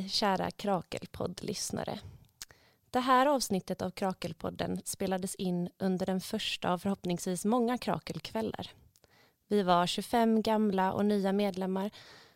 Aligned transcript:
Hej 0.00 0.08
kära 0.08 0.50
Krakelpodd-lyssnare. 0.50 1.98
Det 2.90 3.00
här 3.00 3.26
avsnittet 3.26 3.82
av 3.82 3.90
Krakelpodden 3.90 4.80
spelades 4.84 5.34
in 5.34 5.70
under 5.78 6.06
den 6.06 6.20
första 6.20 6.72
av 6.72 6.78
förhoppningsvis 6.78 7.44
många 7.44 7.78
Krakelkvällar. 7.78 8.70
Vi 9.48 9.62
var 9.62 9.86
25 9.86 10.42
gamla 10.42 10.92
och 10.92 11.04
nya 11.04 11.32
medlemmar 11.32 11.90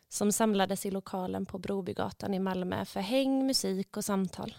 som 0.09 0.33
samlades 0.33 0.87
i 0.87 0.91
lokalen 0.91 1.47
på 1.47 1.59
Brobygatan 1.59 2.35
i 2.35 2.39
Malmö 2.39 2.85
för 2.85 3.01
häng, 3.01 3.47
musik 3.47 3.97
och 3.97 4.05
samtal. 4.05 4.55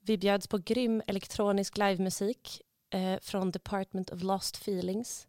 Vi 0.00 0.18
bjöds 0.18 0.48
på 0.48 0.58
grym 0.58 1.02
elektronisk 1.06 1.78
livemusik 1.78 2.62
eh, 2.90 3.18
från 3.22 3.50
Department 3.50 4.10
of 4.10 4.22
Lost 4.22 4.56
Feelings 4.56 5.28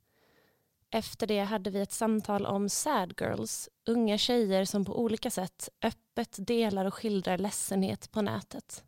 efter 0.92 1.28
det 1.28 1.40
hade 1.40 1.70
vi 1.70 1.82
ett 1.82 1.92
samtal 1.92 2.46
om 2.46 2.70
sad 2.70 3.14
girls, 3.22 3.70
unga 3.86 4.18
tjejer 4.18 4.66
som 4.66 4.86
på 4.86 5.00
olika 5.00 5.30
sätt 5.30 5.70
öppet 5.82 6.09
delar 6.38 6.86
och 6.86 6.94
skildrar 6.94 7.38
ledsenhet 7.38 8.12
på 8.12 8.22
nätet. 8.22 8.84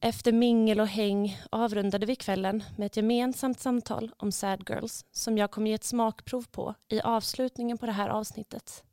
Efter 0.00 0.32
mingel 0.32 0.80
och 0.80 0.86
häng 0.86 1.40
avrundade 1.50 2.06
vi 2.06 2.16
kvällen 2.16 2.64
med 2.76 2.86
ett 2.86 2.96
gemensamt 2.96 3.60
samtal 3.60 4.12
om 4.16 4.32
sad 4.32 4.64
girls 4.68 5.04
som 5.12 5.38
jag 5.38 5.50
kommer 5.50 5.70
ge 5.70 5.74
ett 5.74 5.84
smakprov 5.84 6.46
på 6.50 6.74
i 6.88 7.00
avslutningen 7.00 7.78
på 7.78 7.86
det 7.86 7.92
här 7.92 8.08
avsnittet. 8.08 8.84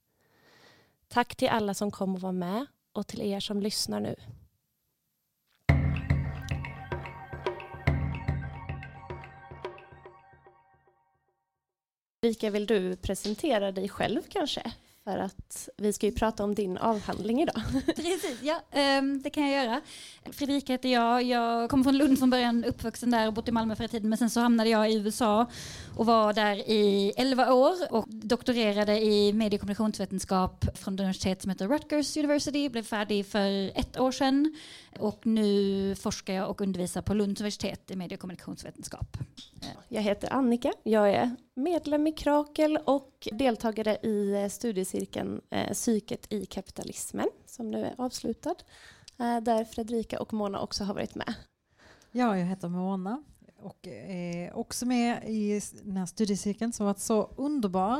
Tack 1.07 1.35
till 1.35 1.49
alla 1.49 1.73
som 1.73 1.91
kom 1.91 2.15
och 2.15 2.21
var 2.21 2.31
med 2.31 2.65
och 2.93 3.07
till 3.07 3.21
er 3.21 3.39
som 3.39 3.61
lyssnar 3.61 3.99
nu. 3.99 4.15
Rika, 12.21 12.49
vill 12.49 12.65
du 12.65 12.95
presentera 12.95 13.71
dig 13.71 13.89
själv 13.89 14.21
kanske? 14.29 14.73
För 15.05 15.17
att 15.17 15.69
vi 15.77 15.93
ska 15.93 16.05
ju 16.05 16.11
prata 16.11 16.43
om 16.43 16.55
din 16.55 16.77
avhandling 16.77 17.41
idag. 17.41 17.61
Precis, 17.85 18.39
ja 18.41 18.61
ehm, 18.71 19.21
det 19.21 19.29
kan 19.29 19.49
jag 19.49 19.65
göra. 19.65 19.81
Fredrika 20.31 20.73
heter 20.73 20.89
jag. 20.89 21.23
Jag 21.23 21.69
kommer 21.69 21.83
från 21.83 21.97
Lund 21.97 22.19
från 22.19 22.29
början, 22.29 22.63
uppvuxen 22.63 23.11
där 23.11 23.27
och 23.27 23.33
bott 23.33 23.47
i 23.47 23.51
Malmö 23.51 23.75
förra 23.75 23.87
tiden. 23.87 24.09
Men 24.09 24.17
sen 24.17 24.29
så 24.29 24.39
hamnade 24.39 24.69
jag 24.69 24.91
i 24.91 24.95
USA 24.95 25.45
och 25.97 26.05
var 26.05 26.33
där 26.33 26.69
i 26.69 27.13
11 27.17 27.53
år 27.53 27.93
och 27.93 28.05
doktorerade 28.09 28.99
i 28.99 29.33
medie 29.33 29.57
och 29.57 29.61
kommunikationsvetenskap 29.61 30.65
från 30.77 30.93
ett 30.93 30.99
universitet 30.99 31.41
som 31.41 31.51
heter 31.51 31.67
Rutgers 31.67 32.17
University. 32.17 32.69
Blev 32.69 32.83
färdig 32.83 33.25
för 33.25 33.79
ett 33.79 33.99
år 33.99 34.11
sedan 34.11 34.55
och 34.99 35.27
nu 35.27 35.95
forskar 35.95 36.33
jag 36.33 36.49
och 36.49 36.61
undervisar 36.61 37.01
på 37.01 37.13
Lunds 37.13 37.41
universitet 37.41 37.91
i 37.91 37.95
medie 37.95 38.15
och 38.15 38.21
kommunikationsvetenskap. 38.21 39.17
Jag 39.87 40.01
heter 40.01 40.33
Annika, 40.33 40.73
jag 40.83 41.09
är 41.09 41.35
medlem 41.53 42.07
i 42.07 42.11
Krakel 42.11 42.79
och 42.85 43.27
deltagare 43.31 43.95
i 43.95 44.49
studiecirkeln 44.51 44.94
eh, 45.49 45.71
Psyket 45.73 46.33
i 46.33 46.45
kapitalismen 46.45 47.27
som 47.45 47.71
nu 47.71 47.85
är 47.85 47.95
avslutad. 47.97 48.55
Eh, 49.19 49.41
där 49.41 49.65
Fredrika 49.65 50.21
och 50.21 50.33
Mona 50.33 50.59
också 50.59 50.83
har 50.83 50.93
varit 50.93 51.15
med. 51.15 51.33
Ja, 52.11 52.37
jag 52.37 52.45
heter 52.45 52.69
Mona 52.69 53.23
och 53.57 53.87
är 53.87 54.53
också 54.53 54.85
med 54.85 55.29
i 55.29 55.61
den 55.83 55.97
här 55.97 56.05
studiecirkeln 56.05 56.73
som 56.73 56.85
varit 56.85 56.99
så 56.99 57.23
underbar. 57.37 57.99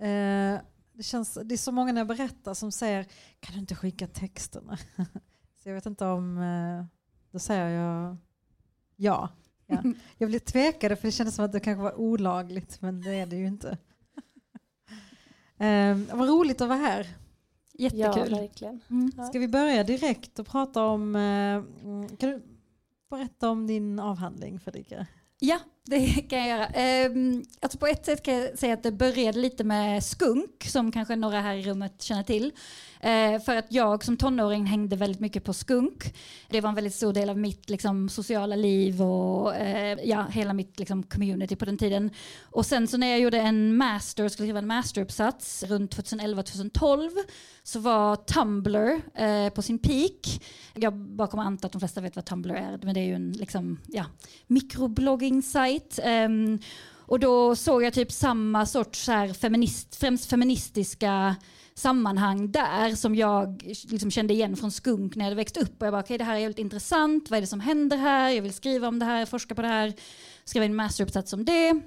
Eh, 0.00 0.58
det, 0.92 1.02
känns, 1.02 1.38
det 1.44 1.54
är 1.54 1.56
så 1.56 1.72
många 1.72 1.92
när 1.92 2.00
jag 2.00 2.08
berättar 2.08 2.54
som 2.54 2.72
säger 2.72 3.06
kan 3.40 3.54
du 3.54 3.60
inte 3.60 3.74
skicka 3.74 4.06
texterna? 4.06 4.78
Så 5.62 5.68
jag 5.68 5.74
vet 5.74 5.86
inte 5.86 6.04
om, 6.04 6.38
eh, 6.38 6.84
då 7.32 7.38
säger 7.38 7.68
jag 7.68 8.16
ja. 8.96 9.28
ja. 9.66 9.82
Jag 10.18 10.28
blev 10.28 10.38
tvekade 10.38 10.96
för 10.96 11.08
det 11.08 11.12
kändes 11.12 11.34
som 11.34 11.44
att 11.44 11.52
det 11.52 11.60
kanske 11.60 11.82
var 11.82 11.94
olagligt 11.94 12.80
men 12.80 13.00
det 13.00 13.14
är 13.14 13.26
det 13.26 13.36
ju 13.36 13.46
inte. 13.46 13.78
Eh, 15.58 16.16
vad 16.16 16.28
roligt 16.28 16.60
att 16.60 16.68
vara 16.68 16.78
här. 16.78 17.06
Jättekul. 17.74 18.30
Ja, 18.30 18.36
verkligen. 18.36 18.80
Mm. 18.90 19.12
Ska 19.28 19.38
vi 19.38 19.48
börja 19.48 19.84
direkt 19.84 20.38
och 20.38 20.46
prata 20.46 20.84
om, 20.84 21.16
eh, 21.16 21.62
kan 22.16 22.30
du 22.30 22.42
berätta 23.10 23.50
om 23.50 23.66
din 23.66 23.98
avhandling 24.00 24.60
Fredrika? 24.60 25.06
Ja, 25.38 25.58
det 25.88 26.28
kan 26.28 26.38
jag 26.38 26.48
göra. 26.48 27.08
Um, 27.08 27.44
alltså 27.60 27.78
på 27.78 27.86
ett 27.86 28.04
sätt 28.04 28.22
kan 28.22 28.34
jag 28.34 28.58
säga 28.58 28.74
att 28.74 28.82
det 28.82 28.92
började 28.92 29.38
lite 29.38 29.64
med 29.64 30.04
skunk, 30.04 30.64
som 30.64 30.92
kanske 30.92 31.16
några 31.16 31.40
här 31.40 31.54
i 31.54 31.62
rummet 31.62 32.02
känner 32.02 32.22
till. 32.22 32.52
Uh, 33.04 33.40
för 33.44 33.56
att 33.56 33.66
jag 33.68 34.04
som 34.04 34.16
tonåring 34.16 34.66
hängde 34.66 34.96
väldigt 34.96 35.20
mycket 35.20 35.44
på 35.44 35.52
skunk. 35.52 36.14
Det 36.48 36.60
var 36.60 36.68
en 36.68 36.74
väldigt 36.74 36.94
stor 36.94 37.12
del 37.12 37.30
av 37.30 37.38
mitt 37.38 37.70
liksom, 37.70 38.08
sociala 38.08 38.56
liv 38.56 39.02
och 39.02 39.50
uh, 39.50 39.92
ja, 40.04 40.26
hela 40.30 40.52
mitt 40.52 40.78
liksom, 40.78 41.02
community 41.02 41.56
på 41.56 41.64
den 41.64 41.78
tiden. 41.78 42.10
Och 42.42 42.66
sen 42.66 42.88
så 42.88 42.96
när 42.96 43.06
jag 43.06 43.20
gjorde 43.20 43.40
en 43.40 43.76
master, 43.76 44.28
skulle 44.28 44.46
skriva 44.46 44.58
en 44.58 44.66
masteruppsats 44.66 45.62
runt 45.62 45.96
2011-2012 45.96 47.10
så 47.62 47.80
var 47.80 48.16
Tumblr 48.16 49.00
uh, 49.20 49.50
på 49.54 49.62
sin 49.62 49.78
peak. 49.78 50.42
Jag 50.74 50.94
bara 50.96 51.28
kommer 51.28 51.42
anta 51.42 51.66
att 51.66 51.72
de 51.72 51.78
flesta 51.78 52.00
vet 52.00 52.16
vad 52.16 52.24
Tumblr 52.24 52.54
är, 52.54 52.78
men 52.82 52.94
det 52.94 53.00
är 53.00 53.04
ju 53.04 53.14
en 53.14 53.32
liksom, 53.32 53.80
ja, 53.86 54.04
mikroblogging-sajt 54.46 55.77
Right. 55.78 55.98
Um, 55.98 56.04
ehm, 56.04 56.58
och 57.08 57.20
då 57.20 57.56
såg 57.56 57.82
jag 57.82 57.94
typ 57.94 58.12
samma 58.12 58.66
sorts 58.66 59.04
så 59.04 59.12
här 59.12 59.32
feminist, 59.32 59.96
främst 59.96 60.30
feministiska 60.30 61.36
sammanhang 61.74 62.52
där 62.52 62.94
som 62.94 63.14
jag 63.14 63.62
liksom 63.64 64.10
kände 64.10 64.34
igen 64.34 64.56
från 64.56 64.70
skunk 64.70 65.16
när 65.16 65.24
jag 65.24 65.26
hade 65.26 65.36
växt 65.36 65.56
upp. 65.56 65.80
Och 65.80 65.86
jag 65.86 65.92
bara, 65.92 66.00
okej 66.00 66.14
okay, 66.14 66.18
det 66.18 66.24
här 66.24 66.36
är 66.36 66.40
väldigt 66.40 66.58
intressant, 66.58 67.30
vad 67.30 67.36
är 67.36 67.40
det 67.40 67.46
som 67.46 67.60
händer 67.60 67.96
här? 67.96 68.30
Jag 68.30 68.42
vill 68.42 68.52
skriva 68.52 68.88
om 68.88 68.98
det 68.98 69.04
här, 69.04 69.26
forska 69.26 69.54
på 69.54 69.62
det 69.62 69.68
här, 69.68 69.92
skriva 70.44 70.64
en 70.66 70.74
masteruppsats 70.74 71.32
om 71.32 71.44
det. 71.44 71.80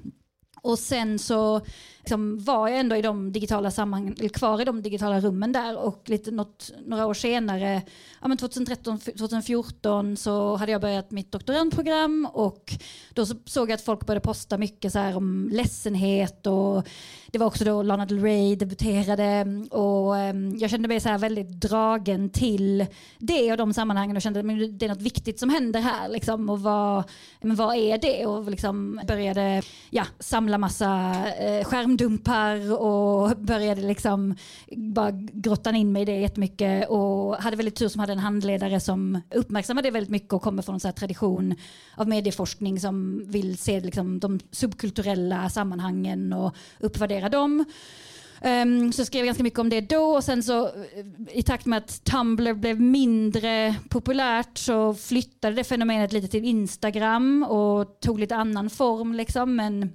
Och 0.61 0.79
sen 0.79 1.19
så 1.19 1.61
liksom 2.01 2.43
var 2.43 2.67
jag 2.67 2.79
ändå 2.79 2.95
i 2.95 3.01
de 3.01 3.31
digitala 3.31 3.71
sammanhang, 3.71 4.15
eller 4.19 4.29
kvar 4.29 4.61
i 4.61 4.65
de 4.65 4.81
digitala 4.81 5.19
rummen 5.19 5.51
där 5.51 5.77
och 5.77 6.01
lite 6.05 6.31
något, 6.31 6.71
några 6.85 7.05
år 7.05 7.13
senare, 7.13 7.81
ja 8.21 8.27
men 8.27 8.37
2013, 8.37 8.99
2014 8.99 10.17
så 10.17 10.55
hade 10.55 10.71
jag 10.71 10.81
börjat 10.81 11.11
mitt 11.11 11.31
doktorandprogram 11.31 12.27
och 12.33 12.73
då 13.13 13.25
så 13.25 13.35
såg 13.45 13.69
jag 13.69 13.75
att 13.75 13.81
folk 13.81 14.05
började 14.05 14.23
posta 14.23 14.57
mycket 14.57 14.93
så 14.93 14.99
här 14.99 15.17
om 15.17 15.49
ledsenhet 15.51 16.47
och 16.47 16.87
det 17.31 17.39
var 17.39 17.47
också 17.47 17.63
då 17.63 17.83
Lana 17.83 18.05
Del 18.05 18.21
Rey 18.21 18.55
debuterade 18.55 19.45
och 19.71 20.17
ehm, 20.17 20.57
jag 20.57 20.69
kände 20.69 20.87
mig 20.87 20.99
så 20.99 21.09
här 21.09 21.17
väldigt 21.17 21.49
dragen 21.49 22.29
till 22.29 22.85
det 23.17 23.51
och 23.51 23.57
de 23.57 23.73
sammanhangen 23.73 24.15
och 24.15 24.21
kände 24.21 24.39
att 24.39 24.79
det 24.79 24.85
är 24.85 24.89
något 24.89 25.01
viktigt 25.01 25.39
som 25.39 25.49
händer 25.49 25.79
här 25.79 26.09
liksom 26.09 26.49
och 26.49 26.61
vad, 26.61 27.03
men 27.41 27.55
vad 27.55 27.75
är 27.75 27.97
det? 27.97 28.25
Och 28.25 28.51
liksom 28.51 29.01
började 29.07 29.61
ja, 29.89 30.05
samla 30.19 30.57
massa 30.57 31.13
eh, 31.39 31.63
skärmdumpar 31.91 32.81
och 32.81 33.37
började 33.37 33.81
liksom 33.81 34.35
bara 34.77 35.11
grotta 35.11 35.71
in 35.71 35.91
mig 35.91 36.01
i 36.01 36.05
det 36.05 36.19
jättemycket 36.19 36.89
och 36.89 37.35
hade 37.35 37.55
väldigt 37.55 37.75
tur 37.75 37.87
som 37.87 37.99
hade 37.99 38.13
en 38.13 38.19
handledare 38.19 38.79
som 38.79 39.21
uppmärksammade 39.35 39.87
det 39.87 39.91
väldigt 39.91 40.09
mycket 40.09 40.33
och 40.33 40.41
kommer 40.41 40.61
från 40.61 40.75
en 40.75 40.79
sån 40.79 40.93
tradition 40.93 41.55
av 41.95 42.07
medieforskning 42.07 42.79
som 42.79 43.23
vill 43.27 43.57
se 43.57 43.79
liksom 43.79 44.19
de 44.19 44.39
subkulturella 44.51 45.49
sammanhangen 45.49 46.33
och 46.33 46.55
uppvärdera 46.79 47.29
dem. 47.29 47.65
Um, 48.43 48.93
så 48.93 48.99
jag 48.99 49.07
skrev 49.07 49.25
ganska 49.25 49.43
mycket 49.43 49.59
om 49.59 49.69
det 49.69 49.81
då 49.81 50.15
och 50.15 50.23
sen 50.23 50.43
så 50.43 50.65
eh, 50.65 50.71
i 51.31 51.43
takt 51.43 51.65
med 51.65 51.77
att 51.77 52.03
Tumblr 52.03 52.53
blev 52.53 52.81
mindre 52.81 53.75
populärt 53.89 54.57
så 54.57 54.93
flyttade 54.93 55.55
det 55.55 55.63
fenomenet 55.63 56.13
lite 56.13 56.27
till 56.27 56.45
Instagram 56.45 57.43
och 57.43 57.99
tog 57.99 58.19
lite 58.19 58.35
annan 58.35 58.69
form 58.69 59.13
liksom 59.13 59.55
men 59.55 59.89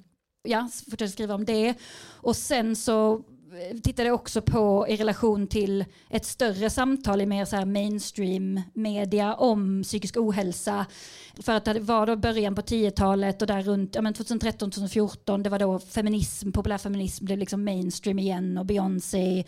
ja, 0.46 0.68
fortsätter 0.90 1.12
skriva 1.12 1.34
om 1.34 1.44
det. 1.44 1.74
Och 2.10 2.36
sen 2.36 2.76
så 2.76 3.14
eh, 3.14 3.78
tittade 3.82 4.08
jag 4.08 4.14
också 4.14 4.42
på 4.42 4.86
i 4.88 4.96
relation 4.96 5.46
till 5.46 5.84
ett 6.10 6.24
större 6.24 6.70
samtal 6.70 7.20
i 7.20 7.26
mer 7.26 7.44
så 7.44 7.66
mainstream 7.66 8.60
media 8.74 9.34
om 9.34 9.82
psykisk 9.82 10.16
ohälsa. 10.16 10.86
För 11.40 11.52
att 11.52 11.64
det 11.64 11.80
var 11.80 12.06
då 12.06 12.16
början 12.16 12.54
på 12.54 12.62
10-talet 12.62 13.42
och 13.42 13.48
där 13.48 13.62
runt 13.62 13.94
ja, 13.94 14.00
2013-2014 14.00 15.42
det 15.42 15.50
var 15.50 15.58
då 15.58 15.78
feminism, 15.78 16.52
populärfeminism 16.52 17.24
blev 17.24 17.38
liksom 17.38 17.64
mainstream 17.64 18.18
igen 18.18 18.58
och 18.58 18.66
Beyoncé 18.66 19.44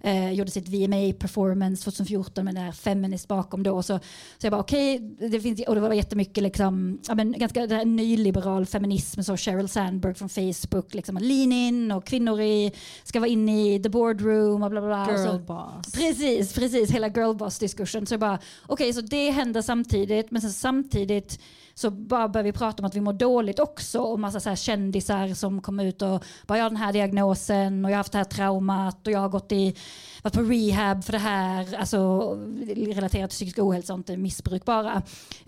eh, 0.00 0.32
gjorde 0.32 0.50
sitt 0.50 0.68
VMA-performance 0.68 1.84
2014 1.84 2.44
med 2.44 2.54
det 2.54 2.60
här 2.60 2.72
feminist 2.72 3.28
bakom 3.28 3.62
då. 3.62 3.82
Så, 3.82 3.98
så 4.38 4.46
jag 4.46 4.50
bara 4.50 4.60
okej, 4.60 4.96
okay, 4.96 5.28
det 5.28 5.40
finns, 5.40 5.62
och 5.68 5.74
det 5.74 5.80
var 5.80 5.92
jättemycket 5.92 6.42
liksom, 6.42 6.98
ja, 7.08 7.14
men 7.14 7.32
ganska 7.32 7.66
det 7.66 7.74
här 7.74 7.84
nyliberal 7.84 8.66
feminism, 8.66 9.22
så 9.22 9.36
Sheryl 9.36 9.68
Sandberg 9.68 10.14
från 10.14 10.28
Facebook, 10.28 10.94
liksom 10.94 11.18
lean 11.18 11.52
in 11.52 11.92
och 11.92 12.06
kvinnor 12.06 12.40
i, 12.40 12.72
ska 13.04 13.20
vara 13.20 13.30
inne 13.30 13.74
i 13.74 13.82
the 13.82 13.88
boardroom 13.88 14.62
och 14.62 14.70
bla 14.70 14.80
bla 14.80 15.06
bla. 15.06 15.16
Girl 15.16 15.30
så, 15.30 15.38
boss. 15.38 15.92
Precis, 15.92 16.54
precis, 16.54 16.90
hela 16.90 17.08
girl 17.08 17.34
boss 17.34 17.58
diskursen. 17.58 18.06
Så 18.06 18.14
jag 18.14 18.20
bara, 18.20 18.38
okej, 18.66 18.90
okay, 18.90 18.92
så 18.92 19.00
det 19.00 19.30
händer 19.30 19.62
samtidigt, 19.62 20.30
men 20.30 20.42
sen 20.42 20.52
samtidigt 20.52 21.40
så 21.74 21.90
bara 21.90 22.28
började 22.28 22.52
vi 22.52 22.58
prata 22.58 22.82
om 22.82 22.86
att 22.86 22.96
vi 22.96 23.00
mår 23.00 23.12
dåligt 23.12 23.58
också 23.58 24.00
och 24.00 24.20
massa 24.20 24.40
så 24.40 24.48
här 24.48 24.56
kändisar 24.56 25.34
som 25.34 25.62
kom 25.62 25.80
ut 25.80 26.02
och 26.02 26.24
bara 26.46 26.58
jag 26.58 26.64
har 26.64 26.70
den 26.70 26.76
här 26.76 26.92
diagnosen 26.92 27.84
och 27.84 27.90
jag 27.90 27.96
har 27.96 28.00
haft 28.00 28.12
det 28.12 28.18
här 28.18 28.24
traumat 28.24 29.06
och 29.06 29.12
jag 29.12 29.20
har 29.20 29.28
gått 29.28 29.52
i, 29.52 29.76
varit 30.22 30.34
på 30.34 30.42
rehab 30.42 31.04
för 31.04 31.12
det 31.12 31.18
här, 31.18 31.76
alltså 31.76 32.30
relaterat 32.76 33.30
till 33.30 33.36
psykisk 33.36 33.58
ohälsa 33.58 33.92
och 33.92 33.98
inte 33.98 34.16
missbruk 34.16 34.64
bara. 34.64 35.02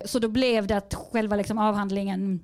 Så 0.04 0.18
då 0.18 0.28
blev 0.28 0.66
det 0.66 0.76
att 0.76 0.94
själva 0.94 1.36
liksom 1.36 1.58
avhandlingen 1.58 2.40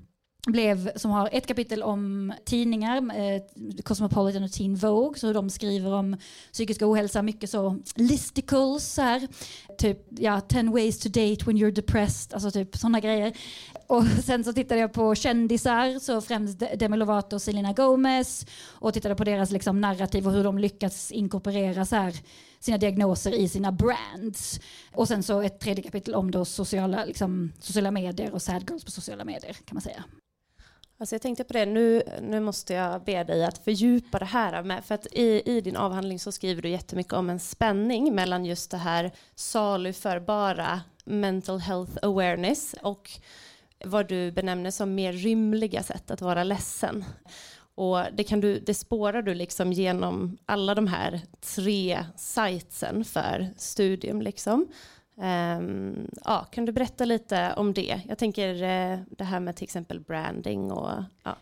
blev, 0.47 0.91
som 0.97 1.11
har 1.11 1.29
ett 1.33 1.47
kapitel 1.47 1.83
om 1.83 2.33
tidningar, 2.45 2.97
eh, 2.97 3.43
Cosmopolitan 3.83 4.43
och 4.43 4.53
Teen 4.53 4.77
Vogue, 4.77 5.19
så 5.19 5.27
hur 5.27 5.35
de 5.35 5.51
skriver 5.51 5.93
om 5.93 6.17
psykisk 6.53 6.83
ohälsa, 6.83 7.23
mycket 7.23 7.51
så 7.51 7.79
listicles, 7.95 8.95
så 8.95 9.03
här 9.03 9.29
typ 9.79 10.07
ja, 10.11 10.41
10 10.41 10.73
ways 10.73 10.99
to 10.99 11.09
date 11.09 11.45
when 11.47 11.57
you're 11.57 11.71
depressed, 11.71 12.35
alltså 12.35 12.51
typ 12.51 12.77
sådana 12.77 13.01
grejer. 13.01 13.33
Och 13.87 14.05
sen 14.25 14.45
så 14.45 14.53
tittade 14.53 14.81
jag 14.81 14.93
på 14.93 15.15
kändisar, 15.15 15.99
så 15.99 16.21
främst 16.21 16.63
Demi 16.79 16.97
Lovato 16.97 17.37
och 17.37 17.43
Selena 17.43 17.73
Gomez 17.73 18.47
och 18.69 18.95
tittade 18.95 19.15
på 19.15 19.25
deras 19.25 19.51
liksom, 19.51 19.81
narrativ 19.81 20.27
och 20.27 20.33
hur 20.33 20.45
de 20.45 20.59
lyckats 20.59 21.13
inkorporera 21.13 21.85
så 21.85 21.97
här, 21.97 22.15
sina 22.61 22.79
diagnoser 22.79 23.33
i 23.33 23.49
sina 23.49 23.73
brands. 23.73 24.61
Och 24.95 25.09
sen 25.09 25.23
så 25.23 25.43
ett 25.43 25.61
tredje 25.61 25.85
kapitel 25.85 26.15
om 26.15 26.31
då 26.31 26.45
sociala, 26.45 27.05
liksom, 27.05 27.53
sociala 27.61 27.91
medier 27.91 28.35
och 28.35 28.43
sad 28.43 28.71
girls 28.71 28.85
på 28.85 28.91
sociala 28.91 29.25
medier 29.25 29.53
kan 29.53 29.75
man 29.75 29.83
säga. 29.83 30.05
Alltså 31.01 31.15
jag 31.15 31.23
tänkte 31.23 31.45
på 31.45 31.53
det, 31.53 31.67
nu, 31.67 32.03
nu 32.23 32.41
måste 32.41 32.75
jag 32.75 33.05
be 33.05 33.25
dig 33.25 33.45
att 33.45 33.59
fördjupa 33.59 34.19
det 34.19 34.25
här 34.25 34.63
med, 34.63 34.85
för 34.85 34.95
att 34.95 35.07
i, 35.13 35.43
i 35.45 35.61
din 35.61 35.77
avhandling 35.77 36.19
så 36.19 36.33
skriver 36.33 36.63
du 36.63 36.69
jättemycket 36.69 37.13
om 37.13 37.31
en 37.31 37.41
spänning 37.41 38.15
mellan 38.15 38.45
just 38.45 38.71
det 38.71 38.77
här 38.77 39.11
saluförbara 39.35 40.81
mental 41.05 41.59
health 41.61 41.93
awareness 42.03 42.75
och 42.83 43.11
vad 43.85 44.09
du 44.09 44.33
benämner 44.33 44.71
som 44.71 44.95
mer 44.95 45.13
rymliga 45.13 45.83
sätt 45.83 46.11
att 46.11 46.21
vara 46.21 46.45
ledsen. 46.45 47.05
Och 47.75 47.99
det, 48.13 48.25
kan 48.25 48.41
du, 48.41 48.61
det 48.61 48.75
spårar 48.75 49.23
du 49.23 49.35
liksom 49.35 49.73
genom 49.73 50.39
alla 50.47 50.75
de 50.75 50.87
här 50.87 51.21
tre 51.41 52.05
sajtsen 52.17 53.05
för 53.05 53.49
studium. 53.57 54.23
Liksom. 54.23 54.69
Um, 55.21 56.11
ja, 56.25 56.47
kan 56.51 56.65
du 56.65 56.73
berätta 56.73 57.05
lite 57.05 57.55
om 57.57 57.75
det? 57.75 58.01
Jag 58.09 58.19
tänker 58.19 58.55
uh, 58.55 58.99
det 59.11 59.25
här 59.25 59.41
med 59.41 59.57
till 59.57 59.65
exempel 59.65 60.01
branding 60.01 60.73
och 60.73 60.91
ja. 61.25 61.37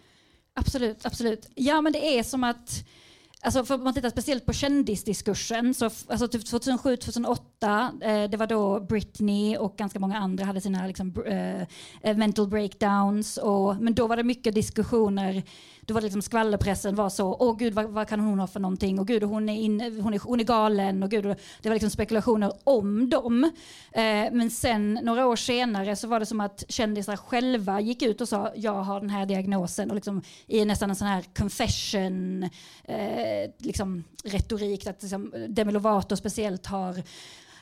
Absolut, 0.54 1.06
absolut. 1.06 1.50
Ja 1.54 1.80
men 1.80 1.92
det 1.92 2.18
är 2.18 2.22
som 2.22 2.44
att 2.44 2.84
Alltså 3.40 3.64
för 3.64 3.78
man 3.78 3.94
tittar 3.94 4.10
speciellt 4.10 4.46
på 4.46 4.52
kändisdiskursen, 4.52 5.74
så 5.74 5.84
alltså 5.84 6.28
typ 6.28 6.46
2007, 6.46 6.96
2008, 7.60 7.92
eh, 8.02 8.30
det 8.30 8.36
var 8.36 8.46
då 8.46 8.80
Britney 8.80 9.56
och 9.56 9.76
ganska 9.76 9.98
många 9.98 10.18
andra 10.18 10.44
hade 10.44 10.60
sina 10.60 10.86
liksom, 10.86 11.14
eh, 11.26 11.62
eh, 12.02 12.16
mental 12.16 12.48
breakdowns. 12.48 13.36
Och, 13.36 13.76
men 13.76 13.94
då 13.94 14.06
var 14.06 14.16
det 14.16 14.22
mycket 14.22 14.54
diskussioner. 14.54 15.42
Då 15.80 15.94
var 15.94 16.00
det 16.00 16.04
liksom 16.04 16.22
skvallerpressen 16.22 16.94
var 16.94 17.08
så, 17.08 17.36
åh 17.40 17.56
gud 17.56 17.74
vad, 17.74 17.84
vad, 17.84 18.08
kan 18.08 18.20
hon 18.20 18.38
ha 18.38 18.46
för 18.46 18.60
någonting, 18.60 18.98
och 18.98 19.06
gud 19.06 19.22
hon 19.22 19.48
är, 19.48 19.54
in, 19.54 20.00
hon 20.02 20.14
är, 20.14 20.18
hon 20.18 20.40
är 20.40 20.44
galen, 20.44 21.02
och 21.02 21.10
gud, 21.10 21.24
det 21.62 21.68
var 21.68 21.74
liksom 21.74 21.90
spekulationer 21.90 22.52
om 22.64 23.10
dem. 23.10 23.44
Eh, 23.92 24.32
men 24.32 24.50
sen 24.50 24.94
några 25.02 25.26
år 25.26 25.36
senare 25.36 25.96
så 25.96 26.08
var 26.08 26.20
det 26.20 26.26
som 26.26 26.40
att 26.40 26.64
kändisar 26.68 27.16
själva 27.16 27.80
gick 27.80 28.02
ut 28.02 28.20
och 28.20 28.28
sa, 28.28 28.52
jag 28.56 28.82
har 28.82 29.00
den 29.00 29.10
här 29.10 29.26
diagnosen, 29.26 29.90
och 29.90 29.94
liksom 29.94 30.22
i 30.46 30.64
nästan 30.64 30.90
en 30.90 30.96
sån 30.96 31.08
här 31.08 31.24
confession 31.36 32.42
eh, 32.84 33.50
liksom 33.58 34.04
retorik, 34.24 34.86
att 34.86 35.02
liksom 35.02 35.32
Demi 35.48 35.72
Lovato 35.72 36.16
speciellt 36.16 36.66
har 36.66 37.02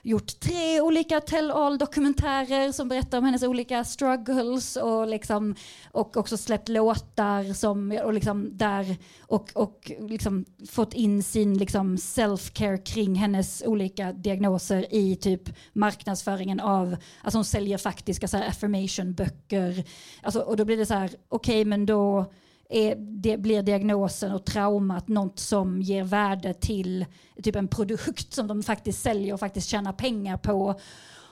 gjort 0.05 0.41
tre 0.41 0.81
olika 0.81 1.21
tell 1.21 1.51
all-dokumentärer 1.51 2.73
som 2.73 2.89
berättar 2.89 3.19
om 3.19 3.25
hennes 3.25 3.43
olika 3.43 3.85
struggles 3.85 4.77
och, 4.77 5.09
liksom, 5.09 5.55
och 5.93 6.17
också 6.17 6.37
släppt 6.37 6.69
låtar 6.69 7.53
som, 7.53 7.99
och, 8.05 8.13
liksom 8.13 8.57
där, 8.57 8.97
och, 9.21 9.51
och 9.55 9.93
liksom 10.01 10.45
fått 10.71 10.95
in 10.95 11.23
sin 11.23 11.59
liksom 11.59 11.97
self-care 11.97 12.77
kring 12.77 13.15
hennes 13.15 13.63
olika 13.67 14.13
diagnoser 14.13 14.95
i 14.95 15.17
typ 15.17 15.43
marknadsföringen 15.73 16.61
av, 16.61 16.97
alltså 17.23 17.39
hon 17.39 17.45
säljer 17.45 17.79
faktiska 17.79 18.29
så 18.29 18.37
affirmation-böcker. 18.37 19.85
Alltså, 20.23 20.41
och 20.41 20.57
då 20.57 20.65
blir 20.65 20.77
det 20.77 20.87
så 20.87 20.95
här, 20.95 21.11
okej 21.29 21.61
okay, 21.61 21.65
men 21.65 21.87
då 21.87 22.33
är, 22.69 22.97
det 22.97 23.37
blir 23.37 23.63
diagnosen 23.63 24.33
och 24.33 24.45
traumat 24.45 25.09
något 25.09 25.39
som 25.39 25.83
ger 25.83 26.05
värde 26.05 26.55
till 26.55 27.07
typ 27.43 27.57
en 27.57 27.69
produkt 27.69 28.33
som 28.33 28.47
de 28.47 28.63
faktiskt 28.63 29.03
säljer 29.03 29.35
och 29.35 29.41
faktiskt 29.41 29.69
tjänar 29.69 29.93
pengar 29.93 30.37
på. 30.37 30.81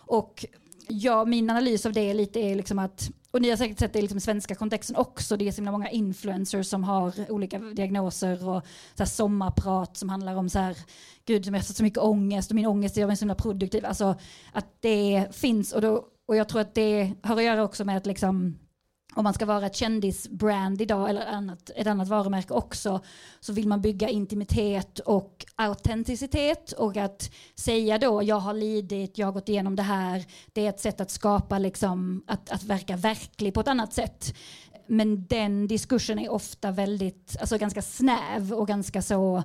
Och 0.07 0.47
ja, 0.89 1.25
min 1.25 1.51
analys 1.51 1.87
av 1.87 1.93
det 1.93 2.15
lite 2.15 2.41
är 2.41 2.55
liksom 2.55 2.79
att, 2.79 3.11
och 3.31 3.43
ni 3.43 3.51
har 3.51 3.57
säkert 3.57 3.79
sett 3.79 3.93
det 3.93 4.03
liksom 4.03 4.21
svenska 4.21 4.55
kontexten 4.55 4.97
också, 4.97 5.37
det 5.37 5.49
är 5.49 5.53
så 5.53 5.57
himla 5.57 5.73
många 5.73 5.91
influencers 5.91 6.67
som 6.67 6.85
har 6.85 7.31
olika 7.31 7.59
diagnoser 7.59 8.49
och 8.49 8.63
så 8.95 8.99
här 8.99 9.05
sommarprat 9.05 9.97
som 9.97 10.09
handlar 10.09 10.37
om 10.37 10.49
så 10.49 10.59
här, 10.59 10.77
gud 11.25 11.47
jag 11.47 11.53
har 11.53 11.61
så 11.61 11.83
mycket 11.83 11.99
ångest 11.99 12.51
och 12.51 12.55
min 12.55 12.67
ångest 12.67 12.99
är 12.99 13.15
så 13.15 13.21
himla 13.21 13.35
produktiv. 13.35 13.87
Alltså 13.87 14.15
att 14.53 14.67
det 14.81 15.27
finns 15.31 15.73
och, 15.73 15.81
då, 15.81 16.05
och 16.27 16.37
jag 16.37 16.49
tror 16.49 16.61
att 16.61 16.75
det 16.75 17.13
har 17.23 17.37
att 17.37 17.45
göra 17.45 17.65
också 17.65 17.85
med 17.85 17.97
att 17.97 18.07
liksom 18.07 18.59
om 19.15 19.25
man 19.25 19.35
ska 19.35 19.47
vara 19.47 19.67
ett 19.67 19.77
kändisbrand 19.77 20.83
idag 20.83 21.11
eller 21.11 21.27
annat, 21.27 21.71
ett 21.77 21.87
annat 21.87 22.09
varumärke 22.09 22.55
också 22.55 23.01
så 23.41 23.53
vill 23.53 23.69
man 23.69 23.81
bygga 23.81 24.09
intimitet 24.09 24.99
och 24.99 25.47
autenticitet 25.57 26.73
och 26.73 26.97
att 26.97 27.31
säga 27.55 27.99
då 27.99 28.23
jag 28.23 28.41
har 28.41 28.55
lidit, 28.55 29.19
jag 29.19 29.27
har 29.27 29.33
gått 29.33 29.49
igenom 29.49 29.77
det 29.77 29.83
här 29.83 30.25
det 30.53 30.67
är 30.67 30.69
ett 30.69 30.81
sätt 30.81 31.01
att 31.01 31.11
skapa 31.11 31.59
liksom 31.59 32.25
att, 32.27 32.51
att 32.51 32.65
verka 32.65 32.97
verklig 32.97 33.55
på 33.55 33.61
ett 33.61 33.69
annat 33.69 33.93
sätt. 33.93 34.35
Men 34.87 35.27
den 35.27 35.67
diskursen 35.67 36.19
är 36.19 36.29
ofta 36.29 36.71
väldigt, 36.71 37.37
alltså 37.41 37.59
ganska 37.59 37.83
snäv 37.83 38.53
och 38.53 38.69
ganska 38.69 39.03
så 39.03 39.43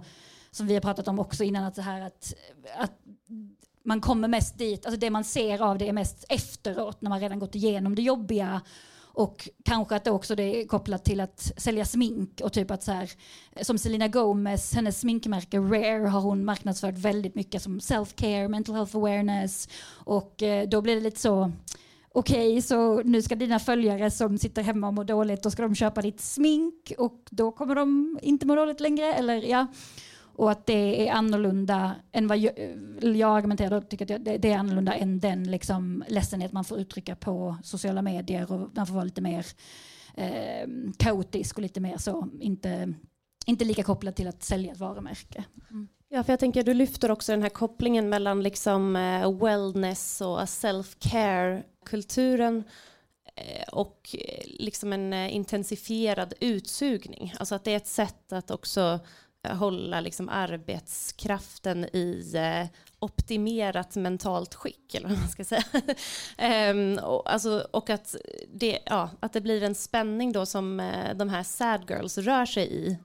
som 0.51 0.67
vi 0.67 0.73
har 0.73 0.81
pratat 0.81 1.07
om 1.07 1.19
också 1.19 1.43
innan 1.43 1.63
att 1.63 1.75
så 1.75 1.81
här 1.81 2.01
att, 2.01 2.33
att 2.77 2.91
man 3.83 4.01
kommer 4.01 4.27
mest 4.27 4.57
dit, 4.57 4.85
alltså 4.85 4.99
det 4.99 5.09
man 5.09 5.23
ser 5.23 5.61
av 5.61 5.77
det 5.77 5.89
är 5.89 5.93
mest 5.93 6.25
efteråt 6.29 7.01
när 7.01 7.09
man 7.09 7.19
redan 7.19 7.39
gått 7.39 7.55
igenom 7.55 7.95
det 7.95 8.01
jobbiga 8.01 8.61
och 9.17 9.49
kanske 9.63 9.95
att 9.95 10.03
det 10.03 10.11
också 10.11 10.35
det 10.35 10.43
är 10.43 10.67
kopplat 10.67 11.05
till 11.05 11.19
att 11.19 11.51
sälja 11.57 11.85
smink 11.85 12.41
och 12.43 12.53
typ 12.53 12.71
att 12.71 12.83
så 12.83 12.91
här, 12.91 13.11
som 13.61 13.77
Selena 13.77 14.07
Gomez, 14.07 14.73
hennes 14.73 14.99
sminkmärke 14.99 15.57
Rare 15.57 16.07
har 16.07 16.21
hon 16.21 16.45
marknadsfört 16.45 16.97
väldigt 16.97 17.35
mycket 17.35 17.61
som 17.61 17.79
self-care, 17.79 18.47
mental 18.47 18.75
health 18.75 18.95
awareness 18.95 19.69
och 19.89 20.43
eh, 20.43 20.67
då 20.69 20.81
blir 20.81 20.95
det 20.95 21.01
lite 21.01 21.19
så 21.19 21.51
okej, 22.11 22.49
okay, 22.49 22.61
så 22.61 23.01
nu 23.03 23.21
ska 23.21 23.35
dina 23.35 23.59
följare 23.59 24.11
som 24.11 24.37
sitter 24.37 24.61
hemma 24.63 24.87
och 24.87 24.93
mår 24.93 25.03
dåligt, 25.03 25.43
då 25.43 25.51
ska 25.51 25.61
de 25.61 25.75
köpa 25.75 26.01
ditt 26.01 26.21
smink 26.21 26.93
och 26.97 27.27
då 27.29 27.51
kommer 27.51 27.75
de 27.75 28.19
inte 28.21 28.45
må 28.45 28.55
dåligt 28.55 28.79
längre. 28.79 29.13
Eller, 29.13 29.35
ja 29.35 29.67
och 30.37 30.51
att 30.51 30.65
det 30.65 31.07
är 31.07 31.13
annorlunda 31.13 31.95
än 32.11 32.27
vad 32.27 32.37
jag, 32.37 32.53
jag 33.01 33.37
argumenterar 33.37 33.77
och 33.77 33.89
tycker 33.89 34.15
att 34.15 34.41
det, 34.41 34.51
är 34.51 34.57
annorlunda 34.57 34.93
än 34.93 35.19
den 35.19 35.51
liksom 35.51 36.03
ledsenhet 36.07 36.51
man 36.51 36.63
får 36.63 36.79
uttrycka 36.79 37.15
på 37.15 37.57
sociala 37.63 38.01
medier 38.01 38.51
och 38.51 38.69
man 38.75 38.87
får 38.87 38.93
vara 38.93 39.03
lite 39.03 39.21
mer 39.21 39.45
eh, 40.15 40.67
kaotisk 40.97 41.55
och 41.55 41.61
lite 41.61 41.79
mer 41.79 41.97
så, 41.97 42.29
inte, 42.39 42.93
inte 43.45 43.65
lika 43.65 43.83
kopplad 43.83 44.15
till 44.15 44.27
att 44.27 44.43
sälja 44.43 44.71
ett 44.71 44.79
varumärke. 44.79 45.43
Mm. 45.71 45.87
Ja, 46.09 46.23
för 46.23 46.33
jag 46.33 46.39
tänker 46.39 46.63
du 46.63 46.73
lyfter 46.73 47.11
också 47.11 47.31
den 47.31 47.41
här 47.41 47.49
kopplingen 47.49 48.09
mellan 48.09 48.43
liksom 48.43 48.95
eh, 48.95 49.37
wellness 49.37 50.21
och 50.21 50.39
self-care 50.39 51.63
kulturen 51.85 52.63
eh, 53.35 53.67
och 53.71 54.15
eh, 54.19 54.43
liksom 54.45 54.93
en 54.93 55.13
eh, 55.13 55.35
intensifierad 55.35 56.33
utsugning. 56.39 57.33
Alltså 57.39 57.55
att 57.55 57.63
det 57.63 57.71
är 57.71 57.77
ett 57.77 57.87
sätt 57.87 58.33
att 58.33 58.51
också 58.51 58.99
hålla 59.55 59.99
liksom 59.99 60.29
arbetskraften 60.29 61.85
i 61.85 62.31
eh, 62.35 62.79
optimerat 62.99 63.95
mentalt 63.95 64.53
skick, 64.55 64.95
eller 64.95 65.09
vad 65.09 65.19
man 65.19 65.29
ska 65.29 65.43
säga. 65.43 65.63
ehm, 66.37 66.99
och, 67.03 67.31
alltså, 67.31 67.67
och 67.71 67.89
att, 67.89 68.15
det, 68.53 68.79
ja, 68.85 69.09
att 69.19 69.33
det 69.33 69.41
blir 69.41 69.63
en 69.63 69.75
spänning 69.75 70.31
då 70.31 70.45
som 70.45 70.79
eh, 70.79 71.15
de 71.15 71.29
här 71.29 71.43
sad 71.43 71.89
girls 71.89 72.17
rör 72.17 72.45
sig 72.45 72.73
i. 72.73 72.97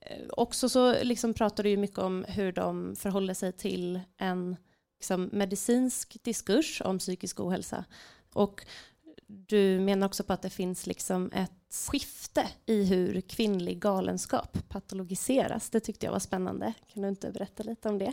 Ehm, 0.00 0.30
också 0.30 0.68
så 0.68 1.02
liksom 1.02 1.34
pratar 1.34 1.62
du 1.62 1.70
ju 1.70 1.76
mycket 1.76 1.98
om 1.98 2.24
hur 2.28 2.52
de 2.52 2.96
förhåller 2.96 3.34
sig 3.34 3.52
till 3.52 4.00
en 4.18 4.56
liksom, 4.98 5.30
medicinsk 5.32 6.16
diskurs 6.22 6.82
om 6.84 6.98
psykisk 6.98 7.40
ohälsa. 7.40 7.84
Och 8.32 8.66
du 9.26 9.80
menar 9.80 10.06
också 10.06 10.24
på 10.24 10.32
att 10.32 10.42
det 10.42 10.50
finns 10.50 10.86
liksom 10.86 11.30
ett 11.34 11.63
skifte 11.74 12.48
i 12.66 12.84
hur 12.84 13.20
kvinnlig 13.20 13.78
galenskap 13.80 14.58
patologiseras. 14.68 15.70
Det 15.70 15.80
tyckte 15.80 16.06
jag 16.06 16.12
var 16.12 16.18
spännande. 16.18 16.72
Kan 16.92 17.02
du 17.02 17.08
inte 17.08 17.30
berätta 17.30 17.62
lite 17.62 17.88
om 17.88 17.98
det? 17.98 18.12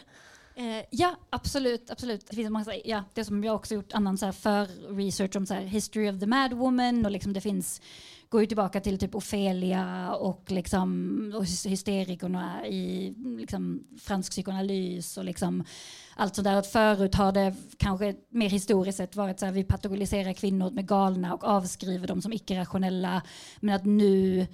Eh, 0.62 0.86
ja, 0.90 1.16
absolut. 1.30 1.90
absolut. 1.90 2.28
Det 2.30 2.36
finns 2.36 2.50
många, 2.50 2.66
ja, 2.86 3.04
det 3.14 3.26
som 3.26 3.44
jag 3.44 3.56
också 3.56 3.74
gjort 3.74 3.94
annan 3.94 4.18
så 4.18 4.26
här 4.26 4.34
för 4.34 4.68
research 4.96 5.36
om 5.36 5.46
så 5.46 5.54
här, 5.54 5.62
history 5.62 6.10
of 6.10 6.20
the 6.20 6.26
mad 6.26 6.54
woman 6.54 7.06
och 7.06 7.12
liksom 7.12 7.34
det 7.34 7.42
finns 7.42 7.82
går 8.30 8.42
ju 8.42 8.48
tillbaka 8.48 8.82
till 8.82 9.00
typ 9.00 9.16
Ofelia 9.16 10.14
och, 10.16 10.52
liksom, 10.52 11.34
och 11.36 11.46
hysterikerna 11.46 12.68
i 12.68 13.14
liksom, 13.40 13.84
fransk 14.00 14.32
psykoanalys 14.32 15.18
och 15.18 15.26
liksom 15.26 15.64
allt 16.16 16.36
sånt 16.36 16.46
där. 16.46 16.56
Att 16.56 16.68
förut 16.68 17.16
har 17.16 17.32
det 17.32 17.56
kanske 17.78 18.16
mer 18.30 18.50
historiskt 18.50 18.98
sett 18.98 19.16
varit 19.16 19.40
så 19.40 19.46
här 19.46 19.54
vi 19.54 19.64
patologiserar 19.64 20.34
kvinnor 20.34 20.72
med 20.72 20.88
galna 20.88 21.34
och 21.34 21.44
avskriver 21.44 22.08
dem 22.08 22.22
som 22.22 22.34
icke-rationella. 22.34 23.22
Men 23.60 23.76
att 23.76 23.86
nu 23.86 24.48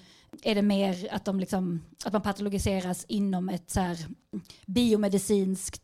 är 0.43 0.55
det 0.55 0.61
mer 0.61 1.07
att, 1.11 1.25
de 1.25 1.39
liksom, 1.39 1.83
att 2.05 2.13
man 2.13 2.21
patologiseras 2.21 3.05
inom 3.07 3.49
ett 3.49 3.69
så 3.71 3.79
här 3.79 4.07
biomedicinsk, 4.65 5.81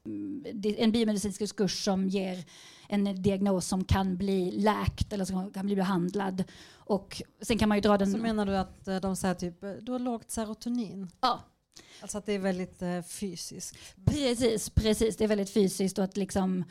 en 0.78 0.92
biomedicinsk 0.92 1.40
diskurs 1.40 1.84
som 1.84 2.10
ger 2.10 2.46
en 2.88 3.22
diagnos 3.22 3.68
som 3.68 3.84
kan 3.84 4.18
bli 4.18 4.52
läkt 4.52 5.14
eller 5.14 5.26
som 5.26 5.52
kan 5.52 5.66
bli 5.66 5.76
behandlad. 5.76 6.44
Och 6.74 7.22
sen 7.42 7.58
kan 7.58 7.70
man 7.70 7.78
ju 7.78 7.82
dra 7.82 7.98
den... 7.98 8.12
Så 8.12 8.18
menar 8.18 8.46
du 8.46 8.58
att 8.58 8.88
eh, 8.88 8.98
de 8.98 9.16
säger 9.16 9.36
typ, 9.36 9.62
du 9.82 9.92
har 9.92 10.00
lågt 10.00 10.32
serotonin? 10.32 11.08
Ja. 11.22 11.44
Alltså 12.02 12.18
att 12.18 12.26
det 12.26 12.34
är 12.34 12.40
väldigt 12.40 12.82
eh, 12.82 13.02
fysiskt? 13.02 13.78
Precis, 14.06 14.70
precis. 14.70 15.18
Det 15.18 15.24
är 15.24 15.28
väldigt 15.28 15.54
fysiskt 15.54 15.98
och 15.98 16.04
att 16.04 16.18
liksom 16.18 16.64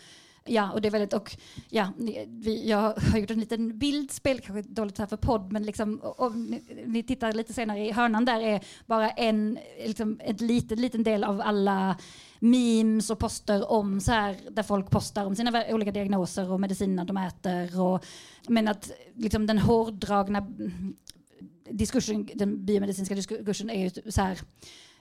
Ja, 0.45 0.73
och 0.73 0.81
det 0.81 0.89
är 0.89 0.93
väldigt, 0.93 1.13
och 1.13 1.37
ja, 1.69 1.93
vi, 2.27 2.69
jag 2.69 2.95
har 3.13 3.19
gjort 3.19 3.31
en 3.31 3.41
liten 3.41 3.79
bildspel, 3.79 4.41
kanske 4.41 4.73
dåligt 4.73 4.99
här 4.99 5.07
för 5.07 5.17
podd, 5.17 5.53
men 5.53 5.63
liksom, 5.63 6.01
om 6.03 6.45
ni, 6.45 6.63
ni 6.87 7.03
tittar 7.03 7.33
lite 7.33 7.53
senare 7.53 7.87
i 7.87 7.93
hörnan 7.93 8.25
där 8.25 8.41
är 8.41 8.61
bara 8.87 9.11
en, 9.11 9.59
liksom, 9.87 10.21
en 10.25 10.37
liten, 10.37 10.81
liten 10.81 11.03
del 11.03 11.25
av 11.25 11.41
alla 11.41 11.97
memes 12.39 13.11
och 13.11 13.19
poster 13.19 13.71
om 13.71 14.01
så 14.01 14.13
här, 14.13 14.37
där 14.51 14.63
folk 14.63 14.91
postar 14.91 15.27
om 15.27 15.37
sina 15.37 15.65
olika 15.71 15.93
diagnoser 15.93 16.53
och 16.53 16.61
medicinerna 16.61 17.05
de 17.05 17.17
äter. 17.17 17.81
Och, 17.81 18.05
men 18.49 18.69
att 18.69 18.91
liksom, 19.15 19.47
den 19.47 19.59
hårdragna 19.59 20.47
diskursen, 21.71 22.29
den 22.35 22.65
biomedicinska 22.65 23.15
diskursen 23.15 23.71
är 23.71 23.85
ju 23.85 24.11
så 24.13 24.21
här, 24.21 24.39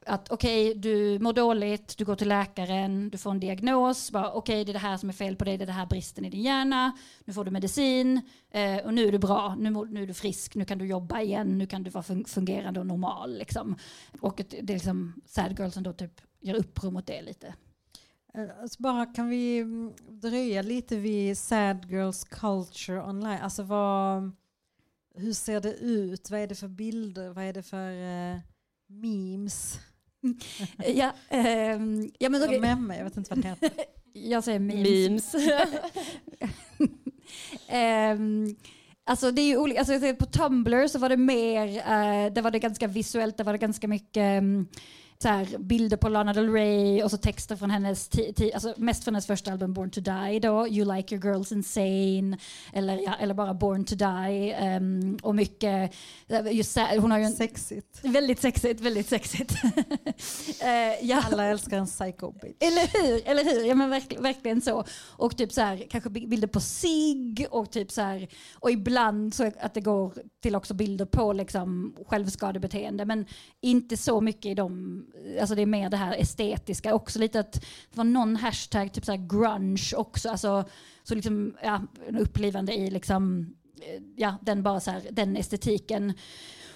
att 0.05 0.31
okej, 0.31 0.69
okay, 0.69 0.81
du 0.81 1.19
mår 1.19 1.33
dåligt, 1.33 1.97
du 1.97 2.05
går 2.05 2.15
till 2.15 2.27
läkaren, 2.27 3.09
du 3.09 3.17
får 3.17 3.31
en 3.31 3.39
diagnos. 3.39 4.11
Okej, 4.13 4.31
okay, 4.33 4.63
det 4.63 4.71
är 4.71 4.73
det 4.73 4.79
här 4.79 4.97
som 4.97 5.09
är 5.09 5.13
fel 5.13 5.35
på 5.35 5.45
dig, 5.45 5.57
det 5.57 5.63
är 5.63 5.65
det 5.65 5.71
här 5.71 5.85
bristen 5.85 6.25
i 6.25 6.29
din 6.29 6.41
hjärna. 6.41 6.97
Nu 7.25 7.33
får 7.33 7.45
du 7.45 7.51
medicin 7.51 8.21
eh, 8.51 8.77
och 8.77 8.93
nu 8.93 9.07
är 9.07 9.11
du 9.11 9.19
bra, 9.19 9.55
nu, 9.59 9.69
nu 9.69 10.03
är 10.03 10.07
du 10.07 10.13
frisk, 10.13 10.55
nu 10.55 10.65
kan 10.65 10.77
du 10.77 10.85
jobba 10.85 11.21
igen, 11.21 11.57
nu 11.57 11.65
kan 11.65 11.83
du 11.83 11.89
vara 11.89 12.03
fungerande 12.27 12.79
och 12.79 12.87
normal. 12.87 13.37
Liksom. 13.37 13.75
Och 14.19 14.41
det 14.49 14.59
är 14.59 14.73
liksom 14.73 15.21
sad 15.25 15.59
girl 15.59 15.69
som 15.69 15.83
då 15.83 15.93
typ 15.93 16.21
gör 16.39 16.55
uppror 16.55 16.91
mot 16.91 17.07
det 17.07 17.21
lite. 17.21 17.53
Eh, 18.33 18.61
alltså 18.61 18.81
bara 18.81 19.05
kan 19.05 19.29
vi 19.29 19.59
mm, 19.59 19.93
dröja 20.07 20.61
lite 20.61 20.97
vid 20.97 21.37
sad 21.37 21.85
girls 21.91 22.23
culture 22.23 23.03
online? 23.03 23.39
Alltså 23.41 23.63
vad, 23.63 24.31
hur 25.15 25.33
ser 25.33 25.61
det 25.61 25.73
ut? 25.73 26.31
Vad 26.31 26.39
är 26.39 26.47
det 26.47 26.55
för 26.55 26.67
bilder? 26.67 27.29
Vad 27.29 27.43
är 27.43 27.53
det 27.53 27.63
för 27.63 27.91
eh, 27.91 28.39
memes? 28.87 29.79
ja, 30.95 31.13
ähm, 31.29 32.11
ja, 32.19 32.29
men 32.29 32.43
okay. 32.43 32.59
Memme, 32.59 32.97
jag 32.97 33.03
vet 33.03 33.17
inte 33.17 33.35
vad 33.35 33.43
det 33.43 33.49
heter. 33.49 33.71
jag 34.13 34.43
säger 34.43 34.59
memes. 34.59 35.33
memes. 35.33 35.35
ähm, 37.67 38.55
Alltså 39.03 39.31
det 39.31 39.41
är 39.41 39.45
ju 39.45 39.57
olika, 39.57 39.79
alltså 39.79 40.15
på 40.15 40.25
Tumblr 40.25 40.87
så 40.87 40.99
var 40.99 41.09
det 41.09 41.17
mer, 41.17 41.67
uh, 41.67 42.33
där 42.33 42.41
var 42.41 42.51
det 42.51 42.59
ganska 42.59 42.87
visuellt, 42.87 43.37
där 43.37 43.43
var 43.43 43.53
det 43.53 43.59
ganska 43.59 43.87
mycket 43.87 44.41
um, 44.41 44.67
så 45.21 45.27
här, 45.27 45.57
bilder 45.57 45.97
på 45.97 46.09
Lana 46.09 46.33
Del 46.33 46.53
Rey 46.53 47.03
och 47.03 47.11
så 47.11 47.17
texter 47.17 47.55
från 47.55 47.71
hennes, 47.71 48.09
alltså 48.53 48.73
mest 48.77 49.03
från 49.03 49.15
hennes 49.15 49.27
första 49.27 49.51
album 49.51 49.73
Born 49.73 49.89
to 49.89 50.01
Die 50.01 50.39
då, 50.39 50.67
You 50.67 50.95
like 50.95 51.15
your 51.15 51.25
girls 51.25 51.51
insane, 51.51 52.37
eller, 52.73 52.97
ja, 52.97 53.15
eller 53.19 53.33
bara 53.33 53.53
Born 53.53 53.85
to 53.85 53.95
Die. 53.95 54.55
Um, 54.77 55.19
och 55.23 55.35
mycket, 55.35 55.93
just, 56.51 56.77
hon 56.77 57.11
har 57.11 57.17
ju 57.17 57.25
en, 57.25 57.31
Sexigt. 57.31 57.99
Väldigt 58.03 58.39
sexigt, 58.39 58.81
väldigt 58.81 59.09
sexigt. 59.09 59.51
uh, 59.63 59.69
ja. 61.01 61.23
Alla 61.31 61.45
älskar 61.45 61.77
en 61.77 61.85
psycho 61.85 62.31
bitch. 62.31 62.57
Eller 62.59 63.03
hur, 63.03 63.27
eller 63.27 63.43
hur? 63.43 63.65
Ja 63.65 63.75
men 63.75 63.89
verk, 63.89 64.15
verkligen 64.19 64.61
så. 64.61 64.83
Och 65.17 65.37
typ 65.37 65.51
så 65.51 65.61
här, 65.61 65.87
kanske 65.89 66.09
bilder 66.09 66.47
på 66.47 66.59
sig 66.59 67.47
och 67.51 67.71
typ 67.71 67.91
så 67.91 68.01
här, 68.01 68.27
och 68.53 68.71
ibland 68.71 69.33
så 69.33 69.51
att 69.59 69.73
det 69.73 69.81
går 69.81 70.13
till 70.41 70.55
också 70.55 70.73
bilder 70.73 71.05
på 71.05 71.33
liksom 71.33 71.95
självskadebeteende 72.07 73.05
men 73.05 73.25
inte 73.61 73.97
så 73.97 74.21
mycket 74.21 74.45
i 74.45 74.53
de 74.53 75.05
alltså 75.39 75.55
det 75.55 75.61
är 75.61 75.65
mer 75.65 75.89
det 75.89 75.97
här 75.97 76.17
estetiska. 76.17 76.95
Också 76.95 77.19
lite 77.19 77.39
att 77.39 77.53
det 77.53 77.97
var 77.97 78.03
någon 78.03 78.35
hashtag 78.35 78.93
typ 78.93 79.05
så 79.05 79.27
grunge 79.29 79.95
också, 79.95 80.29
alltså 80.29 80.63
så 81.03 81.15
liksom 81.15 81.55
ja, 81.63 81.81
upplivande 82.19 82.73
i 82.73 82.89
liksom 82.89 83.53
eh, 83.81 84.01
ja, 84.15 84.37
den 84.41 84.63
bara 84.63 84.79
så 84.79 84.91
här, 84.91 85.01
den 85.11 85.37
estetiken. 85.37 86.13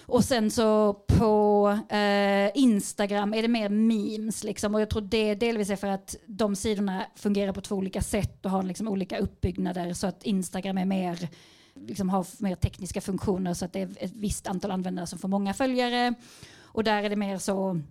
Och 0.08 0.24
sen 0.24 0.52
så 0.52 0.94
på 0.94 1.80
eh, 1.90 2.52
Instagram 2.56 3.34
är 3.34 3.42
det 3.42 3.48
mer 3.48 3.70
memes 3.70 4.44
liksom. 4.44 4.76
Och 4.76 4.82
jag 4.82 4.90
tror 4.90 5.02
det 5.02 5.36
delvis 5.36 5.70
är 5.70 5.76
för 5.76 5.88
att 5.88 6.16
de 6.26 6.56
sidorna 6.56 7.06
fungerar 7.16 7.54
på 7.54 7.62
två 7.62 7.76
olika 7.76 8.02
sätt 8.02 8.46
och 8.46 8.52
har 8.52 8.64
liksom 8.64 8.88
olika 8.88 9.18
uppbyggnader. 9.18 9.94
Så 9.94 10.08
att 10.08 10.24
Instagram 10.24 10.78
är 10.78 10.86
mer 10.86 11.30
liksom 11.76 12.10
har 12.10 12.26
mer 12.44 12.56
tekniska 12.56 13.02
funktioner 13.02 13.54
så 13.54 13.66
att 13.66 13.74
det 13.74 13.82
är 13.82 13.90
ett 14.00 14.12
visst 14.16 14.48
antal 14.48 14.72
användare 14.72 15.08
som 15.08 15.20
får 15.20 15.28
många 15.28 15.54
följare. 15.54 16.14
Och 16.62 16.84
där 16.84 17.04
är 17.04 17.10
det 17.10 17.16
mer 17.16 17.38
så 17.38 17.82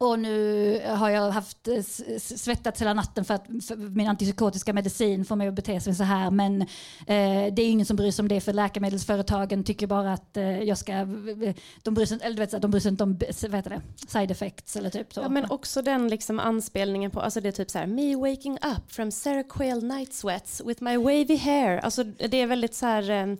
och 0.00 0.18
nu 0.18 0.82
har 0.86 1.10
jag 1.10 1.30
haft 1.30 1.68
eh, 1.68 1.82
svettats 2.18 2.80
hela 2.80 2.94
natten 2.94 3.24
för 3.24 3.34
att 3.34 3.46
för 3.46 3.76
min 3.76 4.08
antipsykotiska 4.08 4.72
medicin 4.72 5.24
får 5.24 5.36
mig 5.36 5.48
att 5.48 5.54
bete 5.54 5.80
sig 5.80 5.94
så 5.94 6.04
här. 6.04 6.30
Men 6.30 6.62
eh, 6.62 7.54
det 7.54 7.62
är 7.62 7.70
ingen 7.70 7.86
som 7.86 7.96
bryr 7.96 8.10
sig 8.10 8.22
om 8.22 8.28
det 8.28 8.40
för 8.40 8.52
läkemedelsföretagen 8.52 9.64
tycker 9.64 9.86
bara 9.86 10.12
att 10.12 10.36
eh, 10.36 10.62
jag 10.62 10.78
ska... 10.78 10.92
De 11.82 11.94
bryr 11.94 12.06
sig, 12.06 12.18
eller 12.22 12.36
vet, 12.36 12.62
de 12.62 12.70
bryr 12.70 12.80
sig 12.80 12.88
inte 12.88 13.04
om 13.04 13.18
vad 13.48 13.54
heter 13.54 13.70
det, 13.70 14.08
side 14.08 14.30
effects 14.30 14.76
eller 14.76 14.90
typ 14.90 15.14
så. 15.14 15.20
Ja, 15.20 15.28
men 15.28 15.50
också 15.50 15.82
den 15.82 16.08
liksom 16.08 16.40
anspelningen 16.40 17.10
på, 17.10 17.20
alltså 17.20 17.40
det 17.40 17.48
är 17.48 17.52
typ 17.52 17.70
så 17.70 17.78
här, 17.78 17.86
me 17.86 18.16
waking 18.16 18.54
up 18.54 18.92
from 18.92 19.10
Seroquel 19.10 19.84
night 19.84 20.14
sweats 20.14 20.62
with 20.64 20.82
my 20.82 20.96
wavy 20.96 21.36
hair. 21.36 21.78
Alltså 21.78 22.04
det 22.04 22.40
är 22.40 22.46
väldigt 22.46 22.74
så 22.74 22.86
här... 22.86 23.10
Eh, 23.10 23.36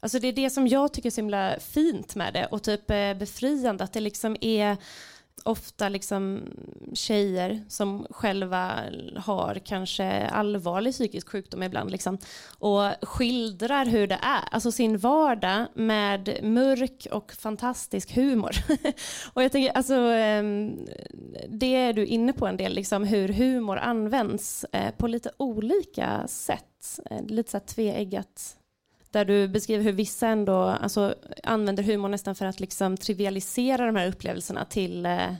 alltså 0.00 0.18
det 0.18 0.28
är 0.28 0.32
det 0.32 0.50
som 0.50 0.68
jag 0.68 0.92
tycker 0.92 1.08
är 1.08 1.10
så 1.10 1.20
himla 1.20 1.60
fint 1.60 2.14
med 2.14 2.34
det 2.34 2.46
och 2.46 2.62
typ 2.62 2.90
eh, 2.90 3.14
befriande 3.14 3.84
att 3.84 3.92
det 3.92 4.00
liksom 4.00 4.36
är 4.40 4.76
ofta 5.44 5.88
liksom 5.88 6.40
tjejer 6.94 7.64
som 7.68 8.06
själva 8.10 8.82
har 9.16 9.60
kanske 9.64 10.26
allvarlig 10.26 10.92
psykisk 10.92 11.28
sjukdom 11.28 11.62
ibland 11.62 11.90
liksom, 11.90 12.18
och 12.58 12.92
skildrar 13.02 13.86
hur 13.86 14.06
det 14.06 14.18
är, 14.22 14.48
alltså 14.50 14.72
sin 14.72 14.98
vardag 14.98 15.66
med 15.74 16.38
mörk 16.42 17.06
och 17.12 17.32
fantastisk 17.32 18.14
humor. 18.14 18.50
och 19.32 19.42
jag 19.42 19.52
tänker, 19.52 19.72
alltså, 19.72 19.94
ehm, 19.94 20.86
det 21.48 21.74
är 21.74 21.92
du 21.92 22.06
inne 22.06 22.32
på 22.32 22.46
en 22.46 22.56
del, 22.56 22.74
liksom, 22.74 23.04
hur 23.04 23.28
humor 23.28 23.76
används 23.76 24.64
eh, 24.72 24.90
på 24.90 25.06
lite 25.06 25.30
olika 25.36 26.28
sätt. 26.28 27.00
Eh, 27.10 27.26
lite 27.26 27.50
så 27.50 27.56
här 27.56 27.64
tveeggat 27.64 28.56
där 29.10 29.24
du 29.24 29.48
beskriver 29.48 29.84
hur 29.84 29.92
vissa 29.92 30.28
ändå 30.28 30.56
alltså, 30.56 31.14
använder 31.42 31.82
humor 31.82 32.08
nästan 32.08 32.34
för 32.34 32.46
att 32.46 32.60
liksom 32.60 32.96
trivialisera 32.96 33.86
de 33.86 33.96
här 33.96 34.08
upplevelserna 34.08 34.64
till 34.64 35.06
eh, 35.06 35.32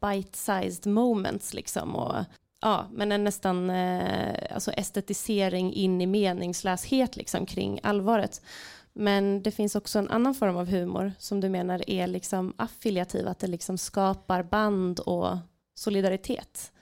bite-sized 0.00 0.86
moments. 0.92 1.54
Liksom, 1.54 1.96
och, 1.96 2.24
ja, 2.60 2.86
men 2.92 3.12
en 3.12 3.24
nästan 3.24 3.70
eh, 3.70 4.34
alltså 4.54 4.72
estetisering 4.72 5.72
in 5.72 6.00
i 6.00 6.06
meningslöshet 6.06 7.16
liksom, 7.16 7.46
kring 7.46 7.80
allvaret. 7.82 8.42
Men 8.92 9.42
det 9.42 9.50
finns 9.50 9.74
också 9.74 9.98
en 9.98 10.10
annan 10.10 10.34
form 10.34 10.56
av 10.56 10.66
humor 10.66 11.12
som 11.18 11.40
du 11.40 11.48
menar 11.48 11.90
är 11.90 12.06
liksom 12.06 12.54
affiliativ, 12.56 13.28
att 13.28 13.38
det 13.38 13.46
liksom 13.46 13.78
skapar 13.78 14.42
band 14.42 15.00
och 15.00 15.36
solidaritet. 15.74 16.72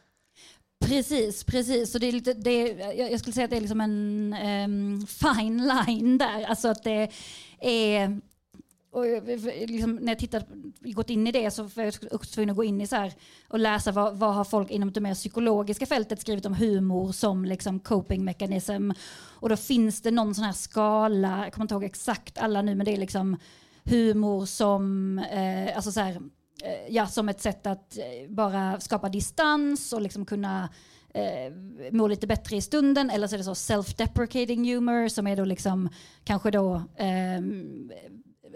Precis, 0.80 1.44
precis. 1.44 1.92
Så 1.92 1.98
det 1.98 2.06
är 2.06 2.12
lite, 2.12 2.34
det 2.34 2.50
är, 2.50 3.10
jag 3.10 3.20
skulle 3.20 3.34
säga 3.34 3.44
att 3.44 3.50
det 3.50 3.56
är 3.56 3.60
liksom 3.60 3.80
en 3.80 4.34
um, 4.44 5.06
fine 5.06 5.68
line 5.68 6.18
där. 6.18 6.44
Alltså 6.44 6.68
att 6.68 6.84
det 6.84 7.10
är 7.60 8.20
och 8.90 9.04
liksom, 9.68 9.96
när 9.96 10.12
jag 10.12 10.18
tittat, 10.18 10.46
gått 10.80 11.10
in 11.10 11.26
i 11.26 11.32
det 11.32 11.50
så 11.50 11.62
var 11.62 11.84
jag 11.84 11.94
också 12.12 12.34
tvungen 12.34 12.50
att 12.50 12.56
gå 12.56 12.64
in 12.64 12.80
i 12.80 12.86
så 12.86 12.96
här 12.96 13.12
och 13.48 13.58
läsa 13.58 13.92
vad, 13.92 14.16
vad 14.18 14.34
har 14.34 14.44
folk 14.44 14.70
inom 14.70 14.92
det 14.92 15.00
mer 15.00 15.14
psykologiska 15.14 15.86
fältet 15.86 16.20
skrivit 16.20 16.46
om 16.46 16.54
humor 16.54 17.12
som 17.12 17.44
liksom 17.44 17.80
coping 17.80 18.24
mechanism. 18.24 18.90
Och 19.20 19.48
då 19.48 19.56
finns 19.56 20.02
det 20.02 20.10
någon 20.10 20.34
sån 20.34 20.44
här 20.44 20.52
skala, 20.52 21.44
jag 21.44 21.52
kommer 21.52 21.64
inte 21.64 21.74
ihåg 21.74 21.84
exakt 21.84 22.38
alla 22.38 22.62
nu, 22.62 22.74
men 22.74 22.84
det 22.84 22.92
är 22.92 22.96
liksom 22.96 23.36
humor 23.84 24.46
som, 24.46 25.18
eh, 25.18 25.76
alltså 25.76 25.92
så 25.92 26.00
här, 26.00 26.20
Eh, 26.64 26.94
ja, 26.94 27.06
som 27.06 27.28
ett 27.28 27.40
sätt 27.40 27.66
att 27.66 27.98
eh, 27.98 28.30
bara 28.30 28.80
skapa 28.80 29.08
distans 29.08 29.92
och 29.92 30.02
liksom 30.02 30.26
kunna 30.26 30.68
eh, 31.14 31.52
må 31.92 32.08
lite 32.08 32.26
bättre 32.26 32.56
i 32.56 32.60
stunden. 32.60 33.10
Eller 33.10 33.26
så 33.26 33.34
är 33.34 33.38
det 33.38 33.44
så 33.44 33.54
self-deprecating 33.54 34.74
humor 34.74 35.08
som 35.08 35.26
är 35.26 35.36
då 35.36 35.44
liksom 35.44 35.88
kanske 36.24 36.50
då 36.50 36.74
eh, 36.96 37.40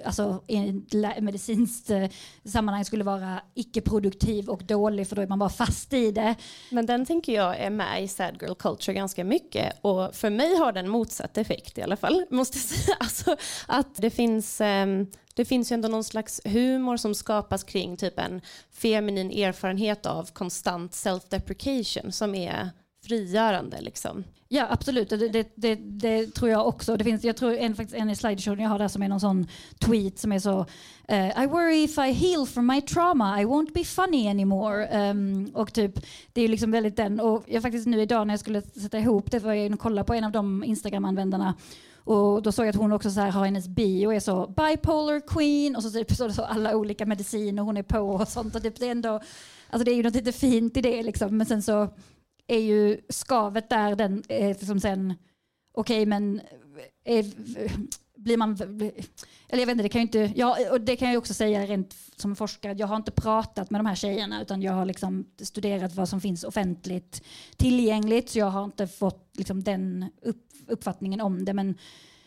alltså 0.05 0.43
i 0.47 0.83
medicinskt 1.21 1.91
eh, 1.91 2.09
sammanhang 2.45 2.85
skulle 2.85 3.05
vara 3.05 3.41
icke-produktiv 3.55 4.49
och 4.49 4.65
dålig 4.65 5.09
för 5.09 5.17
då 5.17 5.23
är 5.23 5.27
man 5.27 5.39
bara 5.39 5.51
fast 5.51 5.93
i 5.93 6.11
det. 6.11 6.35
Men 6.71 6.87
den 6.87 7.07
tänker 7.07 7.33
jag 7.33 7.59
är 7.59 7.71
med 7.71 8.05
i 8.05 8.09
sad 8.09 8.39
girl 8.41 8.55
culture 8.55 8.95
ganska 8.95 9.25
mycket 9.25 9.79
och 9.81 10.15
för 10.15 10.31
mig 10.31 10.57
har 10.57 10.73
den 10.73 10.89
motsatt 10.89 11.39
effekt 11.39 11.79
i 11.79 11.83
alla 11.83 11.97
fall. 11.97 12.25
Måste 12.31 12.59
säga. 12.59 12.97
Alltså, 13.01 13.37
att 13.67 13.95
det 13.97 14.11
finns, 14.11 14.61
ehm, 14.61 15.07
det 15.35 15.45
finns 15.45 15.73
ju 15.73 15.75
ändå 15.75 15.89
någon 15.89 16.05
slags 16.05 16.41
humor 16.45 16.97
som 16.97 17.15
skapas 17.15 17.65
kring 17.65 17.97
typ 17.97 18.19
en 18.19 18.41
feminin 18.73 19.31
erfarenhet 19.31 20.07
av 20.07 20.31
konstant 20.33 20.93
self-deprecation 20.93 22.11
som 22.11 22.35
är 22.35 22.71
frigörande 23.07 23.81
liksom. 23.81 24.25
Ja 24.49 24.67
absolut, 24.71 25.09
det, 25.09 25.17
det, 25.29 25.53
det, 25.55 25.75
det, 25.75 26.35
tror 26.35 26.51
jag 26.51 26.67
också. 26.67 26.97
Det 26.97 27.05
finns, 27.05 27.25
jag 27.25 27.37
tror 27.37 27.55
en, 27.55 27.75
faktiskt 27.77 27.97
en 27.97 28.11
i 28.11 28.17
slideshowen 28.17 28.61
jag 28.61 28.71
har 28.71 28.79
där 28.79 28.89
som 28.89 29.03
är 29.03 29.09
någon 29.09 29.21
sån 29.21 29.47
tweet 29.79 30.19
som 30.19 30.33
är 30.33 30.39
så 30.39 30.61
uh, 31.13 31.45
I 31.45 31.47
worry 31.47 31.85
if 31.85 31.99
I 31.99 32.13
heal 32.13 32.47
from 32.47 32.67
my 32.67 32.81
trauma 32.81 33.41
I 33.41 33.45
won't 33.45 33.73
be 33.75 33.85
funny 33.85 34.29
anymore. 34.29 35.11
Um, 35.11 35.51
och 35.55 35.73
typ, 35.73 36.07
det 36.33 36.43
är 36.43 36.49
liksom 36.49 36.71
väldigt 36.71 36.97
den. 36.97 37.21
Och 37.21 37.45
jag 37.47 37.63
faktiskt 37.63 37.87
nu 37.87 38.01
idag 38.01 38.27
när 38.27 38.35
jag 38.35 38.41
skulle 38.41 38.63
sätta 38.63 38.99
ihop 38.99 39.31
det 39.31 39.39
var 39.39 39.53
jag 39.53 39.73
och 39.73 39.81
kollade 39.81 40.07
på 40.07 40.15
en 40.15 40.25
av 40.25 40.33
de 40.33 40.65
Instagram-användarna 40.65 41.55
och 42.05 42.43
då 42.43 42.53
såg 42.53 42.67
jag 42.67 42.71
att 42.71 42.77
hon 42.77 42.93
också 42.93 43.11
så 43.11 43.21
här 43.21 43.31
har 43.31 43.45
hennes 43.45 43.69
bio 43.69 44.13
är 44.13 44.21
så 44.21 44.47
bipolar 44.47 45.21
queen 45.21 45.77
och 45.77 45.83
så 45.83 45.91
typ 45.91 46.13
så, 46.13 46.33
så 46.33 46.43
alla 46.43 46.77
olika 46.77 47.07
mediciner 47.07 47.63
hon 47.63 47.77
är 47.77 47.83
på 47.83 47.99
och 47.99 48.29
sånt. 48.29 48.55
Och 48.55 48.63
typ 48.63 48.81
det, 48.81 48.87
är 48.87 48.91
ändå, 48.91 49.21
alltså 49.71 49.85
det 49.85 49.91
är 49.91 49.95
ju 49.95 50.03
något 50.03 50.15
lite 50.15 50.33
fint 50.33 50.77
i 50.77 50.81
det 50.81 51.03
liksom. 51.03 51.37
Men 51.37 51.47
sen 51.47 51.63
så 51.63 51.89
är 52.47 52.59
ju 52.59 53.01
skavet 53.09 53.71
där 53.71 53.97
den 53.97 54.23
eh, 54.29 54.57
som 54.57 54.81
sen, 54.81 55.15
okej 55.75 55.97
okay, 55.97 56.07
men 56.07 56.41
eh, 57.05 57.19
eh, 57.19 57.73
blir 58.17 58.37
man, 58.37 58.57
eller 59.49 59.63
jag 59.63 59.67
vet 59.67 59.69
inte, 59.69 59.83
det 59.83 59.89
kan 59.89 60.01
ju 60.01 60.07
inte, 60.07 60.33
ja, 60.37 60.57
och 60.71 60.81
det 60.81 60.97
kan 60.97 61.09
jag 61.09 61.19
också 61.19 61.35
säga 61.35 61.67
rent 61.67 61.97
som 62.17 62.37
forskare, 62.37 62.75
jag 62.79 62.87
har 62.87 62.97
inte 62.97 63.11
pratat 63.11 63.71
med 63.71 63.81
de 63.81 63.87
här 63.87 63.95
tjejerna 63.95 64.43
utan 64.43 64.63
jag 64.63 64.73
har 64.73 64.85
liksom 64.85 65.27
studerat 65.43 65.95
vad 65.95 66.09
som 66.09 66.21
finns 66.21 66.45
offentligt 66.45 67.23
tillgängligt 67.57 68.31
så 68.31 68.39
jag 68.39 68.51
har 68.51 68.65
inte 68.65 68.87
fått 68.87 69.31
liksom 69.33 69.63
den 69.63 70.07
upp, 70.23 70.47
uppfattningen 70.67 71.21
om 71.21 71.45
det. 71.45 71.55
Men 71.55 71.79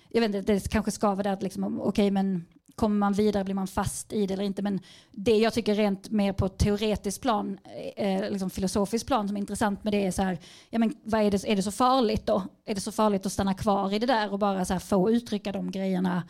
jag 0.09 0.21
vet 0.21 0.35
inte, 0.35 0.53
det 0.53 0.69
kanske 0.69 0.91
skaver 0.91 1.23
där 1.23 1.33
att 1.33 1.43
liksom, 1.43 1.63
okej 1.63 1.89
okay, 1.89 2.11
men 2.11 2.45
kommer 2.75 2.95
man 2.95 3.13
vidare, 3.13 3.43
blir 3.43 3.55
man 3.55 3.67
fast 3.67 4.13
i 4.13 4.27
det 4.27 4.33
eller 4.33 4.43
inte? 4.43 4.61
Men 4.61 4.79
det 5.11 5.37
jag 5.37 5.53
tycker 5.53 5.75
rent 5.75 6.09
mer 6.09 6.33
på 6.33 6.49
teoretiskt 6.49 7.21
plan, 7.21 7.59
eh, 7.95 8.15
eh, 8.15 8.31
liksom 8.31 8.49
filosofiskt 8.49 9.07
plan 9.07 9.27
som 9.27 9.37
är 9.37 9.41
intressant 9.41 9.83
med 9.83 9.93
det 9.93 10.05
är 10.05 10.11
så 10.11 10.21
här, 10.21 10.39
ja 10.69 10.79
men 10.79 10.95
vad 11.03 11.21
är 11.21 11.31
det, 11.31 11.47
är 11.47 11.55
det 11.55 11.63
så 11.63 11.71
farligt 11.71 12.25
då? 12.25 12.43
Är 12.65 12.75
det 12.75 12.81
så 12.81 12.91
farligt 12.91 13.25
att 13.25 13.31
stanna 13.31 13.53
kvar 13.53 13.93
i 13.93 13.99
det 13.99 14.05
där 14.05 14.31
och 14.31 14.39
bara 14.39 14.65
så 14.65 14.73
här, 14.73 14.79
få 14.79 15.11
uttrycka 15.11 15.51
de 15.51 15.71
grejerna? 15.71 16.23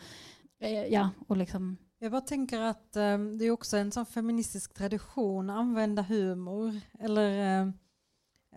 Eh, 0.60 0.84
ja, 0.84 1.10
och 1.28 1.36
liksom 1.36 1.76
jag 1.98 2.12
bara 2.12 2.20
tänker 2.20 2.60
att 2.60 2.96
eh, 2.96 3.18
det 3.18 3.44
är 3.44 3.50
också 3.50 3.76
en 3.76 3.92
sån 3.92 4.06
feministisk 4.06 4.74
tradition 4.74 5.50
att 5.50 5.56
använda 5.56 6.02
humor. 6.02 6.80
Eller, 7.00 7.60
eh, 7.60 7.70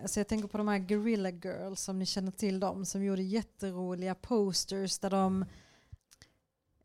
alltså 0.02 0.20
jag 0.20 0.28
tänker 0.28 0.48
på 0.48 0.58
de 0.58 0.68
här 0.68 0.78
Guerrilla 0.78 1.30
Girls, 1.30 1.80
som 1.80 1.98
ni 1.98 2.06
känner 2.06 2.32
till 2.32 2.60
dem, 2.60 2.86
som 2.86 3.04
gjorde 3.04 3.22
jätteroliga 3.22 4.14
posters 4.14 4.98
där 4.98 5.10
de 5.10 5.44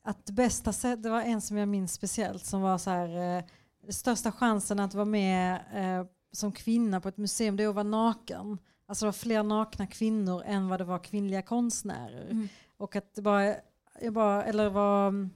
att 0.06 0.30
bästa 0.30 0.74
sätt, 0.74 1.04
det 1.04 1.10
var 1.10 1.22
en 1.22 1.42
som 1.42 1.58
jag 1.58 1.68
minns 1.68 1.94
speciellt 1.94 2.46
som 2.46 2.62
var 2.62 2.78
så 2.78 2.90
här, 2.90 3.38
eh, 3.38 3.44
största 3.90 4.32
chansen 4.32 4.80
att 4.80 4.94
vara 4.94 5.06
med 5.06 5.60
eh, 5.74 6.08
som 6.32 6.52
kvinna 6.52 7.02
på 7.02 7.10
ett 7.10 7.18
museum 7.18 7.58
det 7.58 7.64
är 7.64 7.68
att 7.68 7.76
vara 7.76 7.84
naken. 7.84 8.58
Alltså 8.88 9.06
det 9.06 9.08
var 9.08 9.14
fler 9.14 9.44
nakna 9.44 9.88
kvinnor 9.88 10.44
än 10.46 10.68
vad 10.68 10.80
det 10.80 10.84
var 10.84 11.00
kvinnliga 11.00 11.42
konstnärer. 11.42 12.32
Mm. 12.32 12.48
Och 12.78 12.96
att 12.96 13.16
det 13.16 13.22
bara, 13.22 13.56
jag 14.02 14.14
bara, 14.14 14.44
eller 14.44 14.70
var, 14.70 15.30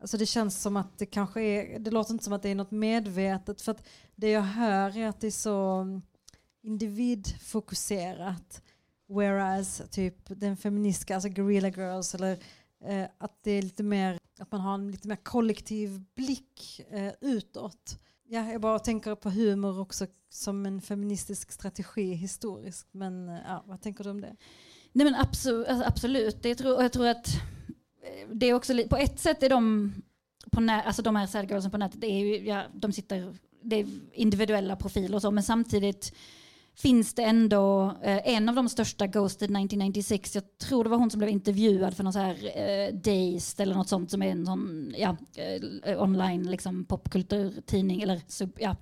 alltså 0.00 0.16
det 0.16 0.26
känns 0.26 0.62
som 0.62 0.76
att 0.76 0.98
det 0.98 1.06
kanske 1.06 1.42
är, 1.42 1.78
det 1.78 1.90
låter 1.90 2.12
inte 2.12 2.24
som 2.24 2.32
att 2.32 2.42
det 2.42 2.48
är 2.48 2.54
något 2.54 2.70
medvetet 2.70 3.62
för 3.62 3.72
att 3.72 3.88
det 4.14 4.30
jag 4.30 4.42
hör 4.42 4.98
är 4.98 5.08
att 5.08 5.20
det 5.20 5.26
är 5.26 5.30
så 5.30 5.86
individfokuserat. 6.62 8.62
Whereas 9.08 9.82
typ 9.90 10.16
den 10.26 10.56
feministiska, 10.56 11.14
alltså 11.14 11.28
Guerrilla 11.28 11.68
Girls 11.68 12.14
eller 12.14 12.38
eh, 12.86 13.08
att 13.18 13.38
det 13.42 13.50
är 13.50 13.62
lite 13.62 13.82
mer, 13.82 14.18
att 14.40 14.52
man 14.52 14.60
har 14.60 14.74
en 14.74 14.90
lite 14.90 15.08
mer 15.08 15.16
kollektiv 15.16 16.04
blick 16.14 16.80
eh, 16.90 17.12
utåt. 17.20 17.98
Ja, 18.26 18.52
jag 18.52 18.60
bara 18.60 18.78
tänker 18.78 19.14
på 19.14 19.30
humor 19.30 19.80
också 19.80 20.06
som 20.28 20.66
en 20.66 20.80
feministisk 20.80 21.52
strategi 21.52 22.14
historiskt. 22.14 22.88
Men 22.92 23.28
eh, 23.28 23.38
ja, 23.46 23.64
vad 23.66 23.82
tänker 23.82 24.04
du 24.04 24.10
om 24.10 24.20
det? 24.20 24.36
Nej 24.92 25.04
men 25.04 25.14
absolut, 25.14 25.68
alltså, 25.68 25.84
absolut. 25.88 26.42
Det 26.42 26.54
tror, 26.54 26.82
jag 26.82 26.92
tror 26.92 27.06
att 27.06 27.28
eh, 28.02 28.28
det 28.32 28.46
är 28.46 28.54
också 28.54 28.74
på 28.90 28.96
ett 28.96 29.20
sätt 29.20 29.42
är 29.42 29.50
de 29.50 29.92
på 30.52 30.60
nä, 30.60 30.82
alltså 30.82 31.02
de 31.02 31.16
här 31.16 31.26
sad 31.26 31.70
på 31.72 31.78
nätet, 31.78 32.00
det 32.00 32.06
är 32.06 32.18
ju, 32.18 32.48
ja, 32.48 32.62
de 32.74 32.92
sitter, 32.92 33.34
det 33.62 33.76
är 33.76 33.86
individuella 34.12 34.76
profiler 34.76 35.14
och 35.14 35.22
så, 35.22 35.30
men 35.30 35.42
samtidigt 35.42 36.14
finns 36.76 37.14
det 37.14 37.22
ändå 37.22 37.92
eh, 38.02 38.28
en 38.34 38.48
av 38.48 38.54
de 38.54 38.68
största 38.68 39.06
Ghosted 39.06 39.44
1996, 39.44 40.34
jag 40.34 40.58
tror 40.58 40.84
det 40.84 40.90
var 40.90 40.96
hon 40.96 41.10
som 41.10 41.18
blev 41.18 41.30
intervjuad 41.30 41.96
för 41.96 42.04
någon 42.04 42.12
så 42.12 42.18
här 42.18 42.34
eh, 42.34 42.94
Dazed 42.94 43.60
eller 43.60 43.74
något 43.74 43.88
sånt 43.88 44.10
som 44.10 44.22
är 44.22 44.30
en 44.30 44.46
sån 44.46 44.94
ja, 44.98 45.16
eh, 45.84 46.02
online 46.02 46.50
liksom, 46.50 46.84
popkulturtidning 46.84 48.02
eller 48.02 48.20
sub, 48.28 48.58
ja. 48.58 48.76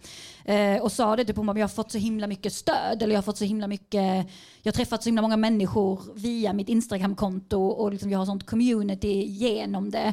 Eh, 0.45 0.83
och 0.83 0.93
sa 0.93 1.17
det 1.17 1.25
typ 1.25 1.39
om 1.39 1.49
jag 1.49 1.65
har 1.65 1.69
fått 1.69 1.93
så 1.93 1.99
himla 1.99 2.27
mycket 2.27 2.53
stöd 2.53 3.03
eller 3.03 3.13
jag 3.13 3.19
har 3.19 3.23
fått 3.23 3.39
så 3.39 3.45
himla 3.45 3.69
mycket, 3.69 4.27
jag 4.63 4.73
har 4.73 4.77
träffat 4.77 5.03
så 5.03 5.09
himla 5.09 5.23
många 5.23 5.37
människor 5.37 6.01
via 6.15 6.53
mitt 6.53 6.69
Instagramkonto 6.69 7.67
och 7.67 7.93
liksom 7.93 8.11
jag 8.11 8.19
har 8.19 8.27
sånt 8.27 8.47
community 8.47 9.25
genom 9.25 9.91
det. 9.91 10.13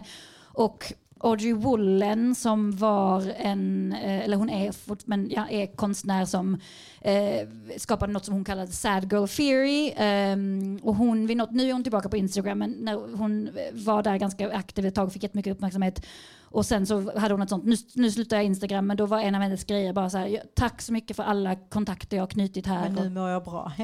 Och 0.53 0.93
Audrey 1.19 1.53
Woolen 1.53 2.35
som 2.35 2.71
var 2.71 3.33
en, 3.37 3.93
eh, 3.93 4.19
eller 4.19 4.37
hon 4.37 4.49
är, 4.49 4.73
men 5.05 5.29
ja, 5.29 5.47
är 5.49 5.75
konstnär 5.75 6.25
som 6.25 6.57
eh, 7.01 7.47
skapade 7.77 8.13
något 8.13 8.25
som 8.25 8.33
hon 8.33 8.43
kallade 8.43 8.71
Sad 8.71 9.13
Girl 9.13 9.27
Theory. 9.27 9.93
Um, 10.33 10.79
och 10.83 10.95
hon, 10.95 11.27
vid 11.27 11.37
något, 11.37 11.51
nu 11.51 11.69
är 11.69 11.73
hon 11.73 11.83
tillbaka 11.83 12.09
på 12.09 12.17
Instagram, 12.17 12.59
men 12.59 12.71
när 12.71 13.17
hon 13.17 13.49
var 13.73 14.03
där 14.03 14.17
ganska 14.17 14.51
aktiv 14.51 14.85
ett 14.85 14.95
tag 14.95 15.07
och 15.07 15.13
fick 15.13 15.23
jättemycket 15.23 15.53
uppmärksamhet 15.53 16.05
och 16.51 16.65
sen 16.65 16.85
så 16.85 17.19
hade 17.19 17.33
hon 17.33 17.41
ett 17.41 17.49
sånt, 17.49 17.65
nu, 17.65 17.75
nu 17.95 18.11
slutar 18.11 18.37
jag 18.37 18.45
Instagram, 18.45 18.87
men 18.87 18.97
då 18.97 19.05
var 19.05 19.19
en 19.19 19.35
av 19.35 19.41
hennes 19.41 19.63
grejer 19.63 19.93
bara 19.93 20.09
så 20.09 20.17
här, 20.17 20.43
tack 20.53 20.81
så 20.81 20.93
mycket 20.93 21.15
för 21.15 21.23
alla 21.23 21.55
kontakter 21.55 22.17
jag 22.17 22.21
har 22.21 22.27
knutit 22.27 22.67
här. 22.67 22.89
Men 22.89 23.03
nu 23.03 23.09
mår 23.09 23.29
jag 23.29 23.43
bra. 23.43 23.71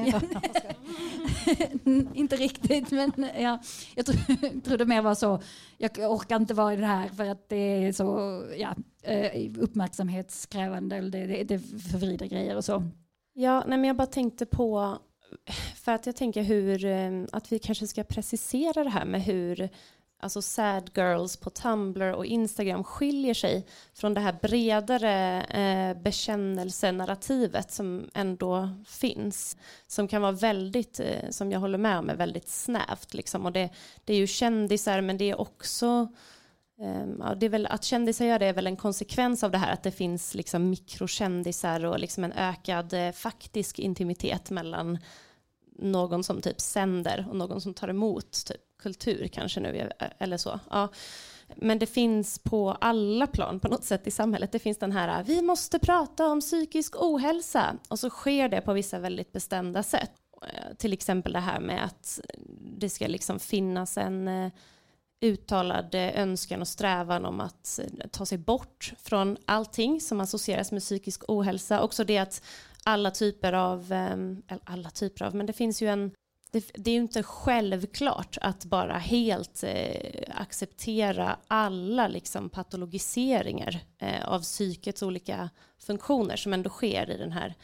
inte 2.14 2.36
riktigt, 2.36 2.90
men 2.90 3.12
ja, 3.38 3.58
jag 3.94 4.06
tror, 4.06 4.60
tror 4.60 4.78
det 4.78 4.84
mer 4.84 5.02
var 5.02 5.14
så, 5.14 5.40
jag 5.78 5.98
orkar 5.98 6.36
inte 6.36 6.54
vara 6.54 6.72
i 6.72 6.76
det 6.76 6.86
här 6.86 7.08
för 7.08 7.24
att 7.24 7.48
det 7.48 7.56
är 7.56 7.92
så 7.92 8.42
ja, 8.56 8.74
eh, 9.02 9.50
uppmärksamhetskrävande, 9.58 10.96
eller 10.96 11.10
det, 11.10 11.26
det, 11.26 11.44
det 11.44 11.58
förvrider 11.58 12.26
grejer 12.26 12.56
och 12.56 12.64
så. 12.64 12.82
Ja, 13.32 13.64
nej 13.66 13.78
men 13.78 13.84
jag 13.84 13.96
bara 13.96 14.06
tänkte 14.06 14.46
på, 14.46 14.98
för 15.74 15.92
att 15.92 16.06
jag 16.06 16.16
tänker 16.16 16.42
hur, 16.42 16.84
eh, 16.84 17.24
att 17.32 17.52
vi 17.52 17.58
kanske 17.58 17.86
ska 17.86 18.04
precisera 18.04 18.84
det 18.84 18.90
här 18.90 19.04
med 19.04 19.22
hur 19.22 19.68
alltså 20.20 20.42
sad 20.42 20.90
girls 20.94 21.36
på 21.36 21.50
Tumblr 21.50 22.12
och 22.12 22.26
Instagram 22.26 22.84
skiljer 22.84 23.34
sig 23.34 23.66
från 23.94 24.14
det 24.14 24.20
här 24.20 24.38
bredare 24.42 25.42
eh, 25.42 26.02
bekännelsenarrativet 26.02 27.70
som 27.70 28.10
ändå 28.14 28.68
finns. 28.86 29.56
Som 29.86 30.08
kan 30.08 30.22
vara 30.22 30.32
väldigt, 30.32 31.00
eh, 31.00 31.30
som 31.30 31.52
jag 31.52 31.60
håller 31.60 31.78
med 31.78 31.98
om, 31.98 32.10
är 32.10 32.16
väldigt 32.16 32.48
snävt. 32.48 33.14
Liksom. 33.14 33.46
Och 33.46 33.52
det, 33.52 33.70
det 34.04 34.12
är 34.12 34.18
ju 34.18 34.26
kändisar 34.26 35.00
men 35.00 35.18
det 35.18 35.30
är 35.30 35.40
också 35.40 36.08
eh, 36.80 37.06
ja, 37.18 37.34
det 37.34 37.46
är 37.46 37.50
väl, 37.50 37.66
att 37.66 37.84
kändisar 37.84 38.24
gör 38.24 38.38
det 38.38 38.46
är 38.46 38.52
väl 38.52 38.66
en 38.66 38.76
konsekvens 38.76 39.44
av 39.44 39.50
det 39.50 39.58
här 39.58 39.72
att 39.72 39.82
det 39.82 39.90
finns 39.90 40.34
liksom 40.34 40.70
mikrokändisar 40.70 41.84
och 41.84 41.98
liksom 41.98 42.24
en 42.24 42.32
ökad 42.32 42.92
eh, 42.92 43.12
faktisk 43.12 43.78
intimitet 43.78 44.50
mellan 44.50 44.98
någon 45.78 46.24
som 46.24 46.40
typ 46.40 46.60
sänder 46.60 47.26
och 47.30 47.36
någon 47.36 47.60
som 47.60 47.74
tar 47.74 47.88
emot 47.88 48.32
typ 48.46 48.60
kultur 48.78 49.28
kanske 49.32 49.60
nu 49.60 49.90
eller 50.18 50.36
så. 50.36 50.60
Ja. 50.70 50.88
Men 51.54 51.78
det 51.78 51.86
finns 51.86 52.38
på 52.38 52.70
alla 52.70 53.26
plan 53.26 53.60
på 53.60 53.68
något 53.68 53.84
sätt 53.84 54.06
i 54.06 54.10
samhället. 54.10 54.52
Det 54.52 54.58
finns 54.58 54.78
den 54.78 54.92
här, 54.92 55.24
vi 55.24 55.42
måste 55.42 55.78
prata 55.78 56.26
om 56.26 56.40
psykisk 56.40 56.94
ohälsa 56.98 57.76
och 57.88 57.98
så 57.98 58.10
sker 58.10 58.48
det 58.48 58.60
på 58.60 58.72
vissa 58.72 58.98
väldigt 58.98 59.32
bestämda 59.32 59.82
sätt. 59.82 60.12
Eh, 60.42 60.74
till 60.76 60.92
exempel 60.92 61.32
det 61.32 61.40
här 61.40 61.60
med 61.60 61.84
att 61.84 62.20
det 62.78 62.90
ska 62.90 63.06
liksom 63.06 63.38
finnas 63.38 63.98
en 63.98 64.28
eh, 64.28 64.52
uttalad 65.20 65.94
eh, 65.94 66.20
önskan 66.20 66.60
och 66.60 66.68
strävan 66.68 67.24
om 67.24 67.40
att 67.40 67.80
ta 68.10 68.26
sig 68.26 68.38
bort 68.38 68.92
från 68.98 69.36
allting 69.44 70.00
som 70.00 70.20
associeras 70.20 70.72
med 70.72 70.82
psykisk 70.82 71.22
ohälsa. 71.28 71.82
Också 71.82 72.04
det 72.04 72.18
att 72.18 72.42
alla 72.86 73.10
typer 73.10 73.52
av, 73.52 73.92
ehm, 73.92 74.42
eller 74.48 74.62
alla 74.64 74.90
typer 74.90 75.24
av, 75.24 75.34
men 75.34 75.46
det 75.46 75.52
finns 75.52 75.82
ju 75.82 75.88
en 75.88 76.10
det, 76.50 76.70
det, 76.74 76.90
är 76.90 76.94
ju 76.94 77.00
inte 77.00 77.22
självklart 77.22 78.38
att 78.40 78.64
bara 78.64 78.98
helt 78.98 79.64
eh, 79.66 80.22
acceptera 80.34 81.36
alla 81.48 82.08
liksom, 82.08 82.50
patologiseringar 82.50 83.80
eh, 83.98 84.28
av 84.28 84.40
psykets 84.40 85.02
olika 85.02 85.50
funktioner 85.78 86.36
som 86.36 86.52
ändå 86.52 86.70
sker 86.70 87.10
i 87.10 87.16
den 87.16 87.32
här 87.32 87.54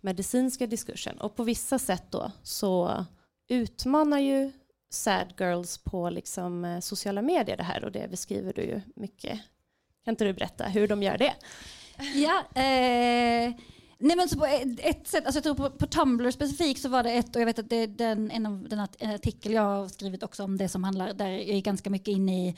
medicinska 0.00 0.66
diskursen. 0.66 1.20
Och 1.20 1.36
på 1.36 1.44
vissa 1.44 1.78
sätt 1.78 2.04
då 2.10 2.30
så 2.42 3.04
utmanar 3.48 4.18
ju 4.18 4.52
sad 4.90 5.34
girls 5.38 5.78
på 5.78 6.10
liksom, 6.10 6.64
eh, 6.64 6.80
sociala 6.80 7.22
medier 7.22 7.56
det 7.56 7.62
här 7.62 7.84
och 7.84 7.92
det 7.92 8.10
beskriver 8.10 8.52
du 8.52 8.62
ju 8.62 8.80
mycket. 8.96 9.40
Kan 10.04 10.12
inte 10.12 10.24
du 10.24 10.32
berätta 10.32 10.64
hur 10.64 10.88
de 10.88 11.02
gör 11.02 11.18
det? 11.18 11.34
Ja, 12.14 12.62
eh 12.62 13.54
Nej 13.98 14.16
men 14.16 14.28
så 14.28 14.38
på 14.38 14.46
ett 14.78 15.08
sätt, 15.08 15.26
alltså 15.26 15.36
jag 15.36 15.44
tror 15.44 15.54
på, 15.54 15.70
på 15.70 15.86
Tumblr 15.86 16.30
specifikt 16.30 16.82
så 16.82 16.88
var 16.88 17.02
det 17.02 17.12
ett, 17.12 17.36
och 17.36 17.42
jag 17.42 17.46
vet 17.46 17.58
att 17.58 17.70
det 17.70 17.76
är 17.76 17.86
den, 17.86 18.30
en 18.30 18.46
av 18.46 18.68
den 18.68 18.80
artikel 19.14 19.52
jag 19.52 19.62
har 19.62 19.88
skrivit 19.88 20.22
också 20.22 20.44
om 20.44 20.56
det 20.56 20.68
som 20.68 20.84
handlar, 20.84 21.12
där 21.12 21.28
jag 21.28 21.48
är 21.48 21.60
ganska 21.60 21.90
mycket 21.90 22.08
in 22.08 22.28
i, 22.28 22.56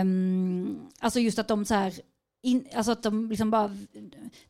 um, 0.00 0.88
alltså 0.98 1.20
just 1.20 1.38
att 1.38 1.48
de 1.48 1.64
så 1.64 1.74
här, 1.74 1.94
in, 2.42 2.68
alltså 2.74 2.92
att 2.92 3.02
de 3.02 3.30
liksom 3.30 3.50
bara, 3.50 3.76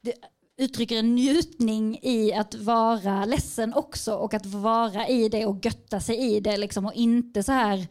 det, 0.01 0.14
uttrycker 0.59 0.99
en 0.99 1.14
njutning 1.14 1.99
i 2.03 2.33
att 2.33 2.55
vara 2.55 3.25
ledsen 3.25 3.75
också 3.75 4.14
och 4.14 4.35
att 4.35 4.47
vara 4.47 5.09
i 5.09 5.29
det 5.29 5.47
och 5.47 5.64
götta 5.64 6.01
sig 6.01 6.37
i 6.37 6.40
det 6.40 6.57
liksom 6.57 6.87
och 6.87 6.95
inte 6.95 7.42
så 7.42 7.53
här 7.53 7.87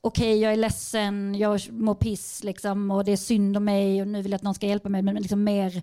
okej 0.00 0.30
okay, 0.30 0.42
jag 0.42 0.52
är 0.52 0.56
ledsen, 0.56 1.34
jag 1.34 1.72
mår 1.72 1.94
piss 1.94 2.44
liksom, 2.44 2.90
och 2.90 3.04
det 3.04 3.12
är 3.12 3.16
synd 3.16 3.56
om 3.56 3.64
mig 3.64 4.02
och 4.02 4.08
nu 4.08 4.22
vill 4.22 4.32
jag 4.32 4.36
att 4.36 4.42
någon 4.42 4.54
ska 4.54 4.66
hjälpa 4.66 4.88
mig 4.88 5.02
men 5.02 5.14
liksom 5.14 5.44
mer 5.44 5.82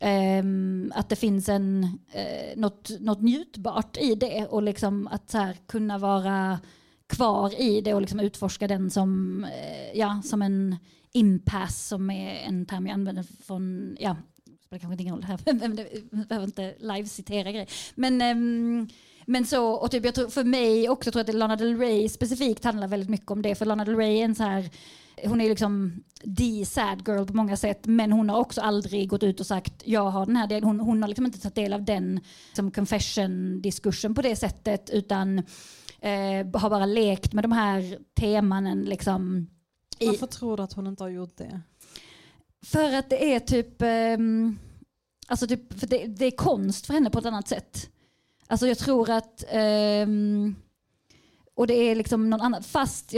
Ehm, 0.00 0.92
att 0.94 1.08
det 1.08 1.16
finns 1.16 1.48
en, 1.48 1.84
eh, 2.12 2.56
något, 2.56 2.90
något 3.00 3.22
njutbart 3.22 3.96
i 3.96 4.14
det 4.14 4.46
och 4.46 4.62
liksom 4.62 5.06
att 5.06 5.30
så 5.30 5.38
här, 5.38 5.56
kunna 5.66 5.98
vara 5.98 6.60
kvar 7.06 7.60
i 7.60 7.80
det 7.80 7.94
och 7.94 8.00
liksom 8.00 8.20
utforska 8.20 8.68
den 8.68 8.90
som, 8.90 9.44
eh, 9.44 9.98
ja, 9.98 10.22
som 10.24 10.42
en 10.42 10.76
impass 11.12 11.86
som 11.86 12.10
är 12.10 12.34
en 12.34 12.66
term 12.66 12.86
jag 12.86 12.94
använder 12.94 13.24
från, 13.46 13.96
ja, 14.00 14.16
spelar 14.66 14.80
kanske 14.80 15.02
ingen 15.02 15.14
roll 15.14 15.24
här, 15.24 15.40
jag 16.10 16.26
behöver 16.28 16.46
inte 16.46 16.74
live-citera 16.78 17.52
grejer. 17.52 17.68
Men, 17.94 18.20
ehm, 18.20 18.88
men 19.26 19.46
så, 19.46 19.70
och 19.70 19.90
typ 19.90 20.04
jag 20.04 20.14
tror 20.14 20.28
för 20.28 20.44
mig 20.44 20.88
också 20.88 21.10
tror 21.10 21.20
jag 21.20 21.30
att 21.30 21.36
Lana 21.36 21.56
Del 21.56 21.78
Rey 21.78 22.08
specifikt 22.08 22.64
handlar 22.64 22.88
väldigt 22.88 23.10
mycket 23.10 23.30
om 23.30 23.42
det, 23.42 23.54
för 23.54 23.66
Lana 23.66 23.84
Del 23.84 23.96
Rey 23.96 24.20
är 24.20 24.24
en 24.24 24.34
så 24.34 24.42
här 24.42 24.70
hon 25.22 25.40
är 25.40 25.48
liksom 25.48 26.04
the 26.38 26.66
sad 26.66 27.02
girl 27.08 27.26
på 27.26 27.36
många 27.36 27.56
sätt 27.56 27.86
men 27.86 28.12
hon 28.12 28.28
har 28.28 28.38
också 28.38 28.60
aldrig 28.60 29.08
gått 29.08 29.22
ut 29.22 29.40
och 29.40 29.46
sagt 29.46 29.82
jag 29.84 30.10
har 30.10 30.26
den 30.26 30.36
här 30.36 30.46
delen. 30.46 30.64
Hon, 30.64 30.80
hon 30.80 31.02
har 31.02 31.08
liksom 31.08 31.26
inte 31.26 31.40
tagit 31.40 31.54
del 31.54 31.72
av 31.72 31.84
den 31.84 32.20
liksom 32.46 32.70
confession-diskursen 32.70 34.14
på 34.14 34.22
det 34.22 34.36
sättet 34.36 34.90
utan 34.90 35.38
eh, 36.00 36.60
har 36.60 36.70
bara 36.70 36.86
lekt 36.86 37.32
med 37.32 37.44
de 37.44 37.52
här 37.52 37.98
temanen. 38.14 38.82
Liksom, 38.82 39.46
i... 39.98 40.06
Varför 40.06 40.26
tror 40.26 40.56
du 40.56 40.62
att 40.62 40.72
hon 40.72 40.86
inte 40.86 41.04
har 41.04 41.10
gjort 41.10 41.36
det? 41.36 41.60
För 42.64 42.92
att 42.92 43.10
det 43.10 43.34
är 43.34 43.40
typ, 43.40 43.82
eh, 43.82 44.18
alltså 45.26 45.46
typ 45.46 45.80
för 45.80 45.86
det, 45.86 46.06
det, 46.06 46.24
är 46.24 46.36
konst 46.36 46.86
för 46.86 46.94
henne 46.94 47.10
på 47.10 47.18
ett 47.18 47.26
annat 47.26 47.48
sätt. 47.48 47.90
Alltså 48.46 48.66
jag 48.66 48.78
tror 48.78 49.10
att 49.10 49.44
eh, 49.48 50.06
och 51.56 51.66
det 51.66 51.74
är 51.74 51.94
liksom 51.94 52.30
någon 52.30 52.40
annan, 52.40 52.62
fast 52.62 53.14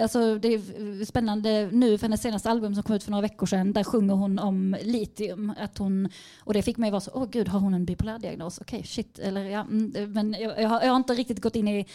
alltså 0.00 0.38
det 0.38 0.48
är 0.48 1.04
spännande 1.04 1.68
nu 1.72 1.98
för 1.98 2.06
hennes 2.06 2.22
senaste 2.22 2.50
album 2.50 2.74
som 2.74 2.82
kom 2.82 2.96
ut 2.96 3.04
för 3.04 3.10
några 3.10 3.22
veckor 3.22 3.46
sedan, 3.46 3.72
där 3.72 3.84
sjunger 3.84 4.14
hon 4.14 4.38
om 4.38 4.76
litium. 4.82 5.52
Att 5.58 5.78
hon, 5.78 6.08
och 6.44 6.54
det 6.54 6.62
fick 6.62 6.76
mig 6.76 6.90
vara 6.90 7.00
så, 7.00 7.10
åh 7.14 7.26
gud, 7.30 7.48
har 7.48 7.60
hon 7.60 7.74
en 7.74 7.84
bipolär 7.84 8.18
diagnos? 8.18 8.58
Okej, 8.60 8.78
okay, 8.78 8.86
shit. 8.86 9.18
Eller, 9.18 9.44
ja, 9.44 9.60
mm, 9.60 10.12
men 10.12 10.36
jag, 10.38 10.62
jag, 10.62 10.68
har, 10.68 10.80
jag, 10.80 10.88
har, 10.88 10.96
inte 10.96 11.14
riktigt 11.14 11.40
gått 11.40 11.56
in 11.56 11.68
i 11.68 11.86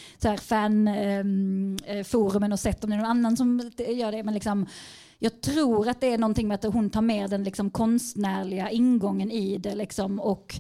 fanforumen 0.41 0.97
ehm, 1.87 2.43
eh, 2.43 2.53
och 2.53 2.59
sett 2.59 2.83
om 2.83 2.89
det 2.89 2.95
är 2.95 2.97
någon 2.97 3.09
annan 3.09 3.37
som 3.37 3.71
gör 3.77 4.11
det, 4.11 4.23
men 4.23 4.33
liksom 4.33 4.65
jag 5.19 5.41
tror 5.41 5.89
att 5.89 6.01
det 6.01 6.13
är 6.13 6.17
någonting 6.17 6.47
med 6.47 6.55
att 6.55 6.73
hon 6.73 6.89
tar 6.89 7.01
med 7.01 7.29
den 7.29 7.43
liksom 7.43 7.69
konstnärliga 7.69 8.69
ingången 8.69 9.31
i 9.31 9.57
det 9.57 9.75
liksom 9.75 10.19
och 10.19 10.59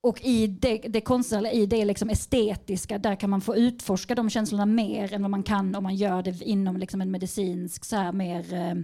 och 0.00 0.22
i 0.22 0.46
det, 0.46 0.78
det 0.78 1.00
konstnärliga, 1.00 1.52
i 1.52 1.66
det 1.66 1.84
liksom 1.84 2.10
estetiska, 2.10 2.98
där 2.98 3.16
kan 3.16 3.30
man 3.30 3.40
få 3.40 3.56
utforska 3.56 4.14
de 4.14 4.30
känslorna 4.30 4.66
mer 4.66 5.12
än 5.12 5.22
vad 5.22 5.30
man 5.30 5.42
kan 5.42 5.74
om 5.74 5.82
man 5.82 5.94
gör 5.94 6.22
det 6.22 6.42
inom 6.42 6.76
liksom 6.76 7.00
en 7.00 7.10
medicinsk, 7.10 7.84
så 7.84 7.96
här 7.96 8.12
mer... 8.12 8.54
Eh, 8.54 8.74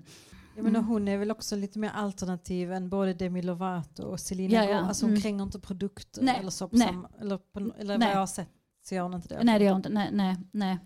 jag 0.57 0.65
menar, 0.65 0.79
mm. 0.79 0.91
hon 0.91 1.09
är 1.09 1.19
väl 1.19 1.31
också 1.31 1.57
lite 1.57 1.79
mer 1.79 1.91
alternativ 1.95 2.73
än 2.73 2.89
både 2.89 3.15
Demi 3.15 3.43
Lovato 3.43 4.03
och 4.03 4.21
Selena 4.21 4.55
ja, 4.55 4.71
ja. 4.71 4.79
Alltså 4.79 5.05
hon 5.05 5.11
mm. 5.11 5.23
kränger 5.23 5.43
inte 5.43 5.61
produkter 5.61 6.23
nej, 6.23 6.37
eller 6.41 6.51
så. 6.51 6.69
På 6.69 6.77
nej. 6.77 6.89
Samma, 6.89 7.09
eller 7.21 7.39
på, 7.39 7.59
eller 7.79 7.99
nej. 7.99 8.09
vad 8.09 8.15
jag 8.17 8.21
har 8.21 8.27
sett 8.27 8.49
så 8.89 8.95
gör 8.95 9.03
hon 9.03 9.15
inte 9.15 9.29
det. 9.29 9.45
Nej 9.45 9.59
det 9.59 9.65
gör 9.65 9.73
hon 9.73 9.79
inte. 9.79 9.89
Nej, 9.89 10.09
nej, 10.13 10.37
nej. 10.51 10.79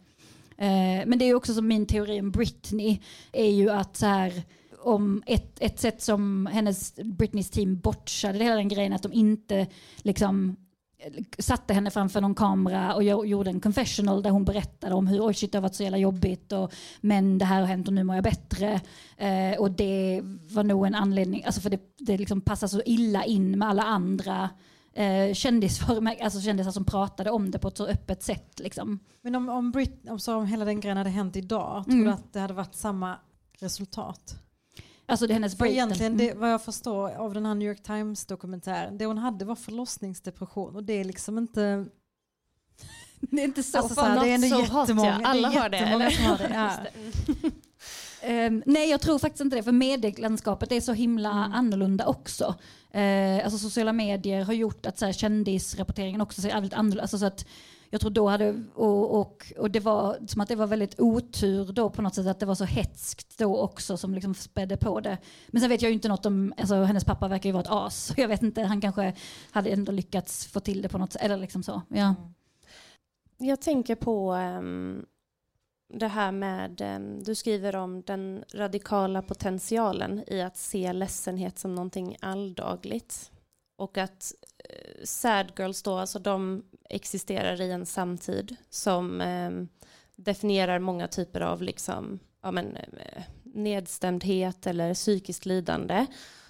Eh, 0.57 1.07
men 1.07 1.19
det 1.19 1.25
är 1.25 1.35
också 1.35 1.55
som 1.55 1.69
min 1.69 1.87
teori 1.87 2.21
om 2.21 2.31
Britney 2.31 3.01
är 3.33 3.51
ju 3.51 3.71
att 3.71 3.97
så 3.97 4.07
här 4.07 4.43
om 4.83 5.23
ett, 5.27 5.61
ett 5.61 5.81
sätt 5.81 6.03
som 6.03 6.47
hennes 6.47 6.95
Britneys 6.97 7.51
team 7.51 7.79
botchade 7.79 8.45
hela 8.45 8.57
den 8.57 8.69
grejen, 8.69 8.93
att 8.93 9.03
de 9.03 9.13
inte 9.13 9.67
liksom 10.03 10.57
satte 11.39 11.75
henne 11.75 11.91
framför 11.91 12.21
någon 12.21 12.35
kamera 12.35 12.95
och 12.95 13.05
gjorde 13.05 13.51
en 13.51 13.61
confessional 13.61 14.23
där 14.23 14.31
hon 14.31 14.45
berättade 14.45 14.95
om 14.95 15.07
hur 15.07 15.27
oj 15.27 15.35
shit, 15.35 15.53
det 15.53 15.59
har 15.59 15.63
varit 15.63 15.75
så 15.75 15.83
jävla 15.83 15.99
jobbigt 15.99 16.53
och 16.53 16.73
men 17.01 17.39
det 17.39 17.45
här 17.45 17.61
har 17.61 17.67
hänt 17.67 17.89
och 17.89 17.95
nu 17.95 18.05
mår 18.05 18.15
jag 18.15 18.25
bättre. 18.25 18.81
Eh, 19.17 19.59
och 19.59 19.71
det 19.71 20.21
var 20.51 20.65
nog 20.65 20.87
en 20.87 20.95
anledning, 20.95 21.45
alltså 21.45 21.61
för 21.61 21.71
det, 21.71 21.81
det 21.99 22.19
liksom 22.19 22.41
passar 22.41 22.67
så 22.67 22.83
illa 22.87 23.25
in 23.25 23.59
med 23.59 23.69
alla 23.69 23.83
andra 23.83 24.51
eh, 24.93 25.35
kändisar, 25.35 26.17
alltså 26.23 26.41
kändisar 26.41 26.71
som 26.71 26.85
pratade 26.85 27.31
om 27.31 27.51
det 27.51 27.59
på 27.59 27.69
ett 27.69 27.77
så 27.77 27.87
öppet 27.87 28.23
sätt. 28.23 28.61
Liksom. 28.61 28.99
Men 29.23 29.35
om, 29.35 29.49
om, 29.49 29.71
Brit, 29.71 30.09
om, 30.09 30.19
så 30.19 30.37
om 30.37 30.47
hela 30.47 30.65
den 30.65 30.81
grejen 30.81 30.97
hade 30.97 31.11
hänt 31.11 31.37
idag, 31.37 31.85
tror 31.85 31.95
mm. 31.95 32.05
du 32.05 32.13
att 32.13 32.33
det 32.33 32.41
hade 32.41 32.55
varit 32.55 32.75
samma 32.75 33.17
resultat? 33.59 34.37
Alltså 35.11 35.27
det 35.27 35.33
är 35.33 35.35
hennes 35.35 35.57
För 35.57 35.67
egentligen, 35.67 36.17
det, 36.17 36.35
vad 36.35 36.53
jag 36.53 36.63
förstår 36.63 37.11
av 37.11 37.35
den 37.35 37.47
här 37.47 37.55
New 37.55 37.69
York 37.69 37.83
Times 37.83 38.27
dokumentären, 38.27 38.99
det 38.99 39.07
hon 39.07 39.19
hade 39.19 39.45
var 39.45 39.57
förlossningsdepression 39.57 40.77
och 40.77 40.85
det 40.85 40.93
är 40.93 41.05
liksom 41.05 41.39
inte 41.39 41.87
det 43.21 43.41
är 43.41 43.45
inte 43.45 43.63
så, 43.63 43.79
alltså, 43.79 43.95
så 43.95 44.01
här, 44.01 44.25
det 44.25 44.31
är 44.31 44.35
ändå 44.35 44.47
jättemånga, 44.47 45.13
hot, 45.13 45.23
ja. 45.23 45.29
Alla 45.29 45.49
har 45.49 45.69
det. 45.69 46.11
Som 46.17 46.25
har 46.25 46.39
det 46.39 46.81
ja. 48.23 48.47
um, 48.47 48.63
nej 48.67 48.91
jag 48.91 49.01
tror 49.01 49.19
faktiskt 49.19 49.41
inte 49.41 49.57
det 49.57 49.63
för 49.63 49.73
medielandskapet 49.73 50.73
är 50.73 50.81
så 50.81 50.93
himla 50.93 51.31
mm. 51.31 51.53
annorlunda 51.53 52.07
också. 52.07 52.55
Uh, 52.95 53.45
alltså 53.45 53.59
sociala 53.59 53.93
medier 53.93 54.45
har 54.45 54.53
gjort 54.53 54.87
att 54.87 54.99
så 54.99 55.07
här, 55.07 55.13
kändisrapporteringen 55.13 56.21
också 56.21 56.41
ser 56.41 56.49
väldigt 56.49 56.75
annorlunda 56.75 57.03
alltså, 57.03 57.19
så 57.19 57.27
att 57.27 57.47
jag 57.91 58.01
tror 58.01 58.11
då 58.11 58.29
hade, 58.29 58.63
och, 58.75 59.21
och, 59.21 59.53
och 59.59 59.71
det 59.71 59.81
var 59.81 60.27
som 60.27 60.41
att 60.41 60.49
det 60.49 60.57
var 60.57 60.67
väldigt 60.67 61.01
otur 61.01 61.73
då 61.73 61.91
på 61.91 62.03
något 62.03 62.15
sätt 62.15 62.27
att 62.27 62.41
det 62.41 62.47
var 62.47 62.55
så 62.55 62.65
hetskt 62.65 63.39
då 63.39 63.59
också 63.59 63.97
som 63.97 64.15
liksom 64.15 64.35
spädde 64.35 64.77
på 64.77 65.01
det. 65.01 65.19
Men 65.49 65.61
sen 65.61 65.71
vet 65.71 65.83
jag 65.83 65.91
ju 65.91 65.95
inte 65.95 66.09
något 66.09 66.27
om, 66.27 66.55
alltså 66.57 66.75
hennes 66.83 67.05
pappa 67.05 67.29
verkar 67.29 67.49
ju 67.49 67.53
vara 67.53 67.63
ett 67.63 67.71
as. 67.71 68.05
Så 68.05 68.15
jag 68.21 68.29
vet 68.29 68.43
inte, 68.43 68.63
han 68.63 68.81
kanske 68.81 69.15
hade 69.51 69.71
ändå 69.71 69.93
lyckats 69.93 70.47
få 70.47 70.61
till 70.61 70.83
det 70.83 70.89
på 70.89 70.99
något 70.99 71.13
sätt. 71.13 71.23
Eller 71.23 71.37
liksom 71.37 71.63
så. 71.63 71.83
Ja. 71.89 71.97
Mm. 71.97 72.15
Jag 73.39 73.61
tänker 73.61 73.95
på 73.95 74.35
um, 74.35 75.07
det 75.95 76.09
här 76.09 76.33
med, 76.33 76.81
um, 76.81 77.23
du 77.23 77.35
skriver 77.35 77.77
om 77.77 78.03
den 78.03 78.45
radikala 78.55 79.23
potentialen 79.23 80.25
i 80.27 80.43
att 80.43 80.57
se 80.57 80.93
ledsenhet 80.93 81.59
som 81.59 81.75
någonting 81.75 82.17
alldagligt. 82.21 83.31
Och 83.77 83.99
att 83.99 84.33
eh, 84.69 85.05
sad 85.05 85.53
girls 85.59 85.83
då, 85.83 85.97
alltså 85.97 86.19
de 86.19 86.63
existerar 86.91 87.61
i 87.61 87.71
en 87.71 87.87
samtid 87.87 88.57
som 88.71 89.21
eh, 89.21 89.51
definierar 90.17 90.79
många 90.79 91.09
typer 91.09 91.41
av 91.41 91.63
liksom, 91.63 92.19
ja, 92.43 92.51
men, 92.51 92.77
eh, 92.77 93.23
nedstämdhet 93.45 94.67
eller 94.67 94.95
psykiskt 94.95 95.47
lidande 95.47 96.07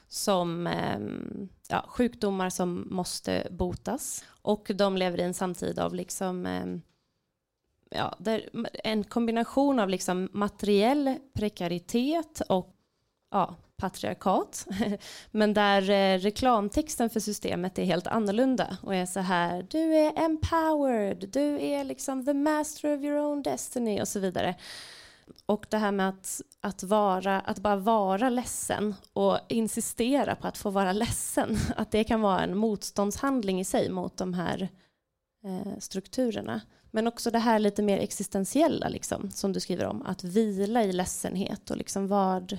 som 0.08 0.66
ehm, 0.66 1.48
ja, 1.68 1.84
sjukdomar 1.88 2.50
som 2.50 2.88
måste 2.90 3.46
botas. 3.50 4.24
Och 4.42 4.70
de 4.74 4.96
lever 4.96 5.20
i 5.20 5.22
en 5.22 5.34
samtid 5.34 5.78
av 5.78 5.94
liksom, 5.94 6.46
ehm, 6.46 6.82
ja, 7.90 8.18
en 8.84 9.04
kombination 9.04 9.78
av 9.78 9.88
liksom 9.88 10.28
materiell 10.32 11.18
prekaritet 11.32 12.42
och 12.48 12.76
ja, 13.30 13.56
patriarkat. 13.80 14.66
Men 15.30 15.54
där 15.54 15.90
eh, 15.90 16.18
reklamtexten 16.18 17.10
för 17.10 17.20
systemet 17.20 17.78
är 17.78 17.84
helt 17.84 18.06
annorlunda 18.06 18.76
och 18.82 18.94
är 18.94 19.06
så 19.06 19.20
här, 19.20 19.66
du 19.70 19.94
är 19.94 20.18
empowered, 20.18 21.28
du 21.32 21.62
är 21.62 21.84
liksom 21.84 22.24
the 22.26 22.34
master 22.34 22.96
of 22.96 23.02
your 23.02 23.18
own 23.18 23.42
destiny 23.42 24.00
och 24.00 24.08
så 24.08 24.20
vidare. 24.20 24.54
Och 25.46 25.66
det 25.70 25.78
här 25.78 25.92
med 25.92 26.08
att, 26.08 26.40
att, 26.60 26.82
vara, 26.82 27.40
att 27.40 27.58
bara 27.58 27.76
vara 27.76 28.30
ledsen 28.30 28.94
och 29.12 29.38
insistera 29.48 30.36
på 30.36 30.46
att 30.46 30.58
få 30.58 30.70
vara 30.70 30.92
ledsen, 30.92 31.56
att 31.76 31.90
det 31.90 32.04
kan 32.04 32.20
vara 32.20 32.40
en 32.40 32.56
motståndshandling 32.56 33.60
i 33.60 33.64
sig 33.64 33.90
mot 33.90 34.16
de 34.16 34.34
här 34.34 34.68
eh, 35.44 35.78
strukturerna. 35.78 36.60
Men 36.90 37.06
också 37.06 37.30
det 37.30 37.38
här 37.38 37.58
lite 37.58 37.82
mer 37.82 37.98
existentiella, 37.98 38.88
liksom, 38.88 39.30
som 39.30 39.52
du 39.52 39.60
skriver 39.60 39.86
om, 39.86 40.02
att 40.06 40.24
vila 40.24 40.84
i 40.84 40.92
ledsenhet 40.92 41.70
och 41.70 41.76
liksom 41.76 42.08
vad, 42.08 42.58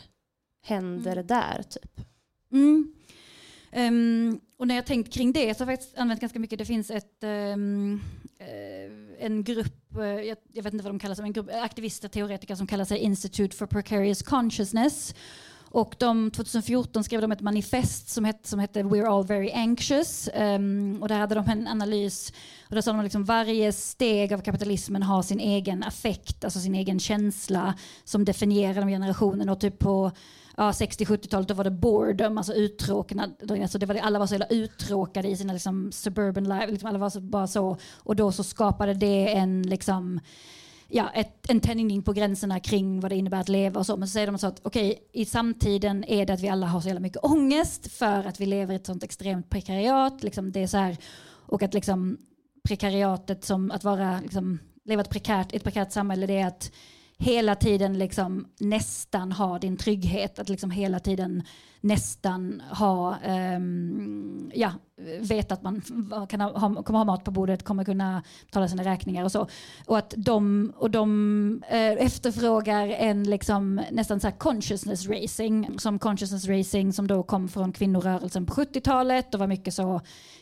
händer 0.62 1.12
mm. 1.12 1.28
där? 1.28 1.64
typ? 1.64 2.02
Mm. 2.52 2.94
Um, 3.76 4.40
och 4.58 4.68
när 4.68 4.76
jag 4.76 4.86
tänkt 4.86 5.14
kring 5.14 5.32
det 5.32 5.58
så 5.58 5.64
har 5.64 5.72
jag 5.72 5.80
faktiskt 5.80 5.98
använt 5.98 6.22
ganska 6.22 6.40
mycket, 6.40 6.60
det 6.60 6.66
finns 6.66 6.92
ett, 6.92 7.24
um, 7.24 8.02
en 9.20 9.44
grupp, 9.44 9.98
uh, 9.98 10.04
jag, 10.04 10.38
jag, 10.54 10.64
vet 10.64 10.74
inte 10.74 10.84
vad 10.84 10.94
de 10.94 11.00
kallar 11.00 11.16
sig, 11.16 11.26
en 11.26 11.34
grupp 11.34 11.50
aktivister, 11.54 12.08
teoretiker 12.08 12.56
som 12.56 12.68
kallar 12.68 12.86
sig 12.86 12.98
Institute 12.98 13.56
for 13.56 13.66
Precarious 13.66 14.22
Consciousness. 14.22 15.16
Och 15.74 15.96
de, 16.00 16.32
2014 16.32 17.04
skrev 17.04 17.22
de 17.22 17.32
ett 17.32 17.42
manifest 17.42 18.10
som 18.10 18.26
hette, 18.26 18.50
som 18.50 18.60
hette 18.60 18.84
We're 18.84 19.08
all 19.08 19.26
very 19.26 19.52
anxious. 19.52 20.30
Um, 20.36 21.02
och 21.02 21.08
där 21.08 21.20
hade 21.20 21.36
de 21.36 21.50
en 21.50 21.68
analys 21.68 22.34
och 22.70 22.76
där 22.76 22.82
sa 22.82 22.94
de 22.94 23.04
liksom 23.04 23.24
varje 23.24 23.72
steg 23.72 24.34
av 24.34 24.42
kapitalismen 24.42 25.04
har 25.04 25.22
sin 25.22 25.40
egen 25.40 25.84
affekt, 25.84 26.44
alltså 26.44 26.60
sin 26.60 26.76
egen 26.76 27.00
känsla 27.00 27.74
som 28.04 28.26
definierar 28.26 28.82
de 28.82 28.90
generationen. 28.90 29.50
Och 29.50 29.60
typ 29.60 29.80
på 29.80 30.12
ja, 30.58 30.72
60-70-talet 30.72 31.48
då 31.48 31.54
var 31.54 31.64
det 31.64 31.72
boredom, 31.72 32.38
alltså 32.38 32.54
uttråknad. 32.54 33.52
Alltså 33.62 33.78
det 33.78 33.86
var 33.86 33.94
det, 33.94 34.02
alla 34.02 34.20
var 34.20 34.28
så 34.28 34.34
jävla 34.34 34.48
uttråkade 34.48 35.28
i 35.28 35.36
sina 35.38 35.54
liksom, 35.54 35.92
suburban 35.92 36.44
life. 36.44 36.68
Liksom 36.68 36.90
alla 36.90 37.00
var 37.00 37.10
så, 37.10 37.22
bara 37.22 37.48
så. 37.48 37.78
Och 37.98 38.16
då 38.16 38.32
så 38.32 38.44
skapade 38.44 38.94
det 38.94 39.34
en 39.34 39.64
liksom 39.64 40.20
ja, 40.92 41.10
ett, 41.14 41.50
en 41.50 41.60
tändning 41.60 42.02
på 42.02 42.14
gränserna 42.14 42.60
kring 42.60 43.00
vad 43.00 43.12
det 43.12 43.16
innebär 43.16 43.40
att 43.40 43.50
leva 43.50 43.80
och 43.80 43.86
så. 43.86 43.98
Men 43.98 44.08
så 44.08 44.12
säger 44.12 44.28
de 44.28 44.38
så 44.38 44.48
att 44.48 44.60
okej, 44.64 44.92
okay, 44.92 45.22
i 45.22 45.26
samtiden 45.26 46.04
är 46.04 46.26
det 46.26 46.34
att 46.34 46.42
vi 46.42 46.50
alla 46.50 46.68
har 46.68 46.82
så 46.82 46.88
jävla 46.88 47.00
mycket 47.00 47.24
ångest 47.24 47.92
för 47.92 48.28
att 48.28 48.40
vi 48.40 48.46
lever 48.46 48.74
i 48.74 48.76
ett 48.76 48.86
sånt 48.86 49.04
extremt 49.04 49.50
prekariat. 49.50 50.24
Liksom 50.24 50.52
det 50.52 50.64
är 50.64 50.68
så 50.68 50.78
här, 50.78 50.98
och 51.24 51.64
att 51.64 51.74
liksom 51.74 52.18
prekariatet 52.64 53.46
som 53.46 53.72
att 53.72 53.84
vara, 53.84 54.20
liksom, 54.22 54.60
leva 54.86 55.02
ett 55.02 55.10
prekärt, 55.10 55.54
ett 55.54 55.64
prekärt 55.64 55.92
samhälle, 55.92 56.28
det 56.28 56.38
är 56.38 56.48
att 56.48 56.72
hela 57.22 57.56
tiden 57.56 57.98
liksom 57.98 58.48
nästan 58.60 59.32
ha 59.32 59.60
din 59.60 59.78
trygghet, 59.78 60.40
att 60.40 60.50
liksom 60.50 60.72
hela 60.72 61.00
tiden 61.00 61.44
nästan 61.82 62.62
ha, 62.72 63.18
um, 63.56 64.52
ja, 64.54 64.74
vet 65.20 65.52
att 65.52 65.64
man 65.64 65.82
kan 66.30 66.42
ha, 66.42 66.84
kommer 66.84 67.00
ha 67.00 67.06
mat 67.06 67.24
på 67.24 67.32
bordet, 67.32 67.64
kommer 67.64 67.84
kunna 67.84 68.24
betala 68.46 68.68
sina 68.68 68.84
räkningar 68.84 69.24
och 69.24 69.32
så. 69.32 69.48
Och 69.86 69.98
att 69.98 70.14
de, 70.18 70.74
och 70.78 70.92
de 70.92 71.64
eh, 71.70 71.92
efterfrågar 71.92 72.88
en 72.88 73.24
liksom, 73.24 73.82
nästan 73.92 74.20
så 74.20 74.32
consciousness 74.32 75.08
racing, 75.08 75.80
som 75.80 76.00
consciousness 76.00 76.48
racing 76.48 76.94
som 76.94 77.08
då 77.08 77.24
kom 77.24 77.48
från 77.48 77.72
kvinnorörelsen 77.72 78.46
på 78.46 78.54
70-talet 78.54 79.34
och 79.34 79.40
var 79.40 79.48
mycket 79.48 79.74
så 79.74 80.02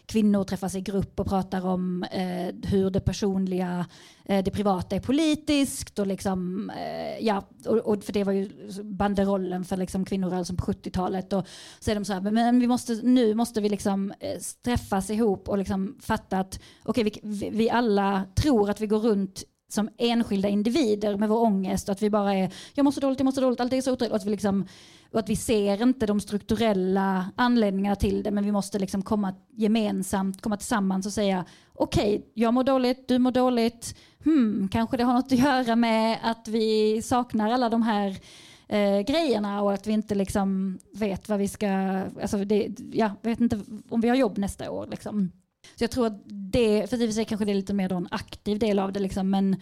kvinnor 0.09 0.43
träffas 0.43 0.75
i 0.75 0.81
grupp 0.81 1.19
och 1.19 1.27
pratar 1.27 1.65
om 1.65 2.03
eh, 2.03 2.69
hur 2.69 2.89
det 2.89 2.99
personliga, 2.99 3.85
eh, 4.25 4.43
det 4.43 4.51
privata 4.51 4.95
är 4.95 4.99
politiskt 4.99 5.99
och 5.99 6.07
liksom, 6.07 6.69
eh, 6.69 7.25
ja, 7.25 7.43
och, 7.65 7.77
och, 7.77 8.03
för 8.03 8.13
det 8.13 8.23
var 8.23 8.33
ju 8.33 8.49
banderollen 8.83 9.65
för 9.65 9.77
liksom 9.77 10.05
kvinnorörelsen 10.05 10.57
på 10.57 10.65
70-talet 10.65 11.33
och 11.33 11.47
så 11.79 11.91
är 11.91 11.95
de 11.95 12.05
så 12.05 12.13
här, 12.13 12.21
men 12.21 12.59
vi 12.59 12.67
måste, 12.67 12.93
nu 13.03 13.35
måste 13.35 13.61
vi 13.61 13.69
liksom 13.69 14.13
eh, 14.19 14.39
träffas 14.55 15.09
ihop 15.09 15.49
och 15.49 15.57
liksom 15.57 15.97
fatta 16.01 16.37
att 16.37 16.59
okay, 16.85 17.11
vi, 17.23 17.49
vi 17.49 17.69
alla 17.69 18.25
tror 18.35 18.69
att 18.69 18.81
vi 18.81 18.87
går 18.87 18.99
runt 18.99 19.43
som 19.69 19.89
enskilda 19.97 20.49
individer 20.49 21.17
med 21.17 21.29
vår 21.29 21.41
ångest 21.41 21.89
och 21.89 21.91
att 21.91 22.01
vi 22.01 22.09
bara 22.09 22.33
är, 22.33 22.53
jag 22.73 22.83
måste 22.83 23.01
dåligt, 23.01 23.19
jag 23.19 23.25
måste 23.25 23.41
dåligt, 23.41 23.59
allt 23.59 23.73
är 23.73 23.81
så 23.81 23.93
otroligt. 23.93 24.11
Och 24.11 24.17
att 24.17 24.25
vi, 24.25 24.29
liksom, 24.29 24.67
och 25.11 25.19
att 25.19 25.29
vi 25.29 25.35
ser 25.35 25.83
inte 25.83 26.05
de 26.05 26.19
strukturella 26.19 27.31
anledningarna 27.35 27.95
till 27.95 28.23
det, 28.23 28.31
men 28.31 28.43
vi 28.43 28.51
måste 28.51 28.79
liksom 28.79 29.01
komma 29.01 29.33
gemensamt, 29.51 30.41
komma 30.41 30.57
tillsammans 30.57 31.05
och 31.05 31.13
säga 31.13 31.45
okej, 31.73 32.15
okay, 32.15 32.29
jag 32.33 32.53
mår 32.53 32.63
dåligt, 32.63 33.07
du 33.07 33.19
mår 33.19 33.31
dåligt, 33.31 33.95
hmm, 34.23 34.69
kanske 34.71 34.97
det 34.97 35.03
har 35.03 35.13
något 35.13 35.31
att 35.31 35.39
göra 35.39 35.75
med 35.75 36.17
att 36.23 36.47
vi 36.47 37.01
saknar 37.01 37.51
alla 37.51 37.69
de 37.69 37.81
här 37.81 38.17
eh, 38.69 38.99
grejerna 38.99 39.61
och 39.61 39.73
att 39.73 39.87
vi 39.87 39.91
inte 39.91 40.15
liksom 40.15 40.79
vet 40.93 41.29
vad 41.29 41.39
vi 41.39 41.47
ska, 41.47 41.69
alltså 42.21 42.37
det, 42.45 42.69
ja, 42.91 43.11
vet 43.21 43.39
inte 43.39 43.61
om 43.89 44.01
vi 44.01 44.09
har 44.09 44.15
jobb 44.15 44.37
nästa 44.37 44.71
år. 44.71 44.87
Liksom. 44.91 45.31
Så 45.75 45.83
jag 45.83 45.91
tror 45.91 46.07
att 46.07 46.21
det, 46.25 46.89
för 46.89 47.01
i 47.01 47.05
och 47.05 47.09
för 47.09 47.13
sig 47.13 47.25
kanske 47.25 47.45
det 47.45 47.51
är 47.51 47.55
lite 47.55 47.73
mer 47.73 47.93
en 47.93 48.07
aktiv 48.11 48.59
del 48.59 48.79
av 48.79 48.93
det, 48.93 48.99
liksom, 48.99 49.29
men 49.29 49.55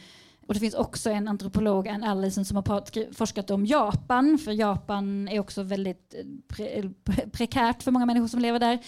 och 0.48 0.54
det 0.54 0.60
finns 0.60 0.74
också 0.74 1.10
en 1.10 1.28
antropolog, 1.28 1.88
Ann 1.88 2.04
Allison, 2.04 2.46
som 2.46 2.58
har 2.58 3.14
forskat 3.14 3.52
om 3.52 3.66
Japan, 3.66 4.38
för 4.38 4.52
Japan 4.52 5.28
är 5.28 5.40
också 5.40 5.64
väldigt 5.64 6.16
pre 6.48 6.90
prekärt 7.32 7.84
för 7.84 7.92
många 7.92 8.06
människor 8.06 8.28
som 8.28 8.40
lever 8.40 8.60
där. 8.60 8.80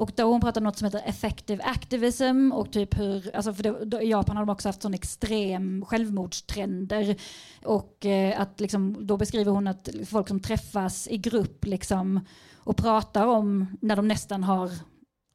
Och 0.00 0.12
då 0.16 0.22
hon 0.22 0.40
pratade 0.40 0.58
om 0.58 0.64
något 0.64 0.78
som 0.78 0.84
heter 0.84 1.02
effective 1.04 1.62
activism 1.64 2.52
och 2.52 2.72
typ 2.72 2.98
hur, 2.98 3.36
alltså 3.36 3.54
för 3.54 3.62
det, 3.62 3.84
då, 3.84 4.02
i 4.02 4.10
Japan 4.10 4.36
har 4.36 4.46
de 4.46 4.52
också 4.52 4.68
haft 4.68 4.82
sån 4.82 4.94
extrem 4.94 5.84
självmordstrender. 5.84 7.16
Och 7.64 8.06
eh, 8.06 8.40
att 8.40 8.60
liksom, 8.60 9.06
då 9.06 9.16
beskriver 9.16 9.52
hon 9.52 9.66
att 9.66 9.88
folk 10.06 10.28
som 10.28 10.40
träffas 10.40 11.08
i 11.08 11.18
grupp 11.18 11.64
liksom, 11.64 12.20
och 12.56 12.76
pratar 12.76 13.26
om 13.26 13.66
när 13.80 13.96
de 13.96 14.08
nästan 14.08 14.44
har 14.44 14.70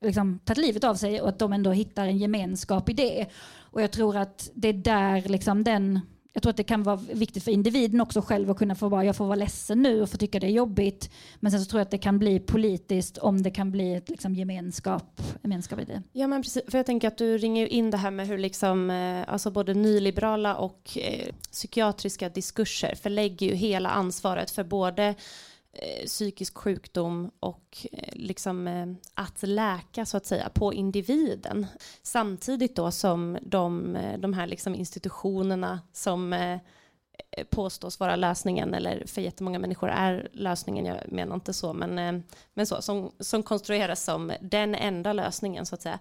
liksom, 0.01 0.39
tagit 0.39 0.65
livet 0.65 0.83
av 0.83 0.95
sig 0.95 1.21
och 1.21 1.29
att 1.29 1.39
de 1.39 1.53
ändå 1.53 1.71
hittar 1.71 2.05
en 2.05 2.17
gemenskap 2.17 2.89
i 2.89 2.93
det. 2.93 3.25
Och 3.57 3.81
jag 3.81 3.91
tror 3.91 4.17
att 4.17 4.49
det 4.53 4.67
är 4.67 4.73
där 4.73 5.21
liksom 5.21 5.63
den 5.63 5.99
jag 6.35 6.43
tror 6.43 6.49
att 6.49 6.57
det 6.57 6.63
kan 6.63 6.83
vara 6.83 6.95
viktigt 6.95 7.43
för 7.43 7.51
individen 7.51 8.01
också 8.01 8.21
själv 8.21 8.51
att 8.51 8.57
kunna 8.57 8.75
få 8.75 8.89
vara, 8.89 9.05
jag 9.05 9.15
får 9.15 9.25
vara 9.25 9.35
ledsen 9.35 9.81
nu 9.81 10.01
och 10.01 10.09
få 10.09 10.17
tycka 10.17 10.39
det 10.39 10.47
är 10.47 10.51
jobbigt. 10.51 11.09
Men 11.39 11.51
sen 11.51 11.61
så 11.61 11.69
tror 11.69 11.79
jag 11.79 11.85
att 11.85 11.91
det 11.91 11.97
kan 11.97 12.19
bli 12.19 12.39
politiskt 12.39 13.17
om 13.17 13.43
det 13.43 13.51
kan 13.51 13.71
bli 13.71 13.95
ett 13.95 14.09
liksom 14.09 14.35
gemenskap, 14.35 15.21
gemenskap 15.43 15.79
i 15.79 15.85
det. 15.85 16.03
Ja 16.11 16.27
men 16.27 16.41
precis, 16.41 16.63
för 16.67 16.77
jag 16.77 16.85
tänker 16.85 17.07
att 17.07 17.17
du 17.17 17.37
ringer 17.37 17.67
in 17.67 17.91
det 17.91 17.97
här 17.97 18.11
med 18.11 18.27
hur 18.27 18.37
liksom, 18.37 18.89
eh, 18.89 19.33
alltså 19.33 19.51
både 19.51 19.73
nyliberala 19.73 20.55
och 20.55 20.97
eh, 21.01 21.33
psykiatriska 21.51 22.29
diskurser 22.29 22.95
förlägger 22.95 23.47
ju 23.47 23.55
hela 23.55 23.89
ansvaret 23.89 24.51
för 24.51 24.63
både 24.63 25.15
Eh, 25.77 26.05
psykisk 26.05 26.57
sjukdom 26.57 27.31
och 27.39 27.87
eh, 27.91 28.13
liksom 28.13 28.67
eh, 28.67 28.87
att 29.13 29.43
läka 29.43 30.05
så 30.05 30.17
att 30.17 30.25
säga 30.25 30.49
på 30.49 30.73
individen. 30.73 31.65
Samtidigt 32.03 32.75
då 32.75 32.91
som 32.91 33.37
de, 33.41 33.97
de 34.19 34.33
här 34.33 34.47
liksom 34.47 34.75
institutionerna 34.75 35.81
som 35.93 36.59
påstås 37.49 37.99
vara 37.99 38.15
lösningen 38.15 38.73
eller 38.73 39.03
för 39.07 39.21
jättemånga 39.21 39.59
människor 39.59 39.89
är 39.89 40.29
lösningen, 40.33 40.85
jag 40.85 41.11
menar 41.11 41.35
inte 41.35 41.53
så, 41.53 41.73
men, 41.73 42.23
men 42.53 42.67
så, 42.67 42.81
som, 42.81 43.11
som 43.19 43.43
konstrueras 43.43 44.03
som 44.03 44.31
den 44.41 44.75
enda 44.75 45.13
lösningen 45.13 45.65
så 45.65 45.75
att 45.75 45.81
säga, 45.81 45.99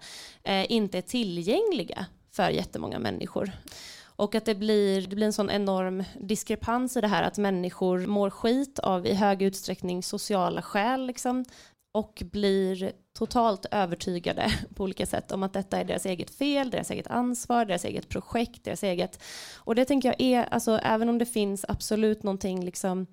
inte 0.65 0.97
är 0.97 1.01
tillgängliga 1.01 2.05
för 2.31 2.49
jättemånga 2.49 2.99
människor. 2.99 3.51
Och 4.15 4.35
att 4.35 4.45
det 4.45 4.55
blir, 4.55 5.01
det 5.01 5.15
blir 5.15 5.25
en 5.25 5.33
sån 5.33 5.49
enorm 5.49 6.03
diskrepans 6.19 6.97
i 6.97 7.01
det 7.01 7.07
här 7.07 7.23
att 7.23 7.37
människor 7.37 8.05
mår 8.05 8.29
skit 8.29 8.79
av 8.79 9.05
i 9.05 9.13
hög 9.13 9.41
utsträckning 9.41 10.03
sociala 10.03 10.61
skäl 10.61 11.07
liksom, 11.07 11.45
och 11.93 12.23
blir 12.31 12.91
totalt 13.13 13.65
övertygade 13.71 14.51
på 14.75 14.83
olika 14.83 15.05
sätt 15.05 15.31
om 15.31 15.43
att 15.43 15.53
detta 15.53 15.79
är 15.79 15.83
deras 15.83 16.05
eget 16.05 16.29
fel, 16.29 16.69
deras 16.69 16.91
eget 16.91 17.07
ansvar, 17.07 17.65
deras 17.65 17.85
eget 17.85 18.09
projekt, 18.09 18.63
deras 18.63 18.83
eget... 18.83 19.23
Och 19.55 19.75
det 19.75 19.85
tänker 19.85 20.09
jag 20.09 20.21
är, 20.21 20.43
alltså 20.43 20.79
även 20.83 21.09
om 21.09 21.17
det 21.17 21.25
finns 21.25 21.65
absolut 21.67 22.23
någonting 22.23 22.65
liksom 22.65 23.07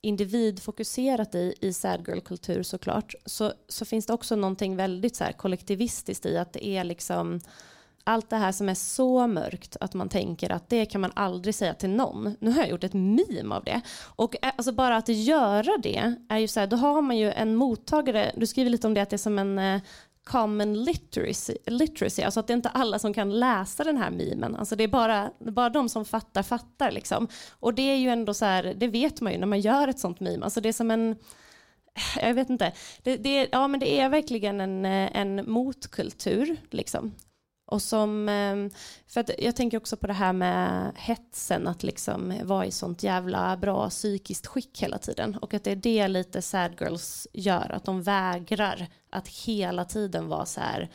individfokuserat 0.00 1.34
i, 1.34 1.54
i 1.60 1.72
sad 1.72 2.08
girl-kultur 2.08 2.62
såklart, 2.62 3.14
så, 3.26 3.52
så 3.68 3.84
finns 3.84 4.06
det 4.06 4.12
också 4.12 4.36
någonting 4.36 4.76
väldigt 4.76 5.16
så 5.16 5.24
här 5.24 5.32
kollektivistiskt 5.32 6.26
i 6.26 6.38
att 6.38 6.52
det 6.52 6.66
är 6.66 6.84
liksom 6.84 7.40
allt 8.04 8.30
det 8.30 8.36
här 8.36 8.52
som 8.52 8.68
är 8.68 8.74
så 8.74 9.26
mörkt 9.26 9.76
att 9.80 9.94
man 9.94 10.08
tänker 10.08 10.52
att 10.52 10.68
det 10.68 10.86
kan 10.86 11.00
man 11.00 11.12
aldrig 11.14 11.54
säga 11.54 11.74
till 11.74 11.90
någon. 11.90 12.36
Nu 12.40 12.50
har 12.50 12.58
jag 12.58 12.70
gjort 12.70 12.84
ett 12.84 12.94
meme 12.94 13.54
av 13.54 13.64
det. 13.64 13.80
Och 14.16 14.36
eh, 14.42 14.52
alltså 14.56 14.72
bara 14.72 14.96
att 14.96 15.08
göra 15.08 15.78
det 15.82 16.14
är 16.28 16.38
ju 16.38 16.48
så 16.48 16.60
här, 16.60 16.66
då 16.66 16.76
har 16.76 17.02
man 17.02 17.16
ju 17.16 17.32
en 17.32 17.56
mottagare, 17.56 18.32
du 18.36 18.46
skriver 18.46 18.70
lite 18.70 18.86
om 18.86 18.94
det 18.94 19.00
att 19.00 19.10
det 19.10 19.16
är 19.16 19.18
som 19.18 19.38
en 19.38 19.58
eh, 19.58 19.80
common 20.24 20.84
literacy, 20.84 21.56
literacy, 21.66 22.22
alltså 22.22 22.40
att 22.40 22.46
det 22.46 22.52
är 22.52 22.56
inte 22.56 22.68
alla 22.68 22.98
som 22.98 23.14
kan 23.14 23.40
läsa 23.40 23.84
den 23.84 23.96
här 23.96 24.10
memen. 24.10 24.56
Alltså 24.56 24.76
det 24.76 24.84
är 24.84 24.88
bara, 24.88 25.30
bara 25.38 25.68
de 25.68 25.88
som 25.88 26.04
fattar 26.04 26.42
fattar 26.42 26.90
liksom. 26.90 27.28
Och 27.50 27.74
det 27.74 27.82
är 27.82 27.96
ju 27.96 28.08
ändå 28.08 28.34
så 28.34 28.44
här, 28.44 28.74
det 28.76 28.88
vet 28.88 29.20
man 29.20 29.32
ju 29.32 29.38
när 29.38 29.46
man 29.46 29.60
gör 29.60 29.88
ett 29.88 29.98
sånt 29.98 30.20
meme. 30.20 30.44
Alltså 30.44 30.60
det 30.60 30.68
är 30.68 30.72
som 30.72 30.90
en 30.90 31.16
jag 32.20 32.34
vet 32.34 32.50
inte. 32.50 32.72
Det, 33.02 33.16
det, 33.16 33.48
ja, 33.52 33.68
men 33.68 33.80
det 33.80 34.00
är 34.00 34.08
verkligen 34.08 34.60
en, 34.60 34.84
eh, 34.84 35.16
en 35.16 35.50
motkultur. 35.50 36.56
Liksom. 36.70 37.14
Och 37.72 37.82
som, 37.82 38.28
ehm, 38.28 38.70
för 39.08 39.20
att 39.20 39.30
jag 39.38 39.56
tänker 39.56 39.76
också 39.76 39.96
på 39.96 40.06
det 40.06 40.12
här 40.12 40.32
med 40.32 40.92
hetsen, 40.96 41.66
att 41.66 41.82
liksom 41.82 42.34
vara 42.42 42.66
i 42.66 42.70
sånt 42.70 43.02
jävla 43.02 43.56
bra 43.56 43.90
psykiskt 43.90 44.46
skick 44.46 44.82
hela 44.82 44.98
tiden. 44.98 45.36
Och 45.36 45.54
att 45.54 45.64
det 45.64 45.70
är 45.70 45.76
det 45.76 46.08
lite 46.08 46.42
sad 46.42 46.72
girls 46.80 47.26
gör, 47.32 47.72
att 47.72 47.84
de 47.84 48.02
vägrar 48.02 48.86
att 49.10 49.28
hela 49.28 49.84
tiden 49.84 50.28
vara 50.28 50.46
så 50.46 50.60
här 50.60 50.90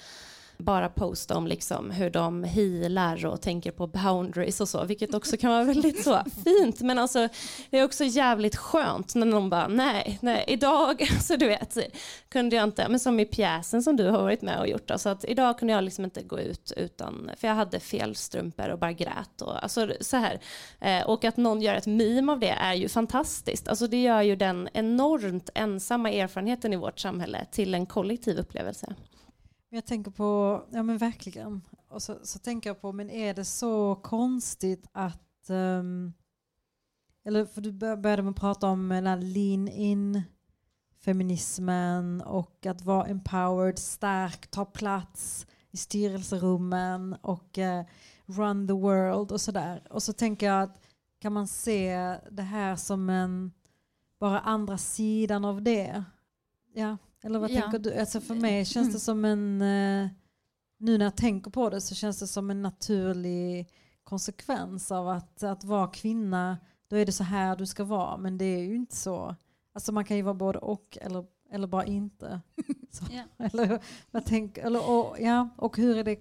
bara 0.58 0.90
posta 0.90 1.38
om 1.38 1.48
liksom 1.48 1.92
hur 1.92 2.10
de 2.10 2.44
healar 2.44 3.26
och 3.26 3.42
tänker 3.42 3.72
på 3.72 3.88
boundaries 3.88 4.62
och 4.62 4.70
så, 4.70 4.86
vilket 4.86 5.14
också 5.14 5.38
kan 5.38 5.52
vara 5.52 5.64
väldigt 5.64 6.04
så 6.04 6.20
fint. 6.44 6.82
Men 6.82 7.00
alltså, 7.00 7.28
det 7.70 7.80
är 7.80 7.84
också 7.84 8.04
jävligt 8.04 8.56
skönt 8.56 9.16
när 9.16 9.26
någon 9.26 9.50
bara, 9.50 9.68
nej, 9.68 10.20
nej, 10.22 10.46
idag, 10.48 11.08
så 11.22 11.36
du 11.36 11.48
vet, 11.48 11.78
kunde 12.30 12.56
jag 12.56 12.64
inte, 12.64 12.90
men 12.90 13.00
som 13.00 13.20
i 13.20 13.26
pjäsen 13.26 13.84
som 13.84 13.96
du 13.96 14.10
har 14.10 14.22
varit 14.22 14.42
med 14.42 14.60
och 14.60 14.68
gjort, 14.68 14.92
alltså 14.92 15.10
att 15.10 15.26
idag 15.26 15.60
kunde 15.60 15.74
jag 15.74 15.84
liksom 15.84 16.04
inte 16.06 16.22
gå 16.22 16.40
ut 16.40 16.74
utan, 16.78 17.32
för 17.38 17.48
jag 17.48 17.56
hade 17.56 17.80
fel 17.80 18.16
strumpor 18.16 18.70
och 18.70 18.80
bara 18.80 18.94
grät 18.94 19.42
och 19.42 19.64
alltså 19.64 19.90
så 20.02 20.18
här. 20.18 20.40
Eh, 20.80 21.08
och 21.08 21.26
att 21.26 21.38
någon 21.38 21.62
gör 21.62 21.76
ett 21.76 21.88
meme 21.88 22.32
av 22.32 22.40
det 22.40 22.50
är 22.50 22.74
ju 22.74 22.90
fantastiskt. 22.90 23.68
Alltså 23.68 23.88
det 23.88 24.02
gör 24.02 24.22
ju 24.22 24.36
den 24.36 24.70
enormt 24.74 25.50
ensamma 25.54 26.12
erfarenheten 26.12 26.74
i 26.74 26.76
vårt 26.76 27.00
samhälle 27.00 27.46
till 27.52 27.74
en 27.74 27.86
kollektiv 27.86 28.38
upplevelse. 28.38 28.96
Jag 29.70 29.86
tänker 29.86 30.12
på, 30.12 30.62
ja 30.72 30.84
men 30.84 30.98
verkligen. 30.98 31.62
Och 31.88 32.02
så, 32.02 32.20
så 32.24 32.40
tänker 32.40 32.70
jag 32.70 32.82
på, 32.82 32.92
men 32.92 33.10
är 33.10 33.34
det 33.34 33.46
så 33.46 33.96
konstigt 33.96 34.88
att, 34.92 35.50
um, 35.50 36.14
eller 37.24 37.46
för 37.46 37.62
du 37.62 37.72
började 37.72 38.22
med 38.22 38.30
att 38.32 38.40
prata 38.40 38.68
om 38.68 38.90
den 38.90 39.08
här 39.08 39.18
lean 39.18 39.68
in 39.68 40.22
feminismen 41.00 42.22
och 42.22 42.66
att 42.66 42.82
vara 42.82 43.06
empowered, 43.06 43.80
stark, 43.80 44.48
ta 44.48 44.66
plats 44.66 45.48
i 45.72 45.78
styrelserummen 45.78 47.14
och 47.22 47.58
uh, 47.58 47.84
run 48.26 48.68
the 48.68 48.74
world 48.74 49.32
och 49.32 49.42
sådär. 49.42 49.88
Och 49.90 50.04
så 50.04 50.14
tänker 50.14 50.46
jag 50.46 50.62
att 50.64 50.82
kan 51.20 51.34
man 51.34 51.48
se 51.48 52.18
det 52.32 52.44
här 52.44 52.76
som 52.76 53.10
en 53.10 53.52
bara 54.20 54.40
andra 54.40 54.78
sidan 54.78 55.46
av 55.46 55.62
det? 55.62 56.04
Ja, 56.74 56.98
eller 57.28 57.40
vad 57.40 57.52
ja. 57.52 57.62
tänker 57.62 57.80
du? 57.80 58.00
Alltså 58.00 58.22
för 58.22 58.36
mig 58.36 58.66
känns 58.66 58.88
det 58.88 58.92
mm. 58.92 59.00
som 59.00 59.26
en, 59.26 59.62
uh, 59.62 60.10
nu 60.78 60.98
när 60.98 61.06
jag 61.06 61.16
tänker 61.18 61.52
på 61.52 61.70
det 61.70 61.82
så 61.82 61.96
känns 61.96 62.20
det 62.20 62.28
som 62.28 62.50
en 62.50 62.62
naturlig 62.62 63.70
konsekvens 64.04 64.92
av 64.92 65.10
att, 65.10 65.44
att 65.44 65.64
vara 65.64 65.88
kvinna. 65.88 66.58
Då 66.88 66.96
är 66.96 67.06
det 67.06 67.12
så 67.12 67.24
här 67.24 67.56
du 67.56 67.66
ska 67.66 67.84
vara, 67.84 68.18
men 68.18 68.38
det 68.38 68.46
är 68.46 68.64
ju 68.64 68.76
inte 68.76 68.96
så. 68.96 69.36
Alltså 69.74 69.92
man 69.92 70.06
kan 70.06 70.18
ju 70.18 70.24
vara 70.24 70.34
både 70.34 70.60
och 70.60 70.98
eller, 71.02 71.26
eller 71.52 71.68
bara 71.68 71.86
inte. 71.86 72.42
Så, 72.92 73.06
Ja. 73.12 73.24
eller, 73.38 73.80
vad 74.12 74.26
tänk, 74.26 74.58
eller, 74.58 74.90
och, 74.90 75.16
ja, 75.20 75.50
och 75.58 75.78
hur 75.78 75.98
är 75.98 76.04
det 76.04 76.20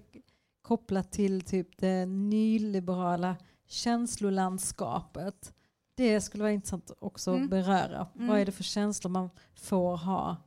kopplat 0.61 1.11
till 1.11 1.41
typ 1.41 1.77
det 1.77 2.05
nyliberala 2.05 3.35
känslolandskapet? 3.67 5.53
Det 5.95 6.21
skulle 6.21 6.43
vara 6.43 6.51
intressant 6.51 6.91
också 6.99 7.31
Mm. 7.31 7.43
att 7.43 7.49
beröra. 7.49 8.07
Mm. 8.15 8.27
Vad 8.27 8.39
är 8.39 8.45
det 8.45 8.51
för 8.51 8.63
känslor 8.63 9.11
man 9.11 9.29
får 9.55 9.97
ha 9.97 10.37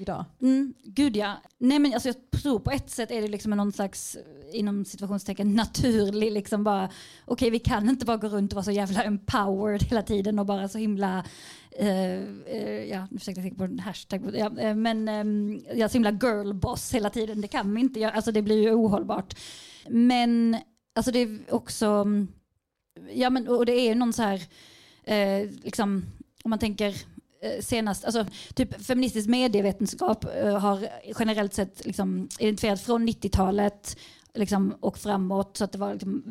idag? 0.00 0.24
Mm, 0.42 0.74
gud 0.84 1.16
ja. 1.16 1.36
Nej 1.58 1.78
men 1.78 1.94
alltså 1.94 2.08
jag 2.08 2.30
tror 2.42 2.58
på 2.58 2.70
ett 2.70 2.90
sätt 2.90 3.10
är 3.10 3.22
det 3.22 3.28
liksom 3.28 3.50
någon 3.50 3.72
slags 3.72 4.16
eh, 4.16 4.58
inom 4.58 4.84
situationstecken 4.84 5.54
naturlig 5.54 6.32
liksom 6.32 6.64
bara 6.64 6.90
okej 7.24 7.50
vi 7.50 7.58
kan 7.58 7.88
inte 7.88 8.06
bara 8.06 8.16
gå 8.16 8.28
runt 8.28 8.52
och 8.52 8.56
vara 8.56 8.64
så 8.64 8.70
jävla 8.70 9.02
empowered 9.02 9.82
hela 9.82 10.02
tiden 10.02 10.38
och 10.38 10.46
bara 10.46 10.68
så 10.68 10.78
himla 10.78 11.24
Uh, 11.80 12.22
uh, 12.54 12.84
ja 12.84 13.06
nu 13.10 13.18
försökte 13.18 13.40
jag 13.40 13.44
tänka 13.44 13.58
på 13.58 13.64
en 13.64 13.78
hashtag 13.78 14.36
ja, 14.36 14.46
uh, 14.46 14.74
men 14.74 15.08
um, 15.08 15.64
ja, 15.74 15.88
så 15.88 15.92
himla 15.92 16.10
girlboss 16.10 16.94
hela 16.94 17.10
tiden 17.10 17.40
det 17.40 17.48
kan 17.48 17.74
vi 17.74 17.80
inte 17.80 18.00
göra 18.00 18.12
alltså 18.12 18.32
det 18.32 18.42
blir 18.42 18.62
ju 18.62 18.74
ohållbart 18.74 19.38
men 19.88 20.56
alltså 20.94 21.12
det 21.12 21.18
är 21.18 21.38
också 21.50 21.86
mm, 21.86 22.28
ja 23.12 23.30
men 23.30 23.48
och 23.48 23.66
det 23.66 23.72
är 23.72 23.88
ju 23.88 23.94
någon 23.94 24.12
så 24.12 24.22
här 24.22 24.42
liksom 25.64 26.04
om 26.44 26.50
man 26.50 26.58
tänker 26.58 26.94
Eh, 27.42 27.60
senast, 27.60 28.04
alltså 28.04 28.26
typ 28.54 28.86
feministisk 28.86 29.28
medievetenskap 29.28 30.24
eh, 30.24 30.58
har 30.58 30.88
generellt 31.18 31.54
sett 31.54 31.86
liksom 31.86 32.28
identifierat 32.38 32.80
från 32.80 33.08
90-talet 33.08 33.96
liksom, 34.34 34.74
och 34.80 34.98
framåt. 34.98 35.56
Så 35.56 35.64
att 35.64 35.72
det 35.72 35.78
var 35.78 35.92
liksom, 35.92 36.24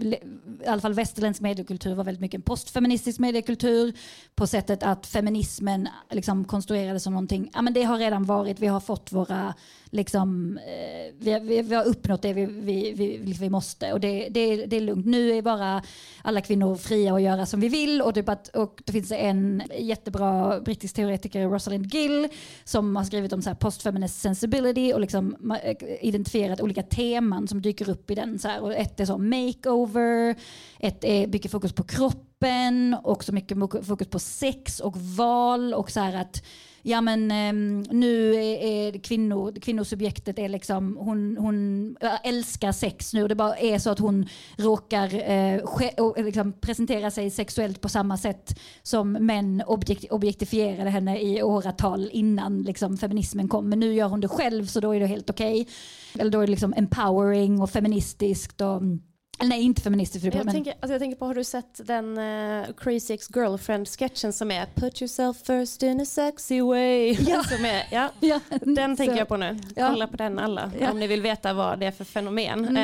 i 0.63 0.67
alla 0.67 0.81
fall 0.81 0.93
västerländsk 0.93 1.41
mediekultur 1.41 1.95
var 1.95 2.03
väldigt 2.03 2.21
mycket 2.21 2.37
en 2.37 2.41
postfeministisk 2.41 3.19
mediekultur 3.19 3.93
på 4.35 4.47
sättet 4.47 4.83
att 4.83 5.07
feminismen 5.07 5.87
liksom 6.11 6.45
konstruerades 6.45 7.03
som 7.03 7.13
någonting, 7.13 7.51
ja 7.53 7.61
men 7.61 7.73
det 7.73 7.83
har 7.83 7.97
redan 7.97 8.25
varit, 8.25 8.59
vi 8.59 8.67
har 8.67 8.79
fått 8.79 9.11
våra 9.11 9.53
liksom, 9.91 10.57
eh, 10.57 11.13
vi, 11.17 11.39
vi, 11.39 11.61
vi 11.61 11.75
har 11.75 11.83
uppnått 11.83 12.21
det 12.21 12.33
vi, 12.33 12.45
vi, 12.45 12.93
vi, 12.93 13.17
liksom 13.17 13.43
vi 13.43 13.49
måste 13.49 13.93
och 13.93 13.99
det, 13.99 14.29
det, 14.29 14.65
det 14.65 14.77
är 14.77 14.81
lugnt. 14.81 15.05
Nu 15.05 15.31
är 15.31 15.41
bara 15.41 15.81
alla 16.23 16.41
kvinnor 16.41 16.75
fria 16.75 17.15
att 17.15 17.21
göra 17.21 17.45
som 17.45 17.59
vi 17.59 17.69
vill 17.69 18.01
och, 18.01 18.15
typ 18.15 18.29
att, 18.29 18.47
och 18.47 18.81
det 18.85 18.91
finns 18.91 19.11
en 19.11 19.63
jättebra 19.79 20.59
brittisk 20.59 20.95
teoretiker, 20.95 21.47
Rosalind 21.47 21.93
Gill, 21.93 22.27
som 22.63 22.95
har 22.95 23.03
skrivit 23.03 23.33
om 23.33 23.41
så 23.41 23.49
här 23.49 23.55
postfeminist 23.55 24.21
sensibility 24.21 24.93
och 24.93 24.99
liksom 24.99 25.51
eh, 25.63 25.75
identifierat 26.01 26.61
olika 26.61 26.83
teman 26.83 27.47
som 27.47 27.61
dyker 27.61 27.89
upp 27.89 28.11
i 28.11 28.15
den. 28.15 28.39
Så 28.39 28.47
här. 28.47 28.61
Och 28.61 28.73
ett 28.73 28.99
är 28.99 29.05
så 29.05 29.17
makeover, 29.17 30.35
ett 30.79 31.03
är 31.03 31.27
mycket 31.27 31.51
fokus 31.51 31.73
på 31.73 31.83
kroppen, 31.83 32.95
också 33.03 33.31
mycket 33.31 33.57
fokus 33.85 34.07
på 34.07 34.19
sex 34.19 34.79
och 34.79 34.97
val 34.97 35.73
och 35.73 35.91
så 35.91 35.99
här 35.99 36.21
att 36.21 36.43
ja 36.81 37.01
men 37.01 37.31
ehm, 37.31 37.81
nu 37.81 38.35
är, 38.35 38.57
är 38.57 38.99
kvinnor, 38.99 39.53
kvinnosubjektet 39.61 40.39
är 40.39 40.49
liksom, 40.49 40.97
hon, 40.99 41.37
hon 41.39 41.97
älskar 42.23 42.71
sex 42.71 43.13
nu 43.13 43.23
och 43.23 43.29
det 43.29 43.35
bara 43.35 43.57
är 43.57 43.79
så 43.79 43.89
att 43.89 43.99
hon 43.99 44.27
råkar 44.57 45.15
eh, 45.15 45.55
eh, 45.55 46.25
liksom, 46.25 46.53
presentera 46.53 47.11
sig 47.11 47.29
sexuellt 47.29 47.81
på 47.81 47.89
samma 47.89 48.17
sätt 48.17 48.59
som 48.83 49.11
män 49.11 49.63
objekt, 49.67 50.11
objektifierade 50.11 50.89
henne 50.89 51.19
i 51.19 51.43
åratal 51.43 52.09
innan 52.11 52.61
liksom, 52.61 52.97
feminismen 52.97 53.47
kom. 53.47 53.69
Men 53.69 53.79
nu 53.79 53.93
gör 53.93 54.07
hon 54.07 54.21
det 54.21 54.27
själv 54.27 54.65
så 54.65 54.79
då 54.79 54.95
är 54.95 54.99
det 54.99 55.07
helt 55.07 55.29
okej. 55.29 55.67
Eller 56.19 56.31
då 56.31 56.39
är 56.39 56.47
det 56.47 56.51
liksom 56.51 56.73
empowering 56.77 57.61
och 57.61 57.69
feministiskt 57.69 58.61
och 58.61 58.77
mm, 58.77 58.99
nej, 59.43 59.61
inte. 59.61 59.81
För 59.81 59.89
det, 59.89 60.23
Jag, 60.23 60.45
men, 60.45 60.53
tänker, 60.53 60.73
alltså 60.73 60.93
jag 60.93 60.99
tänker 60.99 61.17
på, 61.17 61.25
har 61.25 61.35
du 61.35 61.43
sett 61.43 61.81
den 61.87 62.17
eh, 62.17 62.65
Crazy 62.77 63.13
Ex-Girlfriend-sketchen 63.13 64.31
som 64.31 64.51
är 64.51 64.65
Put 64.75 65.01
yourself 65.01 65.37
first 65.45 65.83
in 65.83 66.01
a 66.01 66.05
sexy 66.05 66.61
way? 66.61 67.17
Ja. 67.27 67.43
som 67.43 67.65
är, 67.65 67.83
ja, 67.91 68.09
ja, 68.19 68.39
den 68.61 68.95
tänker 68.97 69.13
så- 69.13 69.19
jag 69.19 69.27
på 69.27 69.37
nu. 69.37 69.59
Ja. 69.75 69.89
Kolla 69.89 70.07
på 70.07 70.17
den 70.17 70.39
alla 70.39 70.71
Ja. 70.79 70.91
om 70.91 70.99
ni 70.99 71.07
vill 71.07 71.21
veta 71.21 71.53
vad 71.53 71.79
det 71.79 71.85
är 71.85 71.91
för 71.91 72.03
fenomen. 72.05 72.65
Mm. 72.67 72.77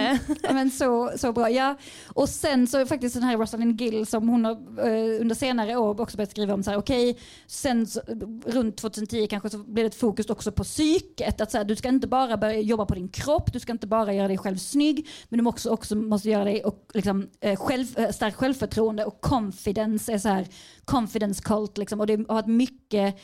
Eh, 0.43 0.53
men 0.53 0.71
så, 0.71 1.11
så 1.17 1.31
bra. 1.31 1.49
Ja. 1.49 1.75
Och 2.07 2.29
sen 2.29 2.67
så 2.67 2.77
är 2.77 2.85
faktiskt 2.85 3.15
den 3.15 3.23
här 3.23 3.37
Rosalind 3.37 3.81
Gill 3.81 4.05
som 4.05 4.29
hon 4.29 4.45
har 4.45 4.51
eh, 4.51 5.21
under 5.21 5.35
senare 5.35 5.75
år 5.75 6.01
också 6.01 6.17
börjat 6.17 6.31
skriva 6.31 6.53
om 6.53 6.63
så 6.63 6.71
här, 6.71 6.77
okej, 6.77 7.17
sen 7.47 7.87
så, 7.87 8.01
runt 8.45 8.77
2010 8.77 9.27
kanske 9.29 9.49
så 9.49 9.57
blir 9.57 9.83
det 9.83 9.87
ett 9.87 9.95
fokus 9.95 10.29
också 10.29 10.51
på 10.51 10.63
psyket. 10.63 11.41
Att 11.41 11.51
så 11.51 11.57
här, 11.57 11.65
du 11.65 11.75
ska 11.75 11.89
inte 11.89 12.07
bara 12.07 12.37
börja 12.37 12.59
jobba 12.59 12.85
på 12.85 12.95
din 12.95 13.09
kropp, 13.09 13.53
du 13.53 13.59
ska 13.59 13.71
inte 13.71 13.87
bara 13.87 14.13
göra 14.13 14.27
dig 14.27 14.37
själv 14.37 14.57
snygg, 14.57 15.07
men 15.29 15.39
du 15.43 15.49
också, 15.49 15.69
också 15.69 15.95
måste 15.95 16.29
göra 16.29 16.44
dig 16.45 16.63
och, 16.63 16.91
liksom, 16.93 17.29
eh, 17.41 17.55
själv, 17.55 17.99
eh, 17.99 18.09
starkt 18.09 18.37
självförtroende 18.37 19.05
och 19.05 19.21
confidence 19.21 20.13
är 20.13 20.17
så 20.17 20.29
här, 20.29 20.47
confidence 20.85 21.43
cult 21.43 21.77
liksom. 21.77 21.99
Och 21.99 22.07
det 22.07 22.15
har 22.15 22.35
varit 22.35 22.47
mycket 22.47 23.15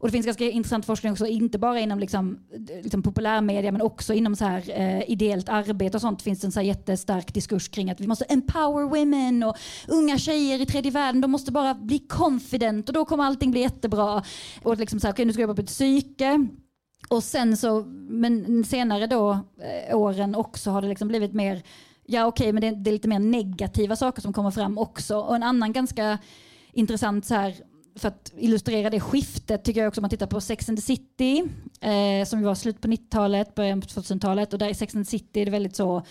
och 0.00 0.08
det 0.08 0.12
finns 0.12 0.26
ganska 0.26 0.44
intressant 0.44 0.86
forskning 0.86 1.12
också, 1.12 1.26
inte 1.26 1.58
bara 1.58 1.80
inom 1.80 1.98
liksom, 1.98 2.38
liksom 2.82 3.02
populärmedia 3.02 3.72
men 3.72 3.82
också 3.82 4.14
inom 4.14 4.36
så 4.36 4.44
här, 4.44 4.62
eh, 4.66 5.10
ideellt 5.10 5.48
arbete 5.48 5.96
och 5.96 6.00
sånt 6.00 6.22
finns 6.22 6.40
det 6.40 6.46
en 6.46 6.52
så 6.52 6.60
här 6.60 6.66
jättestark 6.66 7.34
diskurs 7.34 7.68
kring 7.68 7.90
att 7.90 8.00
vi 8.00 8.06
måste 8.06 8.24
empower 8.24 8.88
women 8.88 9.42
och 9.42 9.56
unga 9.88 10.18
tjejer 10.18 10.60
i 10.60 10.66
tredje 10.66 10.90
världen, 10.90 11.20
de 11.20 11.30
måste 11.30 11.52
bara 11.52 11.74
bli 11.74 11.98
confident 11.98 12.88
och 12.88 12.94
då 12.94 13.04
kommer 13.04 13.24
allting 13.24 13.50
bli 13.50 13.60
jättebra. 13.60 14.22
Och 14.62 14.76
liksom 14.76 15.00
så 15.00 15.06
här, 15.06 15.14
okej 15.14 15.24
nu 15.24 15.32
ska 15.32 15.42
jag 15.42 15.48
jobba 15.48 15.56
på 15.56 15.62
ett 15.62 15.68
psyke. 15.68 16.46
Och 17.08 17.24
sen 17.24 17.56
så, 17.56 17.84
men 18.08 18.64
senare 18.64 19.06
då, 19.06 19.30
eh, 19.32 19.96
åren 19.96 20.34
också 20.34 20.70
har 20.70 20.82
det 20.82 20.88
liksom 20.88 21.08
blivit 21.08 21.32
mer, 21.32 21.62
ja 22.10 22.26
okej 22.26 22.52
men 22.52 22.60
det, 22.60 22.70
det 22.70 22.90
är 22.90 22.92
lite 22.92 23.08
mer 23.08 23.18
negativa 23.18 23.96
saker 23.96 24.22
som 24.22 24.32
kommer 24.32 24.50
fram 24.50 24.78
också. 24.78 25.18
Och 25.18 25.36
en 25.36 25.42
annan 25.42 25.72
ganska 25.72 26.18
intressant 26.72 27.26
så 27.26 27.34
här 27.34 27.54
för 27.96 28.08
att 28.08 28.32
illustrera 28.36 28.90
det 28.90 29.00
skiftet 29.00 29.64
tycker 29.64 29.80
jag 29.80 29.88
också 29.88 30.00
om 30.00 30.02
man 30.02 30.10
tittar 30.10 30.26
på 30.26 30.40
Sex 30.40 30.68
and 30.68 30.78
the 30.78 30.82
City 30.82 31.44
eh, 31.80 32.26
som 32.26 32.42
var 32.42 32.54
slut 32.54 32.80
på 32.80 32.88
90-talet, 32.88 33.54
början 33.54 33.80
på 33.80 33.86
2000-talet 33.86 34.52
och 34.52 34.58
där 34.58 34.68
i 34.68 34.74
Sex 34.74 34.94
and 34.94 35.04
the 35.06 35.10
City 35.10 35.40
är 35.40 35.44
det 35.44 35.50
väldigt 35.50 35.76
så 35.76 36.02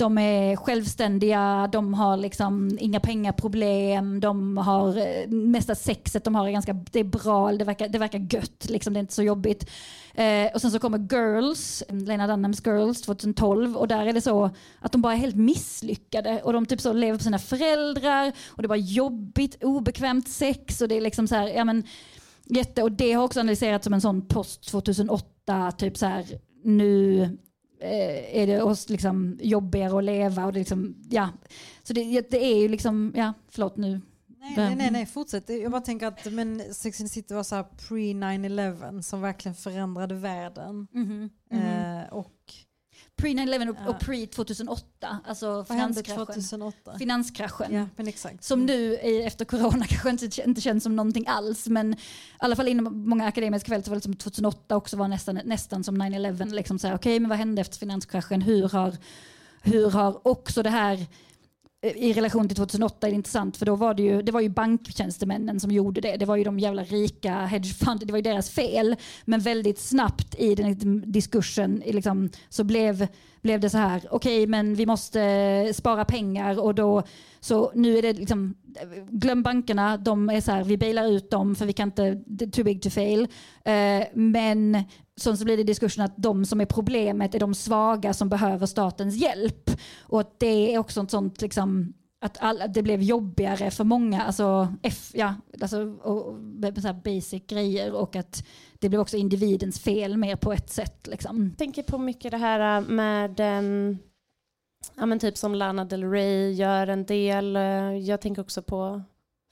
de 0.00 0.18
är 0.18 0.56
självständiga, 0.56 1.68
de 1.72 1.94
har 1.94 2.16
liksom 2.16 2.78
inga 2.80 3.00
pengaproblem, 3.00 4.20
de 4.20 4.56
har 4.56 4.98
eh, 4.98 5.28
mesta 5.28 5.74
sexet 5.74 6.24
de 6.24 6.34
har 6.34 6.48
är 6.48 6.52
ganska, 6.52 6.72
det 6.72 7.00
är 7.00 7.04
bra, 7.04 7.52
det 7.52 7.64
verkar, 7.64 7.88
det 7.88 7.98
verkar 7.98 8.34
gött, 8.34 8.66
liksom, 8.68 8.92
det 8.92 8.98
är 8.98 9.00
inte 9.00 9.14
så 9.14 9.22
jobbigt. 9.22 9.70
Eh, 10.14 10.52
och 10.54 10.60
sen 10.60 10.70
så 10.70 10.78
kommer 10.78 10.98
Girls, 10.98 11.82
Lena 11.88 12.26
Dunhams 12.26 12.66
Girls 12.66 13.02
2012 13.02 13.76
och 13.76 13.88
där 13.88 14.06
är 14.06 14.12
det 14.12 14.20
så 14.20 14.50
att 14.80 14.92
de 14.92 15.02
bara 15.02 15.12
är 15.12 15.18
helt 15.18 15.36
misslyckade 15.36 16.42
och 16.42 16.52
de 16.52 16.66
typ 16.66 16.80
så 16.80 16.92
lever 16.92 17.18
på 17.18 17.24
sina 17.24 17.38
föräldrar 17.38 18.32
och 18.48 18.62
det 18.62 18.66
är 18.66 18.68
bara 18.68 18.78
jobbigt, 18.78 19.64
obekvämt 19.64 20.28
sex 20.28 20.80
och 20.80 20.88
det 20.88 20.96
är 20.96 21.00
liksom 21.00 21.28
så 21.28 21.34
här, 21.34 21.48
ja 21.48 21.64
men 21.64 21.84
jätte, 22.44 22.82
och 22.82 22.92
det 22.92 23.12
har 23.12 23.24
också 23.24 23.40
analyserats 23.40 23.84
som 23.84 23.94
en 23.94 24.00
sån 24.00 24.28
post 24.28 24.70
2008, 24.70 25.72
typ 25.72 25.96
så 25.96 26.06
här 26.06 26.24
nu 26.64 27.28
är 27.80 28.46
det 28.46 28.62
oss 28.62 28.88
liksom 28.88 29.38
jobbigare 29.42 29.98
att 29.98 30.04
leva 30.04 30.46
och 30.46 30.52
det 30.52 30.58
liksom, 30.58 30.94
ja. 31.10 31.28
Så 31.82 31.92
det, 31.92 32.30
det 32.30 32.44
är 32.44 32.60
ju 32.60 32.68
liksom, 32.68 33.12
ja, 33.16 33.32
förlåt 33.48 33.76
nu. 33.76 34.00
Nej, 34.40 34.54
nej, 34.56 34.76
nej, 34.76 34.90
nej, 34.90 35.06
fortsätt. 35.06 35.48
Jag 35.48 35.70
bara 35.70 35.80
tänker 35.80 36.06
att 36.06 36.32
men 36.32 36.74
Sex 36.74 37.00
and 37.00 37.08
the 37.08 37.14
City 37.14 37.34
var 37.34 37.42
så 37.42 37.54
här 37.54 37.62
pre 37.62 38.12
9-11 38.12 39.02
som 39.02 39.20
verkligen 39.20 39.54
förändrade 39.54 40.14
världen. 40.14 40.86
Eh, 41.50 42.12
och 42.12 42.54
Pre-9-11 43.20 43.68
och, 43.70 43.76
Ja. 43.84 43.88
och 43.90 44.02
pre-2008, 44.02 45.16
alltså 45.26 45.64
finanskraschen. 45.64 46.26
2008? 46.26 46.98
Finanskraschen. 46.98 47.74
Ja, 47.74 47.86
men 47.96 48.08
exakt. 48.08 48.44
Som 48.44 48.66
nu 48.66 48.74
i- 48.94 49.22
efter 49.22 49.44
corona 49.44 49.84
kanske 49.88 50.10
inte, 50.10 50.42
inte 50.46 50.60
känns 50.60 50.82
som 50.84 50.96
någonting 50.96 51.24
alls 51.28 51.66
men 51.66 51.92
i 51.94 51.96
alla 52.38 52.56
fall 52.56 52.68
inom 52.68 53.08
många 53.08 53.26
akademiska 53.26 53.68
fält 53.68 53.84
så 53.84 53.90
var 53.90 53.96
det 53.96 54.02
som 54.02 54.16
2008 54.16 54.76
också 54.76 54.96
var 54.96 55.08
nästan, 55.08 55.40
nästan 55.44 55.84
som 55.84 56.02
9-11. 56.02 56.54
Liksom 56.54 56.78
Okej 56.94 57.20
men 57.20 57.28
vad 57.28 57.38
hände 57.38 57.60
efter 57.60 57.78
finanskraschen? 57.78 58.42
Hur 58.42 58.68
har, 58.68 58.96
hur 59.62 59.90
har 59.90 60.26
också 60.28 60.62
det 60.62 60.70
här 60.70 61.06
Eh, 61.82 61.96
i 61.96 62.12
relation 62.12 62.48
till 62.48 62.56
2008 62.56 63.06
är 63.06 63.10
det 63.10 63.14
intressant 63.14 63.56
för 63.56 63.66
då 63.66 63.76
var 63.76 63.94
det 63.94 64.02
ju, 64.02 64.22
det 64.22 64.32
var 64.32 64.40
ju 64.40 64.48
banktjänstemännen 64.48 65.60
som 65.60 65.70
gjorde 65.70 66.00
det. 66.00 66.16
Det 66.16 66.26
var 66.26 66.36
ju 66.36 66.44
de 66.44 66.58
jävla 66.58 66.84
rika 66.84 67.34
hedgefund, 67.34 68.06
det 68.06 68.12
var 68.12 68.18
ju 68.18 68.22
deras 68.22 68.50
fel. 68.50 68.96
Men 69.24 69.40
väldigt 69.40 69.78
snabbt 69.78 70.34
i 70.38 70.54
den 70.54 71.12
diskursen 71.12 71.82
liksom, 71.86 72.30
så 72.48 72.64
blev, 72.64 73.06
blev 73.42 73.60
det 73.60 73.70
så 73.70 73.78
här, 73.78 74.02
okej 74.10 74.46
men 74.46 74.74
vi 74.74 74.86
måste 74.86 75.22
eh, 75.22 75.72
spara 75.72 76.04
pengar 76.04 76.60
och 76.60 76.74
då 76.74 77.02
så 77.40 77.72
nu 77.74 77.98
är 77.98 78.02
det 78.02 78.12
liksom, 78.12 78.54
glöm 79.08 79.42
bankerna, 79.42 79.96
de 79.96 80.30
är 80.30 80.40
så 80.40 80.52
här, 80.52 80.64
vi 80.64 80.78
bailar 80.78 81.06
ut 81.06 81.30
dem 81.30 81.54
för 81.54 81.66
vi 81.66 81.72
kan 81.72 81.88
inte, 81.88 82.22
det 82.26 82.44
är 82.44 82.50
too 82.50 82.64
big 82.64 82.82
to 82.82 82.90
fail. 82.90 83.28
Eh, 83.64 84.06
men 84.14 84.84
så, 85.16 85.36
så 85.36 85.44
blir 85.44 85.56
det 85.56 85.62
diskursen 85.62 86.04
att 86.04 86.14
de 86.16 86.44
som 86.44 86.60
är 86.60 86.66
problemet 86.66 87.34
är 87.34 87.40
de 87.40 87.54
svaga 87.54 88.12
som 88.12 88.28
behöver 88.28 88.66
statens 88.66 89.16
hjälp. 89.16 89.70
Och 90.00 90.20
att 90.20 90.40
det 90.40 90.74
är 90.74 90.78
också 90.78 91.02
ett 91.02 91.10
sånt 91.10 91.40
liksom, 91.40 91.92
att 92.20 92.36
alla, 92.40 92.66
det 92.66 92.82
blev 92.82 93.02
jobbigare 93.02 93.70
för 93.70 93.84
många, 93.84 94.22
alltså, 94.22 94.74
F, 94.82 95.10
ja, 95.14 95.34
alltså 95.60 95.80
och, 96.02 96.36
så 96.76 96.86
här 96.86 97.02
basic 97.04 97.46
grejer 97.46 97.92
och 97.92 98.16
att 98.16 98.46
det 98.78 98.88
blev 98.88 99.00
också 99.00 99.16
individens 99.16 99.80
fel 99.80 100.16
mer 100.16 100.36
på 100.36 100.52
ett 100.52 100.70
sätt. 100.70 101.06
Liksom. 101.06 101.48
Jag 101.48 101.58
tänker 101.58 101.82
på 101.82 101.98
mycket 101.98 102.30
det 102.30 102.36
här 102.36 102.80
med 102.80 103.40
um 103.40 103.98
ja, 105.00 105.06
men 105.06 105.18
typ 105.18 105.36
som 105.36 105.54
Lana 105.54 105.84
Del 105.84 106.10
Rey 106.10 106.52
gör 106.52 106.86
en 106.86 107.04
del. 107.04 107.56
Eh, 107.56 107.96
jag 107.96 108.20
tänker 108.20 108.42
också 108.42 108.62
på 108.62 109.02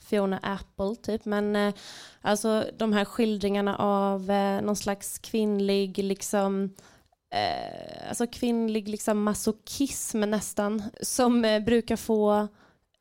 Fiona 0.03 0.39
Apple 0.43 0.97
typ. 1.03 1.25
Men 1.25 1.57
eh, 1.57 1.75
alltså 2.21 2.65
de 2.79 2.93
här 2.93 3.05
skildringarna 3.05 3.77
av 3.77 4.31
eh, 4.31 4.61
någon 4.61 4.77
slags 4.77 5.19
kvinnlig 5.19 5.99
liksom 5.99 6.75
eh, 7.35 8.09
alltså 8.09 8.27
kvinnlig 8.27 8.89
liksom 8.89 9.23
masochism 9.23 10.21
nästan 10.21 10.83
som 11.03 11.45
eh, 11.45 11.61
brukar 11.61 11.97
få 11.97 12.49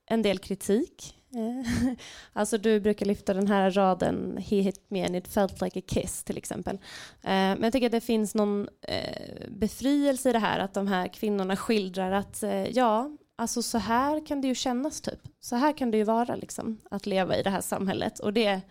en 0.06 0.22
del 0.22 0.40
kritik. 0.40 1.17
Eh, 1.36 1.94
alltså 2.34 2.58
du 2.58 2.80
brukar 2.80 3.06
lyfta 3.06 3.34
den 3.34 3.48
här 3.48 3.72
raden 3.72 4.38
He 4.38 4.56
hit 4.56 4.86
me 4.88 5.06
and 5.06 5.16
it 5.16 5.28
felt 5.28 5.62
like 5.62 5.80
a 5.80 5.84
kiss 5.88 6.24
till 6.24 6.38
exempel. 6.38 6.76
Eh, 7.24 7.30
men 7.30 7.64
jag 7.64 7.74
tycker 7.74 7.86
att 7.86 7.92
det 7.92 8.02
finns 8.02 8.36
någon 8.36 8.68
eh, 8.82 9.50
befrielse 9.50 10.30
i 10.30 10.34
det 10.34 10.40
här 10.40 10.60
att 10.60 10.74
de 10.74 10.88
här 10.88 11.08
kvinnorna 11.08 11.56
skildrar 11.56 12.12
att 12.12 12.44
ja, 12.72 13.12
alltså 13.36 13.62
så 13.62 13.78
här 13.78 14.26
kan 14.26 14.42
det 14.42 14.48
ju 14.48 14.56
kännas 14.56 15.02
typ. 15.02 15.20
Så 15.40 15.56
här 15.56 15.78
kan 15.78 15.92
det 15.92 15.98
ju 15.98 16.04
vara 16.04 16.36
liksom 16.36 16.78
att 16.92 17.06
leva 17.06 17.38
i 17.38 17.44
det 17.44 17.50
här 17.50 17.62
samhället 17.62 18.20
och 18.20 18.34
det 18.34 18.62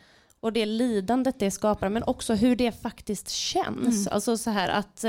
och 0.40 0.52
det 0.52 0.66
lidandet 0.66 1.38
det 1.38 1.50
skapar 1.50 1.88
men 1.88 2.02
också 2.02 2.34
hur 2.34 2.56
det 2.56 2.72
faktiskt 2.72 3.30
känns. 3.30 4.06
Mm. 4.06 4.14
Alltså 4.14 4.36
så 4.36 4.50
här 4.50 4.68
att 4.68 5.04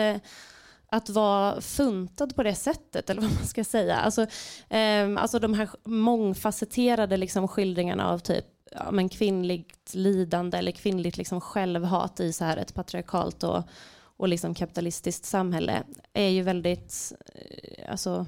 att 0.90 1.10
vara 1.10 1.62
funtad 1.62 2.36
på 2.36 2.44
det 2.44 2.56
sättet, 2.56 3.10
eller 3.10 3.22
vad 3.22 3.34
man 3.34 3.46
ska 3.46 3.64
säga. 3.64 3.96
Alltså, 3.98 4.22
eh, 4.70 5.16
alltså 5.18 5.40
de 5.40 5.54
här 5.54 5.70
mångfacetterade 5.84 7.18
liksom 7.18 7.48
skildringarna 7.48 8.10
av 8.10 8.20
typ 8.20 8.46
ja, 8.72 8.92
men 8.92 9.10
kvinnligt 9.10 9.94
lidande 9.94 10.58
eller 10.58 10.72
kvinnligt 10.72 11.18
liksom 11.18 11.42
självhat 11.42 12.20
i 12.20 12.34
så 12.34 12.46
här 12.46 12.58
ett 12.58 12.74
patriarkalt 12.74 13.44
och, 13.44 13.64
och 14.00 14.28
liksom 14.28 14.56
kapitalistiskt 14.56 15.26
samhälle 15.26 15.84
är 16.14 16.30
ju 16.30 16.42
väldigt, 16.42 17.14
eh, 17.36 17.92
alltså 17.92 18.26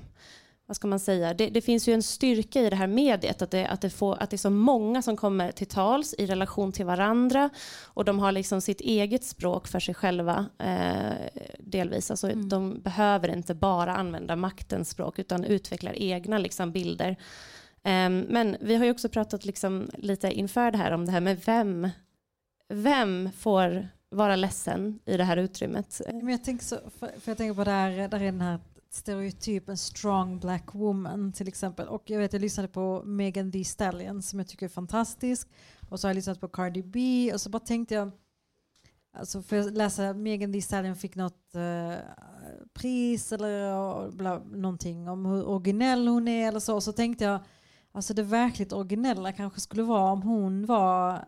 vad 0.70 0.76
ska 0.76 0.88
man 0.88 1.00
säga, 1.00 1.34
det, 1.34 1.50
det, 1.50 1.62
finns 1.62 1.88
ju 1.88 1.94
en 1.94 2.04
styrka 2.04 2.62
i 2.62 2.70
det 2.70 2.76
här 2.76 2.88
mediet, 2.88 3.42
att 3.42 3.52
det, 3.52 3.68
att, 3.68 3.82
det 3.82 3.90
får, 3.90 4.24
att 4.24 4.30
det 4.30 4.36
är 4.36 4.38
så 4.38 4.50
många 4.50 5.02
som 5.02 5.18
kommer 5.18 5.52
till 5.52 5.68
tals 5.68 6.16
i 6.18 6.26
relation 6.26 6.72
till 6.72 6.86
varandra 6.86 7.50
och 7.84 8.06
de 8.06 8.20
har 8.20 8.32
liksom 8.32 8.62
sitt 8.62 8.82
eget 8.82 9.24
språk 9.24 9.68
för 9.68 9.80
sig 9.80 9.96
själva 9.96 10.46
eh, 10.58 11.42
delvis. 11.60 12.12
Alltså, 12.12 12.30
mm. 12.30 12.50
De 12.50 12.82
behöver 12.82 13.30
inte 13.30 13.56
bara 13.56 13.96
använda 13.96 14.36
maktens 14.36 14.90
språk 14.90 15.20
utan 15.20 15.44
utvecklar 15.44 15.94
egna 15.96 16.38
liksom, 16.38 16.72
bilder. 16.72 17.10
Eh, 17.84 18.10
men 18.10 18.58
vi 18.62 18.76
har 18.76 18.86
ju 18.86 18.92
också 18.92 19.10
pratat 19.10 19.46
liksom, 19.46 19.90
lite 19.94 20.32
inför 20.32 20.72
det 20.72 20.78
här 20.78 20.92
om 20.92 21.06
det 21.06 21.12
här 21.12 21.22
med 21.22 21.42
vem, 21.46 21.90
vem 22.74 23.30
får 23.38 23.88
vara 24.10 24.36
ledsen 24.36 25.00
i 25.06 25.18
det 25.18 25.24
här 25.24 25.38
utrymmet. 25.38 26.02
Men 26.08 26.30
jag 26.30 26.44
tänker, 26.44 26.66
så, 26.66 26.78
för, 27.00 27.12
jag 27.26 27.38
tänker 27.38 27.54
på 27.54 27.64
det 27.64 27.72
här, 27.72 28.08
där 28.08 28.20
är 28.20 28.26
den 28.26 28.42
här 28.42 28.60
stereotypen 28.90 29.78
strong 29.78 30.40
black 30.40 30.76
woman 30.76 31.34
till 31.34 31.48
exempel. 31.48 31.88
Och 31.88 32.10
jag 32.10 32.20
vet 32.20 32.34
jag 32.34 32.42
lyssnade 32.42 32.68
på 32.68 33.04
Megan 33.06 33.52
Thee 33.52 33.66
Stallion 33.66 34.22
som 34.22 34.40
jag 34.40 34.48
tycker 34.48 34.66
är 34.66 34.70
fantastisk. 34.70 35.48
Och 35.90 36.00
så 36.00 36.08
har 36.08 36.10
jag 36.10 36.16
lyssnat 36.16 36.40
på 36.40 36.48
Cardi 36.48 36.84
B 36.84 37.32
och 37.34 37.42
så 37.42 37.50
bara 37.50 37.60
tänkte 37.60 37.96
jag 37.96 38.12
Alltså 39.14 39.42
för 39.42 39.60
att 39.60 39.74
läsa 39.74 40.14
Megan 40.14 40.52
Thee 40.52 40.62
Stallion 40.62 40.96
fick 40.96 41.16
något 41.16 41.56
uh, 41.56 41.98
pris 42.74 43.32
eller 43.32 44.12
bla, 44.12 44.40
någonting 44.40 45.10
om 45.10 45.26
hur 45.26 45.48
originell 45.48 46.08
hon 46.08 46.28
är 46.28 46.48
eller 46.48 46.60
så. 46.60 46.76
Och 46.76 46.84
så 46.84 46.92
tänkte 46.92 47.24
jag, 47.24 47.40
alltså 47.92 48.14
det 48.14 48.24
verkligt 48.24 48.74
originella 48.74 49.32
kanske 49.32 49.60
skulle 49.60 49.84
vara 49.84 50.12
om 50.12 50.22
hon 50.22 50.66
var 50.66 51.26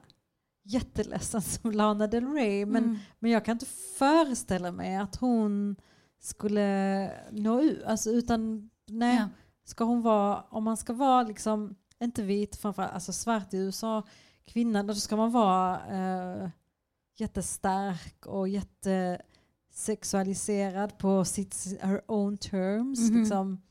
jätteledsen 0.63 1.41
som 1.41 1.71
Lana 1.71 2.07
Del 2.07 2.27
Rey. 2.27 2.65
Men, 2.65 2.83
mm. 2.83 2.97
men 3.19 3.31
jag 3.31 3.45
kan 3.45 3.51
inte 3.51 3.65
föreställa 3.97 4.71
mig 4.71 4.95
att 4.95 5.15
hon 5.15 5.75
skulle 6.21 7.11
nå 7.31 7.61
ut. 7.61 7.83
Alltså 7.83 8.09
utan, 8.09 8.69
nej, 8.87 9.17
ja. 9.17 9.29
ska 9.63 9.83
hon 9.83 10.01
vara, 10.01 10.41
om 10.41 10.63
man 10.63 10.77
ska 10.77 10.93
vara 10.93 11.23
liksom, 11.23 11.75
inte 11.99 12.23
vit, 12.23 12.55
framförallt, 12.55 12.93
alltså 12.93 13.13
svart 13.13 13.53
i 13.53 13.57
USA, 13.57 14.03
kvinna, 14.45 14.83
då 14.83 14.95
ska 14.95 15.15
man 15.15 15.31
vara 15.31 15.79
eh, 15.89 16.49
jättestark 17.17 18.25
och 18.25 18.49
jättesexualiserad 18.49 20.97
på 20.97 21.25
sitt, 21.25 21.77
her 21.81 22.01
own 22.07 22.37
terms. 22.37 22.99
Mm 22.99 23.11
-hmm. 23.11 23.19
liksom. 23.19 23.61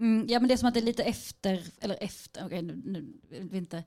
Mm, 0.00 0.26
ja 0.28 0.40
men 0.40 0.48
det 0.48 0.54
är 0.54 0.58
som 0.58 0.68
att 0.68 0.74
det 0.74 0.80
är 0.80 0.84
lite 0.84 1.02
efter, 1.02 1.64
eller 1.80 1.96
efter, 2.00 2.46
okej 2.46 2.64
okay, 2.64 2.76
nu, 2.84 3.12
nu 3.30 3.58
inte 3.58 3.84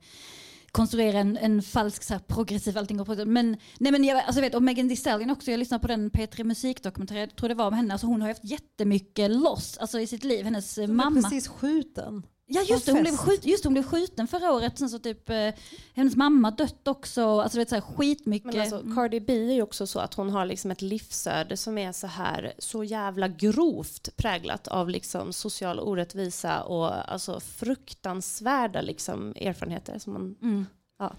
konstruera 0.72 1.18
en, 1.18 1.36
en 1.36 1.62
falsk 1.62 2.02
så 2.02 2.14
här, 2.14 2.20
progressiv 2.20 2.78
allting. 2.78 3.04
Men, 3.26 3.56
nej, 3.78 3.92
men 3.92 4.04
jag, 4.04 4.18
alltså, 4.24 4.40
vet, 4.40 4.54
och 4.54 4.62
Megan 4.62 4.88
Thee 4.88 4.96
Stallion 4.96 5.30
också, 5.30 5.50
jag 5.50 5.58
lyssnade 5.58 5.80
på 5.80 5.88
den 5.88 6.10
P3 6.10 6.44
Musikdokumentär, 6.44 7.16
jag 7.16 7.36
tror 7.36 7.48
det 7.48 7.54
var 7.54 7.70
med 7.70 7.78
henne, 7.78 7.94
alltså, 7.94 8.06
hon 8.06 8.20
har 8.22 8.28
haft 8.28 8.44
jättemycket 8.44 9.30
loss 9.30 9.78
alltså, 9.78 10.00
i 10.00 10.06
sitt 10.06 10.24
liv, 10.24 10.44
hennes 10.44 10.76
Hon 10.76 10.96
mamma. 10.96 11.18
är 11.18 11.22
precis 11.22 11.48
skjuten. 11.48 12.22
Ja 12.50 12.62
just 12.62 12.86
det, 12.86 12.92
hon 12.92 13.02
blev, 13.02 13.16
skjut, 13.16 13.46
just 13.46 13.64
hon 13.64 13.72
blev 13.72 13.82
skjuten 13.82 14.26
förra 14.26 14.52
året. 14.52 14.78
Sen 14.78 14.90
så 14.90 14.98
typ, 14.98 15.30
eh, 15.30 15.50
hennes 15.94 16.16
mamma 16.16 16.50
dött 16.50 16.88
också. 16.88 17.40
Alltså, 17.40 17.58
vet, 17.58 17.68
så 17.68 17.74
här, 17.74 17.82
skitmycket. 17.82 18.52
Men 18.52 18.60
alltså, 18.60 18.82
Cardi 18.94 19.20
B 19.20 19.32
är 19.32 19.54
ju 19.54 19.62
också 19.62 19.86
så 19.86 19.98
att 19.98 20.14
hon 20.14 20.30
har 20.30 20.46
liksom 20.46 20.70
ett 20.70 20.82
livsöde 20.82 21.56
som 21.56 21.78
är 21.78 21.92
så 21.92 22.06
här 22.06 22.52
så 22.58 22.84
jävla 22.84 23.28
grovt 23.28 24.16
präglat 24.16 24.68
av 24.68 24.90
liksom 24.90 25.32
social 25.32 25.80
orättvisa 25.80 26.62
och 26.62 27.12
alltså 27.12 27.40
fruktansvärda 27.40 28.80
liksom 28.80 29.34
erfarenheter. 29.36 29.98
Som 29.98 30.12
man, 30.12 30.36
mm. 30.42 30.66
ja. 30.98 31.12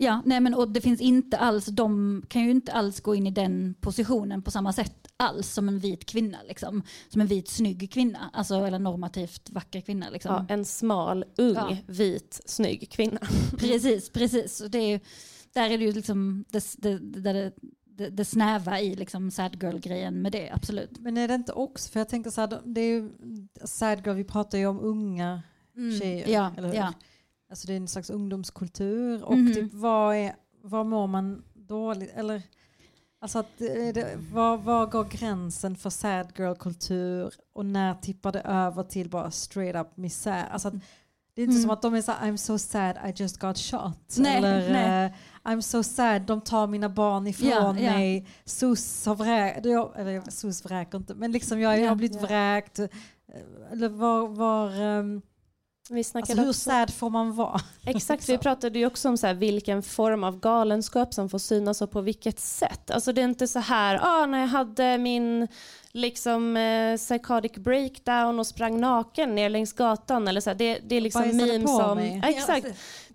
Ja, 0.00 0.22
nej 0.24 0.40
men 0.40 0.54
och 0.54 0.68
det 0.68 0.80
finns 0.80 1.00
inte 1.00 1.38
alls, 1.38 1.66
de 1.66 2.22
kan 2.28 2.44
ju 2.44 2.50
inte 2.50 2.72
alls 2.72 3.00
gå 3.00 3.14
in 3.14 3.26
i 3.26 3.30
den 3.30 3.74
positionen 3.80 4.42
på 4.42 4.50
samma 4.50 4.72
sätt 4.72 5.07
alls 5.18 5.52
som 5.52 5.68
en 5.68 5.78
vit 5.78 6.06
kvinna. 6.06 6.38
Liksom. 6.48 6.82
Som 7.08 7.20
en 7.20 7.26
vit 7.26 7.48
snygg 7.48 7.92
kvinna, 7.92 8.30
alltså, 8.32 8.54
eller 8.54 8.78
normativt 8.78 9.50
vacker 9.50 9.80
kvinna. 9.80 10.10
Liksom. 10.10 10.46
Ja, 10.48 10.54
en 10.54 10.64
smal, 10.64 11.24
ung, 11.36 11.54
ja. 11.54 11.76
vit, 11.86 12.40
snygg 12.44 12.90
kvinna. 12.90 13.20
Precis, 13.58 14.10
precis. 14.10 14.62
Det 14.68 14.78
är 14.78 14.88
ju, 14.88 15.00
där 15.52 15.70
är 15.70 15.78
det 15.78 15.84
ju 15.84 15.92
liksom 15.92 16.44
det, 16.48 16.74
det, 16.78 16.98
det, 16.98 17.52
det, 17.84 18.10
det 18.10 18.24
snäva 18.24 18.80
i 18.80 18.94
liksom 18.94 19.30
sad 19.30 19.62
girl-grejen 19.62 20.22
med 20.22 20.32
det, 20.32 20.50
absolut. 20.50 20.98
Men 20.98 21.16
är 21.16 21.28
det 21.28 21.34
inte 21.34 21.52
också, 21.52 21.90
för 21.90 22.00
jag 22.00 22.08
tänker 22.08 22.30
så 22.30 22.40
här, 22.40 22.60
det 22.64 22.80
är 22.80 22.88
ju 22.88 23.10
sad 23.64 24.06
girl, 24.06 24.16
vi 24.16 24.24
pratar 24.24 24.58
ju 24.58 24.66
om 24.66 24.80
unga 24.80 25.42
mm, 25.76 26.00
tjejer, 26.00 26.28
ja, 26.28 26.52
eller 26.56 26.68
hur? 26.68 26.74
Ja. 26.74 26.92
Alltså 27.50 27.66
det 27.66 27.72
är 27.72 27.76
en 27.76 27.88
slags 27.88 28.10
ungdomskultur 28.10 29.24
och 29.24 29.34
mm. 29.34 29.54
typ 29.54 29.74
vad, 29.74 30.16
är, 30.16 30.36
vad 30.62 30.86
mår 30.86 31.06
man 31.06 31.44
dåligt, 31.54 32.10
eller 32.14 32.42
Alltså 33.20 33.38
att, 33.38 33.58
det, 33.58 34.18
var, 34.32 34.56
var 34.56 34.86
går 34.86 35.04
gränsen 35.04 35.76
för 35.76 35.90
sad 35.90 36.32
girl-kultur 36.36 37.34
och 37.52 37.66
när 37.66 37.94
tippar 37.94 38.32
det 38.32 38.40
över 38.40 38.82
till 38.82 39.10
bara 39.10 39.30
straight 39.30 39.76
up 39.76 39.96
misär? 39.96 40.46
Alltså 40.50 40.68
att, 40.68 40.74
det 41.34 41.42
är 41.42 41.44
inte 41.44 41.56
mm. 41.56 41.62
som 41.62 41.70
att 41.70 41.82
de 41.82 41.94
är 41.94 42.02
så 42.02 42.12
I'm 42.12 42.36
so 42.36 42.58
sad 42.58 42.96
I 43.06 43.12
just 43.16 43.38
got 43.38 43.58
shot. 43.58 44.16
Nej, 44.18 44.36
Eller 44.36 44.72
nej. 44.72 45.06
Uh, 45.06 45.12
I'm 45.44 45.60
so 45.60 45.82
sad 45.82 46.22
de 46.22 46.40
tar 46.40 46.66
mina 46.66 46.88
barn 46.88 47.26
ifrån 47.26 47.48
ja, 47.50 47.72
mig. 47.72 48.18
Ja. 48.18 48.24
SOS 48.44 49.06
har 49.06 49.14
vräkt, 49.14 49.66
eller 49.66 50.30
SOS 50.30 50.64
vräker 50.64 50.98
inte 50.98 51.14
men 51.14 51.32
liksom 51.32 51.60
jag, 51.60 51.80
jag 51.80 51.88
har 51.88 51.96
blivit 51.96 52.20
ja. 52.20 52.26
vräkt. 52.26 52.80
Eller 53.72 53.88
var, 53.88 54.28
var 54.28 54.82
um, 54.82 55.22
vi 55.90 56.04
alltså 56.14 56.34
hur 56.34 56.48
också, 56.48 56.60
sad 56.60 56.94
får 56.94 57.10
man 57.10 57.34
vara? 57.34 57.60
Exakt, 57.86 58.28
vi 58.28 58.38
pratade 58.38 58.78
ju 58.78 58.86
också 58.86 59.08
om 59.08 59.16
så 59.18 59.26
här, 59.26 59.34
vilken 59.34 59.82
form 59.82 60.24
av 60.24 60.40
galenskap 60.40 61.14
som 61.14 61.28
får 61.28 61.38
synas 61.38 61.82
och 61.82 61.90
på 61.90 62.00
vilket 62.00 62.40
sätt. 62.40 62.90
Alltså 62.90 63.12
det 63.12 63.20
är 63.20 63.24
inte 63.24 63.48
så 63.48 63.58
här, 63.58 64.00
ah, 64.02 64.26
när 64.26 64.40
jag 64.40 64.48
hade 64.48 64.98
min 64.98 65.48
liksom 65.92 66.56
eh, 66.56 66.96
psychotic 66.96 67.52
breakdown 67.52 68.38
och 68.38 68.46
sprang 68.46 68.80
naken 68.80 69.34
ner 69.34 69.48
längs 69.48 69.72
gatan. 69.72 70.28
Eller 70.28 70.40
så 70.40 70.54
det, 70.54 70.78
det 70.88 70.96
är 70.96 71.00
liksom 71.00 71.36
memes 71.36 71.70
som... 71.70 72.20
Ja, 72.22 72.28
exakt. 72.28 72.66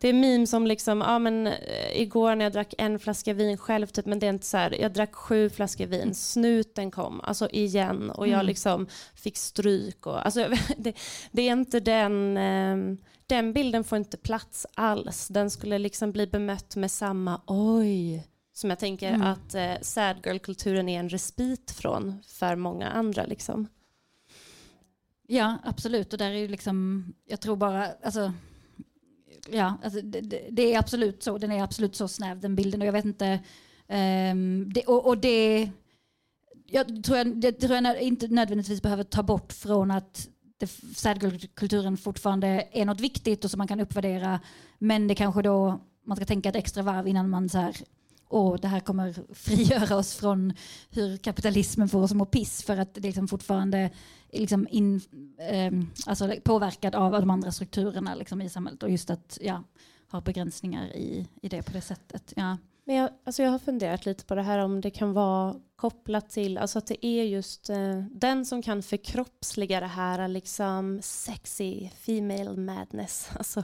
Det 0.03 0.09
är 0.09 0.13
memes 0.13 0.49
som 0.49 0.67
liksom, 0.67 1.01
ja 1.01 1.19
men 1.19 1.47
eh, 1.47 2.01
igår 2.01 2.35
när 2.35 2.45
jag 2.45 2.53
drack 2.53 2.73
en 2.77 2.99
flaska 2.99 3.33
vin 3.33 3.57
själv, 3.57 3.87
typ, 3.87 4.05
men 4.05 4.19
det 4.19 4.25
är 4.25 4.29
inte 4.29 4.45
så 4.45 4.57
här, 4.57 4.81
jag 4.81 4.93
drack 4.93 5.15
sju 5.15 5.49
flaskor 5.49 5.85
vin, 5.85 6.01
mm. 6.01 6.13
snuten 6.13 6.91
kom, 6.91 7.21
alltså 7.21 7.49
igen 7.49 8.09
och 8.09 8.27
jag 8.27 8.33
mm. 8.33 8.45
liksom 8.45 8.87
fick 9.15 9.37
stryk 9.37 10.07
och 10.07 10.25
alltså 10.25 10.49
det, 10.77 10.93
det 11.31 11.41
är 11.41 11.51
inte 11.51 11.79
den 11.79 12.37
eh, 12.37 12.97
den 13.27 13.53
bilden 13.53 13.83
får 13.83 13.97
inte 13.97 14.17
plats 14.17 14.67
alls. 14.73 15.27
Den 15.27 15.49
skulle 15.49 15.77
liksom 15.77 16.11
bli 16.11 16.27
bemött 16.27 16.75
med 16.75 16.91
samma 16.91 17.41
oj, 17.47 18.27
som 18.53 18.69
jag 18.69 18.79
tänker 18.79 19.09
mm. 19.09 19.21
att 19.21 19.55
eh, 19.55 19.73
sad 19.81 20.17
girl-kulturen 20.25 20.89
är 20.89 20.99
en 20.99 21.09
respit 21.09 21.71
från 21.71 22.23
för 22.27 22.55
många 22.55 22.89
andra. 22.89 23.25
Liksom. 23.25 23.67
Ja, 25.27 25.57
absolut. 25.63 26.13
Och 26.13 26.19
där 26.19 26.31
är 26.31 26.37
ju 26.37 26.47
liksom, 26.47 27.05
jag 27.25 27.41
tror 27.41 27.55
bara, 27.55 27.87
alltså, 28.03 28.33
ja, 29.49 29.77
alltså, 29.83 30.01
det, 30.01 30.47
det, 30.51 30.73
är 30.73 30.79
absolut 30.79 31.23
så. 31.23 31.37
Den 31.37 31.51
är 31.51 31.63
absolut 31.63 31.95
så 31.95 32.07
snäv 32.07 32.39
den 32.39 32.55
bilden. 32.55 32.81
Och 32.81 32.87
jag 32.87 32.93
vet 32.93 33.05
inte, 33.05 33.39
um, 33.87 34.73
det, 34.73 34.83
och, 34.83 35.07
och, 35.07 35.17
det, 35.17 35.69
jag 36.65 37.03
tror 37.03 37.17
jag, 37.17 37.41
det 37.41 37.51
tror 37.51 37.75
jag 37.75 38.01
inte 38.01 38.27
nödvändigtvis 38.27 38.81
behöver 38.81 39.03
ta 39.03 39.23
bort 39.23 39.53
från 39.53 39.91
att 39.91 40.29
sad 40.95 41.19
kulturen 41.55 41.97
fortfarande 41.97 42.67
är 42.71 42.85
något 42.85 42.99
viktigt 42.99 43.45
och 43.45 43.51
som 43.51 43.57
man 43.57 43.67
kan 43.67 43.79
uppvärdera. 43.79 44.39
Men 44.77 45.07
det 45.07 45.15
kanske 45.15 45.41
då 45.41 45.79
man 46.05 46.17
ska 46.17 46.25
tänka 46.25 46.49
ett 46.49 46.55
extra 46.55 46.83
varv 46.83 47.07
innan 47.07 47.29
man 47.29 47.49
så 47.49 47.57
här 47.57 47.75
och 48.33 48.59
det 48.59 48.67
här 48.67 48.79
kommer 48.79 49.33
frigöra 49.33 49.97
oss 49.97 50.15
från 50.15 50.53
hur 50.89 51.17
kapitalismen 51.17 51.89
får 51.89 52.03
oss 52.03 52.11
att 52.11 52.17
må 52.17 52.25
piss 52.25 52.63
för 52.63 52.77
att 52.77 52.93
det 52.93 53.01
liksom 53.01 53.27
fortfarande 53.27 53.89
liksom 54.31 54.67
in, 54.71 55.01
eh, 55.49 55.71
alltså 56.05 56.33
påverkad 56.43 56.95
av 56.95 57.11
de 57.11 57.29
andra 57.29 57.51
strukturerna 57.51 58.15
liksom 58.15 58.41
i 58.41 58.49
samhället 58.49 58.83
och 58.83 58.89
just 58.89 59.09
att 59.09 59.37
ja, 59.41 59.63
ha 60.11 60.21
begränsningar 60.21 60.85
i, 60.85 61.27
i 61.41 61.49
det 61.49 61.63
på 61.63 61.71
det 61.71 61.81
sättet. 61.81 62.33
Ja. 62.35 62.57
Men 62.85 62.95
jag, 62.95 63.09
alltså 63.23 63.43
jag 63.43 63.51
har 63.51 63.59
funderat 63.59 64.05
lite 64.05 64.25
på 64.25 64.35
det 64.35 64.41
här 64.41 64.59
om 64.59 64.81
det 64.81 64.89
kan 64.89 65.13
vara 65.13 65.55
kopplat 65.75 66.29
till, 66.29 66.57
alltså 66.57 66.79
att 66.79 66.87
det 66.87 67.05
är 67.05 67.23
just 67.23 67.69
eh, 67.69 67.99
den 68.11 68.45
som 68.45 68.61
kan 68.61 68.83
förkroppsliga 68.83 69.79
det 69.79 69.87
här 69.87 70.27
liksom 70.27 70.99
sexy 71.03 71.89
female 71.89 72.57
madness, 72.57 73.29
alltså 73.37 73.59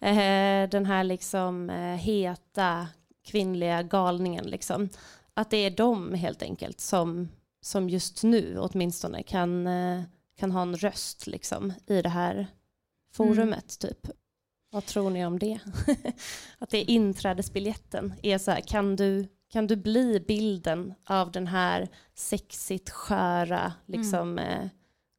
eh, 0.00 0.68
den 0.70 0.86
här 0.86 1.04
liksom 1.04 1.70
eh, 1.70 1.96
heta 1.96 2.88
kvinnliga 3.26 3.82
galningen 3.82 4.44
liksom. 4.44 4.88
Att 5.34 5.50
det 5.50 5.56
är 5.56 5.70
de 5.70 6.14
helt 6.14 6.42
enkelt 6.42 6.80
som, 6.80 7.28
som 7.60 7.88
just 7.88 8.22
nu 8.22 8.58
åtminstone 8.58 9.22
kan, 9.22 9.66
eh, 9.66 10.02
kan 10.38 10.52
ha 10.52 10.62
en 10.62 10.76
röst 10.76 11.26
liksom 11.26 11.72
i 11.86 12.02
det 12.02 12.08
här 12.08 12.46
forumet 13.12 13.84
mm. 13.84 13.94
typ. 13.94 14.10
Vad 14.70 14.86
tror 14.86 15.10
ni 15.10 15.26
om 15.26 15.38
det? 15.38 15.58
att 16.58 16.70
det 16.70 16.78
är 16.78 16.90
inträdesbiljetten. 16.90 18.14
Är 18.22 18.38
så 18.38 18.50
här, 18.50 18.60
kan, 18.60 18.96
du, 18.96 19.28
kan 19.52 19.66
du 19.66 19.76
bli 19.76 20.20
bilden 20.20 20.94
av 21.04 21.32
den 21.32 21.46
här 21.46 21.88
sexigt 22.14 22.90
sköra 22.90 23.72
liksom, 23.86 24.38
mm. 24.38 24.38
eh, 24.38 24.68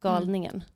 galningen? 0.01 0.55
Mm. 0.55 0.67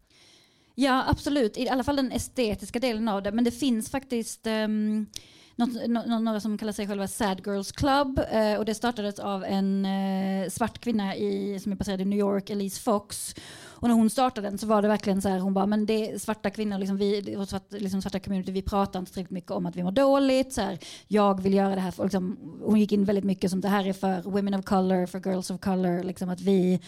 Ja, 0.76 1.04
absolut. 1.08 1.58
I 1.58 1.70
alla 1.70 1.84
fall 1.84 1.96
den 1.96 2.12
estetiska 2.12 2.80
delen 2.80 3.08
av 3.08 3.24
det. 3.24 3.32
Men 3.32 3.44
det 3.44 3.52
finns 3.52 3.90
faktiskt 3.90 4.48
um, 4.48 5.08
något, 5.56 5.89
no, 5.89 6.20
några 6.20 6.39
som 6.39 6.58
kallar 6.58 6.74
sig 6.74 6.88
själva 6.88 7.08
Sad 7.08 7.41
Girls 7.45 7.72
Club. 7.72 8.20
eh, 8.32 8.56
och 8.56 8.66
det 8.66 8.76
startades 8.76 9.20
av 9.20 9.43
en 9.43 9.86
eh, 9.86 10.49
svart 10.49 10.80
kvinna 10.80 11.16
i, 11.16 11.60
som 11.60 11.72
är 11.72 11.76
baserad 11.76 12.02
i 12.02 12.06
New 12.06 12.20
York, 12.20 12.49
Elise 12.49 12.82
Fox. 12.82 13.36
Och 13.82 13.88
när 13.88 13.95
hon 13.95 14.10
startade 14.10 14.49
den 14.49 14.58
så 14.58 14.68
var 14.68 14.82
det 14.82 14.88
verkligen 14.88 15.22
så 15.22 15.30
här, 15.30 15.39
hon 15.39 15.54
bara, 15.54 15.66
men 15.66 15.86
det 15.86 16.12
är 16.12 16.18
svarta 16.18 16.49
kvinnor, 16.49 16.78
liksom 16.78 16.97
vi, 16.97 17.38
svart, 17.47 17.64
liksom 17.70 18.02
svarta 18.02 18.20
community, 18.20 18.52
vi 18.52 18.62
pratar 18.62 18.99
inte 18.99 19.12
tillräckligt 19.12 19.32
mycket 19.32 19.52
om 19.52 19.66
att 19.66 19.76
vi 19.76 19.84
mår 19.84 19.91
dåligt. 19.91 20.54
Så 20.54 20.62
här, 20.62 20.80
jag 21.08 21.41
vill 21.41 21.54
göra 21.54 21.76
det 21.76 21.82
här, 21.82 21.91
för, 21.91 22.04
liksom, 22.04 22.38
hon 22.66 22.80
gick 22.80 22.91
in 22.91 23.06
väldigt 23.06 23.26
mycket 23.26 23.49
som 23.49 23.62
det 23.62 23.68
här 23.68 23.88
är 23.88 23.93
för 23.93 24.22
women 24.22 24.54
of 24.54 24.66
color, 24.66 25.06
för 25.06 25.20
girls 25.20 25.52
of 25.52 25.60
color, 25.60 26.04
liksom 26.04 26.30
att 26.30 26.41
vi 26.41 26.80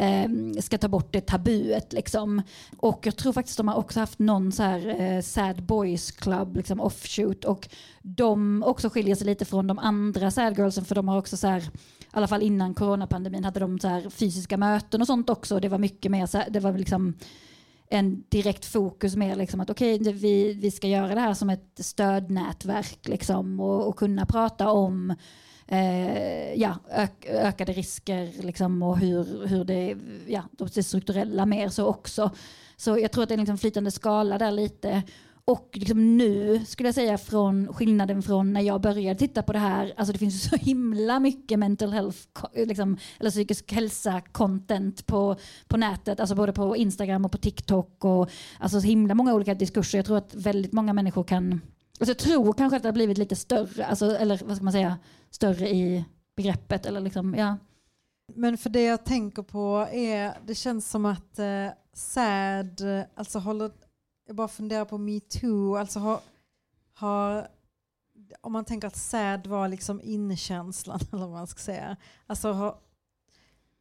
eh, 0.00 0.28
ska 0.60 0.78
ta 0.78 0.88
bort 0.88 1.12
det 1.12 1.20
tabuet. 1.20 1.92
Liksom. 1.92 2.42
Och 2.76 3.06
jag 3.06 3.16
tror 3.16 3.32
faktiskt 3.32 3.56
de 3.56 3.68
har 3.68 3.74
också 3.74 4.00
haft 4.00 4.18
någon 4.18 4.52
så 4.52 4.62
här 4.62 5.00
eh, 5.00 5.20
Sad 5.20 5.62
Boys 5.62 6.10
Club, 6.10 6.56
liksom 6.56 6.80
offshoot. 6.80 7.44
Och 7.44 7.68
de 8.02 8.62
också 8.66 8.90
skiljer 8.90 9.14
sig 9.14 9.26
lite 9.26 9.44
från 9.44 9.66
de 9.66 9.78
andra 9.78 10.30
Sad 10.30 10.58
Girlsen 10.58 10.84
för 10.84 10.94
de 10.94 11.08
har 11.08 11.18
också 11.18 11.36
så 11.36 11.46
här 11.46 11.60
i 11.60 12.12
alla 12.12 12.28
fall 12.28 12.42
innan 12.42 12.74
coronapandemin 12.74 13.44
hade 13.44 13.60
de 13.60 13.78
så 13.78 13.88
här 13.88 14.10
fysiska 14.10 14.56
möten 14.56 15.00
och 15.00 15.06
sånt 15.06 15.30
också. 15.30 15.60
Det 15.60 15.68
var 15.68 15.78
mycket 15.78 16.10
mer 16.10 16.26
så 16.26 16.38
här, 16.38 16.50
det 16.50 16.60
var 16.60 16.72
liksom 16.72 17.14
en 17.90 18.24
direkt 18.28 18.64
fokus 18.64 19.16
mer 19.16 19.36
liksom 19.36 19.60
att 19.60 19.70
okej, 19.70 20.00
okay, 20.00 20.12
vi, 20.12 20.52
vi 20.52 20.70
ska 20.70 20.88
göra 20.88 21.14
det 21.14 21.20
här 21.20 21.34
som 21.34 21.50
ett 21.50 21.72
stödnätverk 21.78 23.08
liksom 23.08 23.60
och, 23.60 23.88
och 23.88 23.96
kunna 23.96 24.26
prata 24.26 24.70
om 24.70 25.14
eh, 25.70 26.54
ja, 26.54 26.76
ök, 26.90 27.26
ökade 27.26 27.72
risker 27.72 28.42
liksom 28.42 28.82
och 28.82 28.98
hur, 28.98 29.46
hur 29.46 29.64
det, 29.64 29.96
ja, 30.26 30.42
det 30.74 30.82
strukturella 30.82 31.46
mer 31.46 31.68
så 31.68 31.86
också. 31.86 32.30
Så 32.76 32.98
jag 32.98 33.12
tror 33.12 33.22
att 33.22 33.28
det 33.28 33.32
är 33.32 33.36
en 33.36 33.40
liksom 33.40 33.58
flytande 33.58 33.90
skala 33.90 34.38
där 34.38 34.52
lite. 34.52 35.02
Och 35.44 35.70
liksom 35.72 36.16
nu 36.16 36.64
skulle 36.64 36.88
jag 36.88 36.94
säga 36.94 37.18
från 37.18 37.74
skillnaden 37.74 38.22
från 38.22 38.52
när 38.52 38.60
jag 38.60 38.80
började 38.80 39.18
titta 39.18 39.42
på 39.42 39.52
det 39.52 39.58
här, 39.58 39.94
alltså 39.96 40.12
det 40.12 40.18
finns 40.18 40.50
så 40.50 40.56
himla 40.60 41.20
mycket 41.20 41.58
mental 41.58 41.92
health, 41.92 42.18
liksom, 42.54 42.96
eller 43.20 43.30
psykisk 43.30 43.72
hälsa-content 43.72 45.06
på, 45.06 45.36
på 45.68 45.76
nätet, 45.76 46.20
alltså 46.20 46.34
både 46.34 46.52
på 46.52 46.76
Instagram 46.76 47.24
och 47.24 47.32
på 47.32 47.38
TikTok 47.38 48.04
och 48.04 48.30
alltså 48.58 48.80
så 48.80 48.86
himla 48.86 49.14
många 49.14 49.34
olika 49.34 49.54
diskurser. 49.54 49.98
Jag 49.98 50.06
tror 50.06 50.18
att 50.18 50.34
väldigt 50.34 50.72
många 50.72 50.92
människor 50.92 51.24
kan, 51.24 51.60
alltså 52.00 52.10
jag 52.10 52.18
tror 52.18 52.52
kanske 52.52 52.76
att 52.76 52.82
det 52.82 52.88
har 52.88 52.94
blivit 52.94 53.18
lite 53.18 53.36
större, 53.36 53.86
alltså, 53.86 54.16
eller 54.16 54.40
vad 54.44 54.56
ska 54.56 54.64
man 54.64 54.72
säga, 54.72 54.98
större 55.30 55.68
i 55.68 56.04
begreppet 56.36 56.86
eller 56.86 57.00
liksom, 57.00 57.34
ja. 57.34 57.56
Men 58.34 58.58
för 58.58 58.70
det 58.70 58.82
jag 58.82 59.04
tänker 59.04 59.42
på 59.42 59.88
är, 59.92 60.34
det 60.46 60.54
känns 60.54 60.90
som 60.90 61.04
att 61.04 61.38
eh, 61.38 61.68
SAD, 61.92 62.80
alltså 63.14 63.38
håller 63.38 63.70
jag 64.30 64.36
bara 64.36 64.48
funderar 64.48 64.84
på 64.84 64.98
metoo, 64.98 65.76
alltså 65.76 65.98
har, 65.98 66.20
har, 66.94 67.48
om 68.40 68.52
man 68.52 68.64
tänker 68.64 68.88
att 68.88 68.96
sad 68.96 69.46
var 69.46 69.68
liksom 69.68 70.00
inkänslan 70.04 71.00
eller 71.12 71.22
vad 71.22 71.30
man 71.30 71.46
ska 71.46 71.58
säga. 71.58 71.96
Alltså 72.26 72.52
har, 72.52 72.78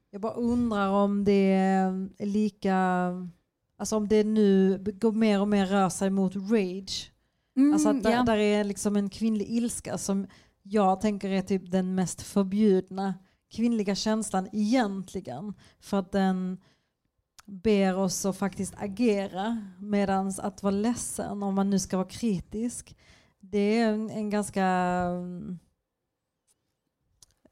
jag 0.10 0.22
bara 0.22 0.34
undrar 0.34 0.90
om 0.90 1.24
det 1.24 1.52
är 1.54 2.10
lika, 2.26 2.76
alltså 3.78 3.96
om 3.98 4.08
det 4.08 4.24
nu 4.24 4.78
går 5.00 5.12
mer 5.12 5.42
och 5.42 5.48
mer 5.48 5.66
rör 5.66 5.90
sig 5.90 6.10
mot 6.10 6.36
rage. 6.36 7.12
Mm, 7.60 7.74
alltså 7.74 7.90
att 7.90 8.04
där, 8.04 8.12
ja. 8.12 8.24
där 8.24 8.38
är 8.38 8.64
liksom 8.64 8.96
en 8.96 9.10
kvinnlig 9.10 9.50
ilska 9.50 9.98
som 9.98 10.28
jag 10.64 11.02
tänker 11.02 11.30
är 11.30 11.42
typ 11.42 11.72
den 11.72 11.96
mest 11.96 12.22
förbjudna 12.22 13.14
kvinnliga 13.52 13.96
känslan 13.96 14.48
egentligen. 14.52 15.54
För 15.80 16.00
att 16.00 16.12
den 16.12 16.58
ber 17.46 17.96
oss 17.96 18.26
att 18.26 18.38
faktiskt 18.38 18.74
agera 18.78 19.62
medan 19.80 20.34
att 20.38 20.64
vara 20.64 20.72
ledsen 20.72 21.44
om 21.44 21.56
man 21.56 21.70
nu 21.70 21.80
ska 21.80 21.98
vara 21.98 22.08
kritisk 22.08 22.96
det 23.40 23.80
är 23.80 23.94
en, 23.94 24.10
en 24.10 24.30
ganska 24.30 24.66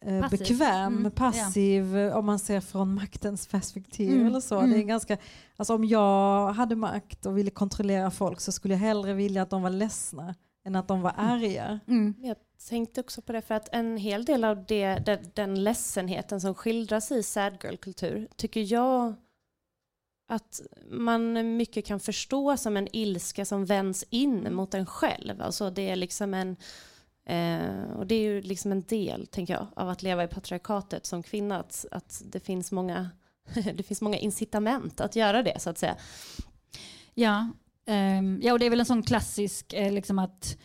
eh, 0.02 0.22
passiv. 0.22 0.39
bekväm, 0.39 0.98
mm, 0.98 1.12
passiv 1.12 1.98
ja. 1.98 2.18
om 2.18 2.26
man 2.26 2.39
ser 2.39 2.62
från 2.62 2.93
maktens 2.95 3.48
perspektiv 3.48 4.14
mm, 4.14 4.28
eller 4.28 4.39
så. 4.39 4.60
Mm. 4.60 4.72
Det 4.72 4.78
är 4.78 4.84
ganska, 4.84 5.18
alltså 5.58 5.76
om 5.76 5.86
jag 5.86 6.54
hade 6.54 6.76
makt 6.76 7.26
och 7.26 7.38
ville 7.38 7.52
kontrollera 7.52 8.12
folk 8.12 8.39
så 8.39 8.52
skulle 8.52 8.74
jag 8.74 8.80
hellre 8.80 9.14
vilja 9.14 9.41
att 9.41 9.50
de 9.50 9.62
var 9.62 9.70
ledsna 9.70 10.36
än 10.66 10.76
att 10.76 10.88
de 10.88 11.02
var 11.02 11.14
mm. 11.18 11.26
arga. 11.26 11.80
Mm. 11.88 12.16
Jag 12.18 12.38
tänkte 12.70 13.02
också 13.02 13.22
på 13.22 13.32
det 13.32 13.41
för 13.41 13.56
att 13.56 13.70
en 13.72 13.98
hel 13.98 14.26
del 14.26 14.43
av 14.43 14.66
det, 14.66 14.95
den, 15.06 15.20
den 15.34 15.64
ledsenheten 15.64 16.41
som 16.41 16.56
skildras 16.56 17.12
i 17.12 17.24
sad 17.24 17.58
girl-kultur 17.64 18.28
tycker 18.36 18.74
jag 18.74 19.14
att 20.28 20.62
man 20.89 21.58
mycket 21.58 21.86
kan 21.86 22.00
förstå 22.00 22.58
som 22.58 22.78
en 22.78 22.88
ilska 22.95 23.45
som 23.45 23.66
vänds 23.66 24.06
in 24.10 24.56
mot 24.56 24.74
en 24.74 24.86
själv. 24.86 25.41
Alltså 25.41 25.70
det 25.70 25.89
är 25.89 25.95
liksom 25.95 26.34
en, 26.34 26.56
eh, 27.28 27.91
och 27.97 28.07
det 28.07 28.15
är 28.15 28.21
ju 28.21 28.41
liksom 28.41 28.71
en 28.71 28.82
del, 28.82 29.28
tänker 29.28 29.53
jag, 29.53 29.67
av 29.75 29.89
att 29.89 30.03
leva 30.03 30.23
i 30.23 30.28
patriarkatet 30.28 31.05
som 31.05 31.23
kvinna, 31.23 31.59
att, 31.59 31.86
att 31.91 32.21
det, 32.25 32.39
finns 32.39 32.71
många, 32.71 33.09
det 33.73 33.84
finns 33.84 34.01
många 34.01 34.17
incitament 34.17 35.01
att 35.01 35.15
göra 35.15 35.43
det, 35.43 35.61
så 35.61 35.69
att 35.69 35.78
säga. 35.78 35.95
Ja, 37.13 37.49
eh, 37.86 38.21
ja 38.41 38.53
och 38.53 38.59
det 38.59 38.65
är 38.65 38.69
väl 38.69 38.80
en 38.80 38.86
sån 38.86 39.03
klassisk, 39.03 39.73
eh, 39.73 39.91
liksom 39.91 40.19
att 40.19 40.57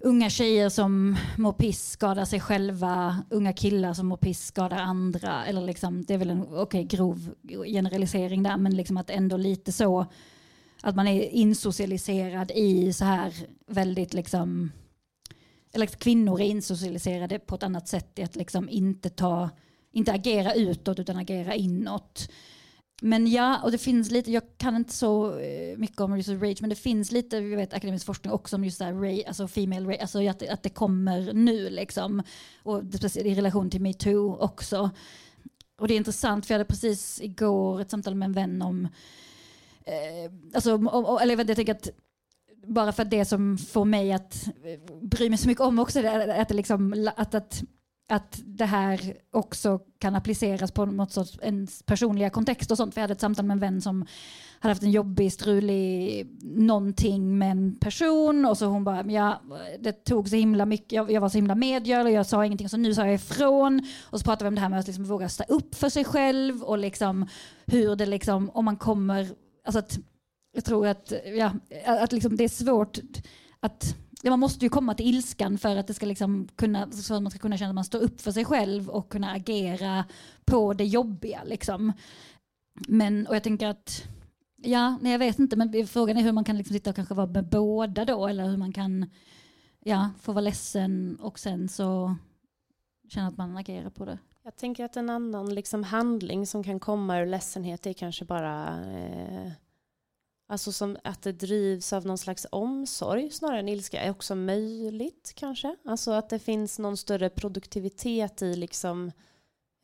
unga 0.00 0.30
tjejer 0.30 0.68
som 0.68 1.16
mår 1.36 1.52
piss 1.52 1.90
skadar 1.90 2.24
sig 2.24 2.40
själva, 2.40 3.24
unga 3.30 3.52
killar 3.52 3.94
som 3.94 4.06
mår 4.06 4.16
piss 4.16 4.46
skadar 4.46 4.78
andra. 4.78 5.44
Eller 5.44 5.60
liksom, 5.60 6.04
det 6.04 6.14
är 6.14 6.18
väl 6.18 6.30
en 6.30 6.42
okay, 6.42 6.84
grov 6.84 7.34
generalisering 7.66 8.42
där, 8.42 8.56
men 8.56 8.76
liksom 8.76 8.96
att 8.96 9.10
ändå 9.10 9.36
lite 9.36 9.72
så 9.72 10.06
att 10.82 10.96
man 10.96 11.08
är 11.08 11.22
insocialiserad 11.22 12.50
i 12.50 12.92
så 12.92 13.04
här 13.04 13.34
väldigt 13.66 14.14
liksom, 14.14 14.72
eller 15.72 15.86
att 15.86 15.98
kvinnor 15.98 16.40
är 16.40 16.44
insocialiserade 16.44 17.38
på 17.38 17.54
ett 17.54 17.62
annat 17.62 17.88
sätt 17.88 18.18
i 18.18 18.22
att 18.22 18.36
liksom 18.36 18.68
inte 18.68 19.10
ta, 19.10 19.50
inte 19.92 20.12
agera 20.12 20.54
utåt 20.54 20.98
utan 20.98 21.16
agera 21.16 21.54
inåt. 21.54 22.28
Men 23.02 23.26
ja, 23.26 23.60
och 23.64 23.72
det 23.72 23.78
finns 23.78 24.10
lite, 24.10 24.32
jag 24.32 24.42
kan 24.56 24.76
inte 24.76 24.92
så 24.92 25.38
eh, 25.38 25.78
mycket 25.78 26.00
om 26.00 26.16
just 26.16 26.28
rage, 26.28 26.60
men 26.60 26.70
det 26.70 26.76
finns 26.76 27.12
lite 27.12 27.36
jag 27.36 27.56
vet, 27.56 27.74
akademisk 27.74 28.06
forskning 28.06 28.32
också 28.32 28.56
om 28.56 28.64
just 28.64 28.78
det 28.78 28.84
här 28.84 28.92
rage, 28.92 29.24
alltså 29.26 29.48
female 29.48 29.88
rage, 29.88 30.00
alltså 30.00 30.28
att, 30.28 30.48
att 30.48 30.62
det 30.62 30.68
kommer 30.68 31.32
nu 31.32 31.70
liksom. 31.70 32.22
Och 32.62 32.82
i 33.16 33.34
relation 33.34 33.70
till 33.70 33.80
metoo 33.80 34.36
också. 34.36 34.90
Och 35.78 35.88
det 35.88 35.94
är 35.94 35.96
intressant, 35.96 36.46
för 36.46 36.54
jag 36.54 36.58
hade 36.58 36.68
precis 36.68 37.20
igår 37.20 37.80
ett 37.80 37.90
samtal 37.90 38.14
med 38.14 38.26
en 38.26 38.32
vän 38.32 38.62
om, 38.62 38.88
eh, 39.84 40.32
alltså, 40.54 40.74
om, 40.74 41.18
eller 41.22 41.48
jag 41.48 41.56
tänker 41.56 41.74
att 41.74 41.90
bara 42.66 42.92
för 42.92 43.02
att 43.02 43.10
det 43.10 43.24
som 43.24 43.58
får 43.58 43.84
mig 43.84 44.12
att 44.12 44.46
eh, 44.46 44.94
bry 45.02 45.28
mig 45.28 45.38
så 45.38 45.48
mycket 45.48 45.64
om 45.64 45.78
också, 45.78 45.98
att, 45.98 46.48
det 46.48 46.54
liksom, 46.54 47.10
att, 47.16 47.34
att 47.34 47.62
att 48.10 48.40
det 48.44 48.64
här 48.64 49.14
också 49.32 49.78
kan 49.98 50.14
appliceras 50.14 50.72
på 50.72 50.86
något 50.86 51.12
sorts 51.12 51.38
ens 51.42 51.82
personliga 51.82 52.30
kontext 52.30 52.70
och 52.70 52.76
sånt. 52.76 52.94
För 52.94 53.00
jag 53.00 53.02
hade 53.02 53.12
ett 53.12 53.20
samtal 53.20 53.44
med 53.44 53.54
en 53.54 53.60
vän 53.60 53.80
som 53.80 54.06
hade 54.60 54.70
haft 54.70 54.82
en 54.82 54.90
jobbig, 54.90 55.32
strulig 55.32 56.26
någonting 56.42 57.38
med 57.38 57.50
en 57.50 57.78
person 57.78 58.44
och 58.44 58.58
så 58.58 58.66
hon 58.66 58.84
bara, 58.84 59.04
ja, 59.04 59.42
det 59.80 59.92
tog 59.92 60.28
så 60.28 60.36
himla 60.36 60.66
mycket, 60.66 60.92
jag, 60.92 61.10
jag 61.10 61.20
var 61.20 61.28
så 61.28 61.38
himla 61.38 61.54
medgörlig, 61.54 62.12
jag 62.12 62.26
sa 62.26 62.44
ingenting, 62.44 62.68
så 62.68 62.76
nu 62.76 62.94
sa 62.94 63.04
jag 63.04 63.14
ifrån. 63.14 63.86
Och 64.02 64.20
så 64.20 64.24
pratade 64.24 64.44
vi 64.44 64.48
om 64.48 64.54
det 64.54 64.60
här 64.60 64.68
med 64.68 64.80
att 64.80 64.86
liksom 64.86 65.04
våga 65.04 65.28
stå 65.28 65.44
upp 65.48 65.74
för 65.74 65.88
sig 65.88 66.04
själv 66.04 66.62
och 66.62 66.78
liksom 66.78 67.26
hur 67.66 67.96
det 67.96 68.06
liksom, 68.06 68.50
om 68.50 68.64
man 68.64 68.76
kommer, 68.76 69.28
alltså 69.64 69.78
att 69.78 69.98
jag 70.52 70.64
tror 70.64 70.86
att, 70.86 71.12
ja, 71.36 71.52
att 71.86 72.12
liksom 72.12 72.36
det 72.36 72.44
är 72.44 72.48
svårt 72.48 72.98
att 73.60 73.96
ja, 74.22 74.30
man 74.30 74.40
måste 74.40 74.64
ju 74.64 74.68
komma 74.68 74.94
till 74.94 75.06
ilskan 75.06 75.58
för 75.58 75.76
att 75.76 75.86
det 75.86 75.94
ska 75.94 76.06
liksom 76.06 76.48
kunna, 76.56 76.90
för 76.90 77.14
att 77.14 77.22
man 77.22 77.30
ska 77.30 77.38
kunna 77.38 77.56
känna 77.56 77.68
att 77.68 77.74
man 77.74 77.84
står 77.84 77.98
upp 78.00 78.20
för 78.20 78.32
sig 78.32 78.44
själv 78.44 78.88
och 78.88 79.08
kunna 79.08 79.30
agera 79.30 80.04
på 80.44 80.72
det 80.72 80.84
jobbiga. 80.84 81.44
Liksom. 81.44 81.92
Men, 82.88 83.26
och 83.26 83.34
jag 83.34 83.42
tänker 83.42 83.68
att, 83.68 84.02
ja, 84.56 84.98
nej, 85.00 85.12
jag 85.12 85.18
vet 85.18 85.38
inte, 85.38 85.56
men 85.56 85.86
frågan 85.86 86.16
är 86.16 86.22
hur 86.22 86.32
man 86.32 86.44
kan 86.44 86.56
liksom 86.58 86.74
sitta 86.74 86.90
och 86.90 86.96
kanske 86.96 87.14
vara 87.14 87.26
med 87.26 87.48
båda 87.48 88.04
då, 88.04 88.26
eller 88.26 88.44
hur 88.44 88.56
man 88.56 88.72
kan 88.72 89.10
ja, 89.80 90.10
få 90.20 90.32
vara 90.32 90.40
ledsen 90.40 91.16
och 91.20 91.38
sen 91.38 91.68
så 91.68 92.16
känna 93.08 93.28
att 93.28 93.36
man 93.36 93.56
agerar 93.56 93.90
på 93.90 94.04
det. 94.04 94.18
Jag 94.42 94.56
tänker 94.56 94.84
att 94.84 94.96
en 94.96 95.10
annan 95.10 95.54
liksom 95.54 95.84
handling 95.84 96.46
som 96.46 96.64
kan 96.64 96.80
komma 96.80 97.18
ur 97.18 97.26
ledsenhet 97.26 97.86
är 97.86 97.92
kanske 97.92 98.24
bara 98.24 98.68
eh, 98.92 99.52
alltså 100.50 100.72
som 100.72 100.96
att 101.04 101.22
det 101.22 101.32
drivs 101.32 101.92
av 101.92 102.06
någon 102.06 102.18
slags 102.18 102.46
omsorg 102.52 103.30
snarare 103.30 103.58
än 103.58 103.68
ilska 103.68 104.00
är 104.00 104.10
också 104.10 104.34
möjligt 104.34 105.32
kanske. 105.34 105.76
Alltså 105.84 106.10
att 106.10 106.28
det 106.28 106.38
finns 106.38 106.78
någon 106.78 106.96
större 106.96 107.30
produktivitet 107.30 108.42
i 108.42 108.56
liksom 108.56 109.12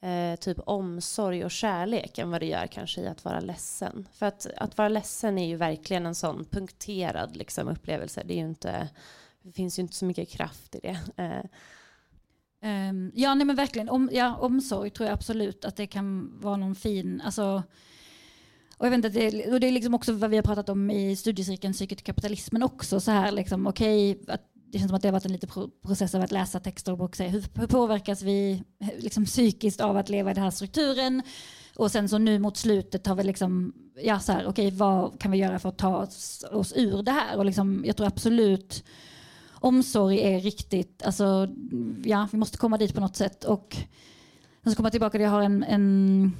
eh, 0.02 0.36
typ 0.36 0.58
omsorg 0.66 1.44
och 1.44 1.50
kärlek 1.50 2.18
än 2.18 2.30
vad 2.30 2.40
det 2.40 2.46
gör 2.46 2.66
kanske 2.66 3.00
i 3.00 3.06
att 3.06 3.24
vara 3.24 3.40
ledsen. 3.40 4.08
För 4.12 4.26
att, 4.26 4.46
att 4.56 4.78
vara 4.78 4.88
ledsen 4.88 5.38
är 5.38 5.46
ju 5.46 5.56
verkligen 5.56 6.06
en 6.06 6.14
sån 6.14 6.44
punkterad 6.44 7.36
liksom, 7.36 7.68
upplevelse. 7.68 8.22
Det, 8.24 8.34
är 8.34 8.38
ju 8.38 8.48
inte, 8.48 8.88
det 9.42 9.52
finns 9.52 9.78
ju 9.78 9.82
inte 9.82 9.94
så 9.94 10.04
mycket 10.04 10.28
kraft 10.28 10.74
i 10.74 10.80
det. 10.80 10.98
Eh, 11.16 11.44
Um, 12.60 13.12
ja, 13.14 13.34
nej 13.34 13.46
men 13.46 13.56
verkligen. 13.56 13.88
Om, 13.88 14.10
ja, 14.12 14.36
omsorg 14.36 14.90
tror 14.90 15.06
jag 15.06 15.14
absolut 15.14 15.64
att 15.64 15.76
det 15.76 15.86
kan 15.86 16.40
vara 16.40 16.56
någon 16.56 16.74
fin... 16.74 17.22
Alltså, 17.24 17.62
och 18.78 18.86
jag 18.86 18.90
vet 18.90 19.04
inte, 19.04 19.08
det, 19.08 19.52
och 19.52 19.60
det 19.60 19.68
är 19.68 19.72
liksom 19.72 19.94
också 19.94 20.12
vad 20.12 20.30
vi 20.30 20.36
har 20.36 20.42
pratat 20.42 20.68
om 20.68 20.90
i 20.90 21.16
studiecirkeln 21.16 21.72
Psyket 21.72 21.98
och 21.98 22.06
kapitalismen 22.06 22.62
också. 22.62 23.00
Så 23.00 23.10
här, 23.10 23.32
liksom, 23.32 23.66
okay, 23.66 24.16
att 24.28 24.42
det 24.72 24.78
känns 24.78 24.88
som 24.88 24.96
att 24.96 25.02
det 25.02 25.08
har 25.08 25.12
varit 25.12 25.24
en 25.24 25.32
liten 25.32 25.70
process 25.82 26.14
av 26.14 26.22
att 26.22 26.32
läsa 26.32 26.60
texter 26.60 27.02
och 27.02 27.16
se 27.16 27.28
hur, 27.28 27.44
hur 27.54 27.66
påverkas 27.66 28.22
vi 28.22 28.62
liksom, 28.98 29.24
psykiskt 29.24 29.80
av 29.80 29.96
att 29.96 30.08
leva 30.08 30.30
i 30.30 30.34
den 30.34 30.42
här 30.42 30.50
strukturen? 30.50 31.22
Och 31.76 31.90
sen 31.90 32.08
så 32.08 32.18
nu 32.18 32.38
mot 32.38 32.56
slutet 32.56 33.06
har 33.06 33.14
vi 33.14 33.24
liksom, 33.24 33.72
ja 34.02 34.20
så 34.20 34.32
här, 34.32 34.46
okej 34.46 34.66
okay, 34.66 34.78
vad 34.78 35.20
kan 35.20 35.30
vi 35.30 35.38
göra 35.38 35.58
för 35.58 35.68
att 35.68 35.78
ta 35.78 35.96
oss, 35.96 36.44
oss 36.50 36.72
ur 36.76 37.02
det 37.02 37.10
här? 37.10 37.36
Och 37.36 37.44
liksom, 37.44 37.84
jag 37.86 37.96
tror 37.96 38.06
absolut 38.06 38.84
omsorg 39.52 40.20
är 40.20 40.40
riktigt, 40.40 41.02
alltså 41.02 41.48
ja, 42.04 42.28
vi 42.32 42.38
måste 42.38 42.58
komma 42.58 42.78
dit 42.78 42.94
på 42.94 43.00
något 43.00 43.16
sätt. 43.16 43.44
Och 43.44 43.76
sen 44.62 44.74
så 44.74 44.82
jag 44.82 44.92
tillbaka 44.92 45.10
till, 45.10 45.20
jag 45.20 45.30
har 45.30 45.42
en, 45.42 45.62
en 45.62 46.32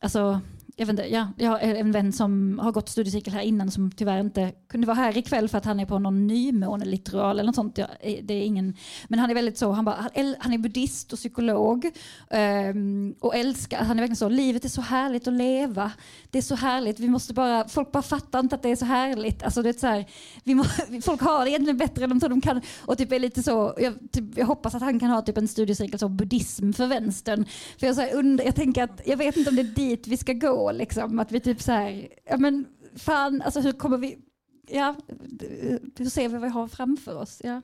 alltså 0.00 0.40
jag, 0.76 0.86
vet 0.86 0.90
inte, 0.90 1.14
ja, 1.14 1.28
jag 1.36 1.50
har 1.50 1.58
en 1.58 1.92
vän 1.92 2.12
som 2.12 2.58
har 2.58 2.72
gått 2.72 2.88
studiecirkel 2.88 3.34
här 3.34 3.40
innan 3.40 3.70
som 3.70 3.90
tyvärr 3.90 4.20
inte 4.20 4.52
kunde 4.68 4.86
vara 4.86 4.96
här 4.96 5.18
ikväll 5.18 5.48
för 5.48 5.58
att 5.58 5.64
han 5.64 5.80
är 5.80 5.86
på 5.86 5.98
någon 5.98 6.26
nymåneliteral 6.26 7.38
eller 7.38 7.46
något 7.46 7.54
sånt. 7.54 7.78
Ja, 7.78 7.86
eh, 8.00 8.18
det 8.22 8.34
är 8.34 8.42
ingen, 8.42 8.76
men 9.08 9.18
han 9.18 9.30
är 9.30 9.34
väldigt 9.34 9.58
så, 9.58 9.72
han, 9.72 9.84
bara, 9.84 10.08
han 10.38 10.52
är 10.52 10.58
buddhist 10.58 11.12
och 11.12 11.18
psykolog 11.18 11.90
um, 12.74 13.14
och 13.20 13.36
älskar, 13.36 13.78
han 13.78 13.96
är 13.96 14.02
verkligen 14.02 14.16
så, 14.16 14.28
livet 14.28 14.64
är 14.64 14.68
så 14.68 14.80
härligt 14.80 15.28
att 15.28 15.34
leva. 15.34 15.92
Det 16.30 16.38
är 16.38 16.42
så 16.42 16.54
härligt, 16.54 17.00
vi 17.00 17.08
måste 17.08 17.34
bara, 17.34 17.68
folk 17.68 17.92
bara 17.92 18.02
fattar 18.02 18.40
inte 18.40 18.54
att 18.54 18.62
det 18.62 18.68
är 18.70 18.76
så 18.76 18.84
härligt. 18.84 19.42
Alltså 19.42 19.62
det 19.62 19.68
är 19.68 19.72
så 19.72 19.86
här, 19.86 20.06
vi 20.44 20.54
må, 20.54 20.64
folk 21.04 21.20
har 21.20 21.44
det 21.44 21.50
egentligen 21.50 21.78
bättre 21.78 22.04
än 22.04 22.10
de 22.10 22.20
tror 22.20 22.30
de 22.30 22.40
kan. 22.40 22.60
Och 22.80 22.98
typ 22.98 23.12
är 23.12 23.18
lite 23.18 23.42
så, 23.42 23.74
jag, 23.78 23.94
typ, 24.12 24.38
jag 24.38 24.46
hoppas 24.46 24.74
att 24.74 24.82
han 24.82 25.00
kan 25.00 25.10
ha 25.10 25.22
typ 25.22 25.38
en 25.38 25.48
studiecirkel 25.48 25.98
som 25.98 26.16
buddhism 26.16 26.72
för 26.72 26.86
vänstern. 26.86 27.44
För 27.78 27.86
jag, 27.86 27.96
så 27.96 28.00
här, 28.00 28.14
under, 28.14 28.44
jag 28.44 28.54
tänker 28.54 28.82
att, 28.82 29.00
jag 29.04 29.16
vet 29.16 29.36
inte 29.36 29.50
om 29.50 29.56
det 29.56 29.62
är 29.62 29.74
dit 29.74 30.06
vi 30.06 30.16
ska 30.16 30.32
gå 30.32 30.63
liksom. 30.72 31.18
Att 31.18 31.32
vi 31.32 31.40
typ 31.40 31.62
så 31.62 31.72
här, 31.72 32.08
ja 32.24 32.36
men 32.36 32.66
fan, 32.96 33.42
alltså 33.42 33.60
hur 33.60 33.72
kommer 33.72 33.98
vi, 33.98 34.18
ja, 34.66 34.94
hur 35.96 36.10
ser 36.10 36.28
vi 36.28 36.34
vad 36.34 36.42
vi 36.42 36.48
har 36.48 36.68
framför 36.68 37.16
oss? 37.16 37.40
Ja. 37.44 37.62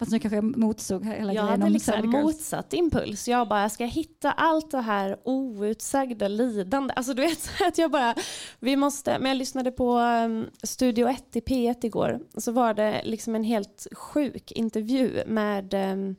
Fast 0.00 0.12
nu 0.12 0.18
kanske 0.18 0.36
jag 0.36 0.56
motsåg 0.56 1.04
hela 1.04 1.32
jag 1.32 1.44
grejen 1.44 1.60
hade 1.62 1.72
liksom 1.72 2.10
motsatt 2.10 2.72
impuls. 2.72 3.28
Jag 3.28 3.48
bara, 3.48 3.62
jag 3.62 3.72
ska 3.72 3.84
hitta 3.84 4.32
allt 4.32 4.70
det 4.70 4.80
här 4.80 5.16
outsagda 5.24 6.28
lidande. 6.28 6.94
Alltså 6.96 7.14
du 7.14 7.22
vet, 7.22 7.50
att 7.66 7.78
jag 7.78 7.90
bara, 7.90 8.14
vi 8.58 8.76
måste, 8.76 9.18
men 9.18 9.28
jag 9.28 9.36
lyssnade 9.36 9.70
på 9.70 9.98
um, 9.98 10.46
Studio 10.62 11.08
1 11.08 11.36
i 11.36 11.40
P1 11.40 11.84
igår. 11.84 12.20
Så 12.36 12.52
var 12.52 12.74
det 12.74 13.02
liksom 13.04 13.34
en 13.34 13.44
helt 13.44 13.86
sjuk 13.92 14.52
intervju 14.52 15.22
med 15.26 15.74
um, 15.74 16.16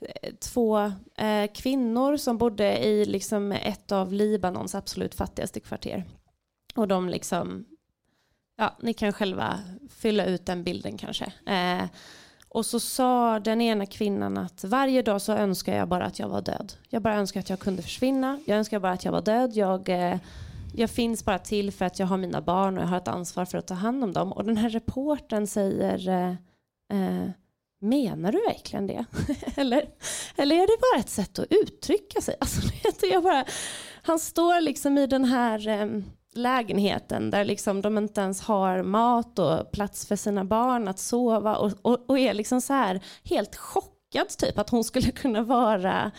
Eh, 0.00 0.34
två 0.40 0.78
eh, 1.16 1.52
kvinnor 1.54 2.16
som 2.16 2.38
bodde 2.38 2.78
i 2.78 3.04
liksom 3.04 3.52
ett 3.52 3.92
av 3.92 4.12
Libanons 4.12 4.74
absolut 4.74 5.14
fattigaste 5.14 5.60
kvarter. 5.60 6.04
Och 6.74 6.88
de 6.88 7.08
liksom, 7.08 7.64
ja, 8.56 8.76
ni 8.82 8.94
kan 8.94 9.12
själva 9.12 9.60
fylla 9.90 10.24
ut 10.24 10.46
den 10.46 10.64
bilden 10.64 10.98
kanske. 10.98 11.32
Eh, 11.46 11.84
och 12.48 12.66
så 12.66 12.80
sa 12.80 13.40
den 13.40 13.60
ena 13.60 13.86
kvinnan 13.86 14.38
att 14.38 14.64
varje 14.64 15.02
dag 15.02 15.22
så 15.22 15.32
önskar 15.32 15.76
jag 15.76 15.88
bara 15.88 16.04
att 16.04 16.18
jag 16.18 16.28
var 16.28 16.42
död. 16.42 16.72
Jag 16.88 17.02
bara 17.02 17.14
önskar 17.14 17.40
att 17.40 17.50
jag 17.50 17.58
kunde 17.58 17.82
försvinna. 17.82 18.40
Jag 18.44 18.58
önskar 18.58 18.78
bara 18.78 18.92
att 18.92 19.04
jag 19.04 19.12
var 19.12 19.22
död. 19.22 19.52
Jag, 19.54 19.88
eh, 19.88 20.18
jag 20.74 20.90
finns 20.90 21.24
bara 21.24 21.38
till 21.38 21.72
för 21.72 21.84
att 21.84 21.98
jag 21.98 22.06
har 22.06 22.16
mina 22.16 22.40
barn 22.40 22.76
och 22.78 22.82
jag 22.82 22.88
har 22.88 22.96
ett 22.96 23.08
ansvar 23.08 23.44
för 23.44 23.58
att 23.58 23.66
ta 23.66 23.74
hand 23.74 24.04
om 24.04 24.12
dem. 24.12 24.32
Och 24.32 24.44
den 24.44 24.56
här 24.56 24.70
reporten 24.70 25.46
säger 25.46 26.08
eh, 26.08 26.30
eh 26.98 27.30
menar 27.80 28.32
du 28.32 28.38
verkligen 28.48 28.86
det? 28.86 29.04
eller, 29.56 29.84
eller 30.36 30.56
är 30.56 30.66
det 30.66 30.80
bara 30.80 31.00
ett 31.00 31.10
sätt 31.10 31.38
att 31.38 31.46
uttrycka 31.50 32.20
sig? 32.20 32.36
Alltså, 32.40 32.60
jag 33.06 33.22
bara, 33.22 33.44
han 34.02 34.18
står 34.18 34.60
liksom 34.60 34.98
i 34.98 35.06
den 35.06 35.24
här 35.24 35.68
eh, 35.68 35.86
lägenheten 36.34 37.30
där 37.30 37.44
liksom 37.44 37.82
de 37.82 37.98
inte 37.98 38.20
ens 38.20 38.40
har 38.40 38.82
mat 38.82 39.38
och 39.38 39.72
plats 39.72 40.06
för 40.06 40.16
sina 40.16 40.44
barn 40.44 40.88
att 40.88 40.98
sova 40.98 41.56
och, 41.56 41.72
och, 41.82 42.10
och 42.10 42.18
är 42.18 42.34
liksom 42.34 42.60
så 42.60 42.72
här 42.72 43.00
helt 43.24 43.56
chockad 43.56 44.28
typ 44.38 44.58
att 44.58 44.70
hon 44.70 44.84
skulle 44.84 45.10
kunna 45.10 45.42
vara 45.42 46.12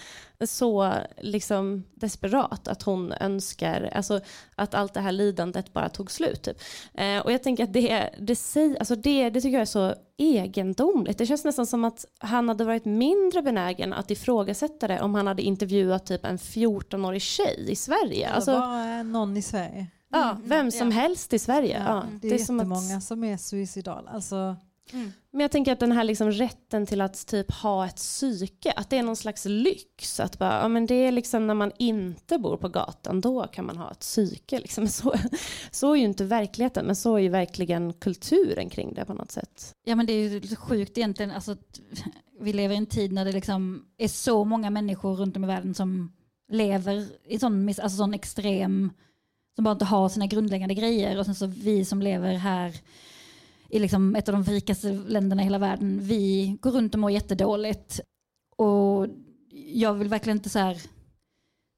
så 0.46 0.94
liksom 1.18 1.84
desperat 1.96 2.68
att 2.68 2.84
hon 2.84 3.12
önskar 3.12 3.92
alltså, 3.96 4.20
att 4.56 4.74
allt 4.74 4.94
det 4.94 5.00
här 5.00 5.12
lidandet 5.12 5.74
bara 5.74 5.90
tog 5.90 6.12
slut. 6.12 6.44
Typ. 6.44 6.58
Eh, 6.94 7.20
och 7.20 7.32
jag 7.32 7.44
tänker 7.44 7.64
att 7.64 7.74
det, 7.74 8.10
det, 8.20 8.38
alltså 8.80 8.96
det, 8.96 9.30
det 9.30 9.42
tycker 9.42 9.54
jag 9.54 9.62
är 9.62 9.66
så 9.66 9.94
egendomligt. 10.18 11.18
Det 11.18 11.26
känns 11.26 11.46
nästan 11.46 11.66
som 11.66 11.86
att 11.86 12.06
han 12.20 12.50
hade 12.50 12.64
varit 12.64 12.86
mindre 12.86 13.42
benägen 13.42 13.94
att 13.94 14.12
ifrågasätta 14.12 14.88
det 14.88 15.02
om 15.02 15.16
han 15.16 15.28
hade 15.28 15.42
intervjuat 15.42 16.06
typ 16.06 16.26
en 16.26 16.38
14-årig 16.38 17.22
tjej 17.22 17.66
i 17.68 17.76
Sverige. 17.76 18.30
Alltså, 18.30 18.52
bara 18.52 19.04
någon 19.04 19.38
i 19.38 19.42
Sverige. 19.42 19.88
Ja, 20.12 20.32
mm, 20.32 20.44
vem 20.46 20.72
som 20.72 20.92
ja. 20.92 20.94
helst 20.94 21.34
i 21.34 21.40
Sverige. 21.40 21.84
Ja, 21.88 22.04
det 22.12 22.28
är, 22.28 22.30
det 22.30 22.36
är 22.36 22.40
jättemånga 22.40 22.98
att... 22.98 23.04
som 23.04 23.24
är 23.24 23.38
suicidala. 23.38 24.12
Alltså, 24.12 24.56
Mm. 24.94 25.12
Men 25.32 25.42
jag 25.42 25.52
tänker 25.52 25.72
att 25.72 25.80
den 25.80 25.92
här 25.92 26.04
liksom 26.04 26.32
rätten 26.32 26.86
till 26.86 27.02
att 27.02 27.28
typ 27.28 27.52
ha 27.52 27.86
ett 27.86 27.96
psyke, 27.96 28.72
att 28.72 28.90
det 28.90 28.98
är 28.98 29.04
någon 29.04 29.16
slags 29.16 29.46
lyx. 29.46 30.20
Att 30.20 30.40
bara, 30.40 30.62
ja, 30.62 30.68
men 30.68 30.86
det 30.86 30.96
är 30.96 31.12
liksom 31.12 31.48
när 31.48 31.54
man 31.54 31.72
inte 31.78 32.40
bor 32.40 32.58
på 32.58 32.70
gatan, 32.70 33.22
då 33.22 33.48
kan 33.48 33.66
man 33.66 33.78
ha 33.78 33.92
ett 33.92 34.00
psyke. 34.00 34.60
Liksom. 34.60 34.88
Så, 35.00 35.14
så 35.72 35.94
är 35.94 35.96
ju 35.98 36.06
inte 36.06 36.24
verkligheten, 36.24 36.86
men 36.86 36.96
så 36.96 37.16
är 37.16 37.20
ju 37.20 37.30
verkligen 37.30 37.94
kulturen 37.94 38.70
kring 38.70 38.94
det 38.94 39.06
på 39.06 39.14
något 39.14 39.32
sätt. 39.32 39.74
Ja 39.84 39.96
men 39.96 40.06
det 40.06 40.14
är 40.14 40.30
ju 40.30 40.56
sjukt 40.56 40.98
egentligen, 40.98 41.32
alltså, 41.32 41.56
vi 42.42 42.54
lever 42.54 42.76
i 42.76 42.78
en 42.78 42.86
tid 42.86 43.12
när 43.12 43.26
det 43.26 43.32
liksom 43.32 43.86
är 43.98 44.08
så 44.08 44.46
många 44.46 44.70
människor 44.70 45.16
runt 45.16 45.38
om 45.38 45.44
i 45.44 45.48
världen 45.48 45.74
som 45.74 46.12
lever 46.52 47.08
i 47.26 47.40
sån, 47.40 47.68
alltså 47.68 47.90
sån 47.90 48.14
extrem, 48.14 48.92
som 49.56 49.64
bara 49.64 49.72
inte 49.72 49.86
har 49.86 50.10
sina 50.10 50.28
grundläggande 50.28 50.74
grejer 50.74 51.20
och 51.20 51.26
sen 51.26 51.36
så 51.36 51.46
vi 51.46 51.86
som 51.86 52.02
lever 52.02 52.34
här 52.34 52.76
i 53.70 53.80
liksom 53.80 54.16
ett 54.16 54.30
av 54.30 54.34
de 54.34 54.44
rikaste 54.44 54.92
länderna 54.92 55.42
i 55.42 55.46
hela 55.46 55.58
världen, 55.58 56.00
vi 56.02 56.58
går 56.62 56.72
runt 56.72 56.94
och 56.94 57.00
mår 57.00 57.12
jättedåligt. 57.12 58.00
Och 58.56 59.08
jag 59.52 59.94
vill 59.94 60.08
verkligen 60.08 60.38
inte 60.38 60.50
så 60.50 60.60
här, 60.60 60.78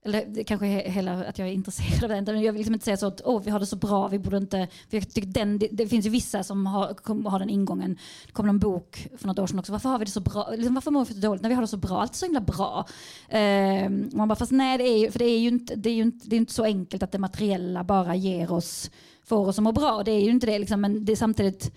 eller 0.06 0.26
det 0.26 0.44
kanske 0.44 0.68
är 0.68 0.90
hela 0.90 1.26
att 1.26 1.40
jag 1.40 1.48
är 1.48 1.52
intresserad 1.52 2.04
av 2.04 2.26
det, 2.26 2.34
men 2.34 2.42
jag 2.42 2.54
vill 2.54 2.60
liksom 2.60 2.74
inte 2.74 2.86
säga 2.86 2.98
så 2.98 3.08
att 3.08 3.22
oh, 3.22 3.42
vi 3.42 3.52
har 3.52 3.60
det 3.60 3.66
så 3.66 3.76
bra, 3.76 4.08
vi 4.08 4.20
borde 4.20 4.38
inte, 4.38 4.68
för 4.90 4.98
jag 4.98 5.14
tycker 5.14 5.28
den, 5.28 5.60
det, 5.60 5.68
det 5.72 5.88
finns 5.88 6.06
ju 6.06 6.10
vissa 6.10 6.44
som 6.44 6.66
har, 6.66 7.30
har 7.30 7.40
den 7.40 7.50
ingången, 7.50 7.98
det 8.26 8.32
kom 8.32 8.48
någon 8.48 8.60
bok 8.60 9.08
för 9.18 9.28
något 9.28 9.40
år 9.40 9.48
sedan 9.48 9.60
också, 9.60 9.72
varför 9.72 9.90
har 9.90 10.00
vi 10.00 10.06
det 10.06 10.12
så 10.12 10.20
bra, 10.20 10.50
liksom, 10.52 10.74
varför 10.74 10.92
mår 10.92 11.06
vi 11.06 11.14
så 11.14 11.20
dåligt 11.20 11.42
när 11.42 11.50
vi 11.50 11.56
har 11.56 11.62
det 11.62 11.68
så 11.68 11.78
bra, 11.78 12.02
allt 12.02 12.14
är 12.14 12.18
så 12.18 12.26
himla 12.26 12.42
bra. 12.42 12.86
Uh, 13.34 13.90
man 14.18 14.28
bara, 14.28 14.36
fast 14.36 14.52
nej, 14.52 14.78
det 14.78 14.84
är 14.84 14.98
ju, 14.98 15.12
för 15.12 15.20
det 15.20 15.26
är 15.26 15.40
ju 15.40 15.48
inte, 15.48 15.76
det 15.76 15.90
är 15.90 15.94
ju 15.94 16.02
inte, 16.02 16.28
det 16.28 16.36
är 16.36 16.38
inte 16.38 16.54
så 16.54 16.64
enkelt 16.64 17.04
att 17.04 17.12
det 17.12 17.20
materiella 17.20 17.84
bara 17.84 18.16
ger 18.16 18.52
oss 18.52 18.92
får 19.24 19.48
oss 19.48 19.58
att 19.58 19.64
må 19.64 19.72
bra. 19.72 20.04
Det 20.04 20.12
är 20.12 20.22
ju 20.22 20.30
inte 20.30 20.46
det, 20.46 20.60
liksom, 20.60 20.82
men 20.82 21.06
det 21.06 21.12
är 21.12 21.16
samtidigt... 21.16 21.72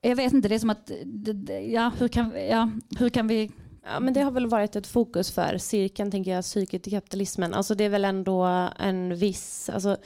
Jag 0.00 0.16
vet 0.16 0.32
inte, 0.32 0.48
det 0.48 0.54
är 0.54 0.58
som 0.58 0.70
att... 0.70 0.90
Ja, 1.68 1.92
hur 1.98 2.08
kan, 2.08 2.32
ja, 2.48 2.70
hur 2.98 3.08
kan 3.08 3.28
vi... 3.28 3.50
Ja, 3.84 4.00
men 4.00 4.14
det 4.14 4.20
har 4.20 4.30
väl 4.30 4.46
varit 4.46 4.76
ett 4.76 4.86
fokus 4.86 5.30
för 5.30 5.58
cirkeln, 5.58 6.10
tänker 6.10 6.30
jag, 6.30 6.44
psyket 6.44 6.88
i 6.88 6.90
kapitalismen. 6.90 7.54
Alltså 7.54 7.74
det 7.74 7.84
är 7.84 7.88
väl 7.88 8.04
ändå 8.04 8.44
en 8.78 9.16
viss... 9.16 9.70
Alltså, 9.70 9.96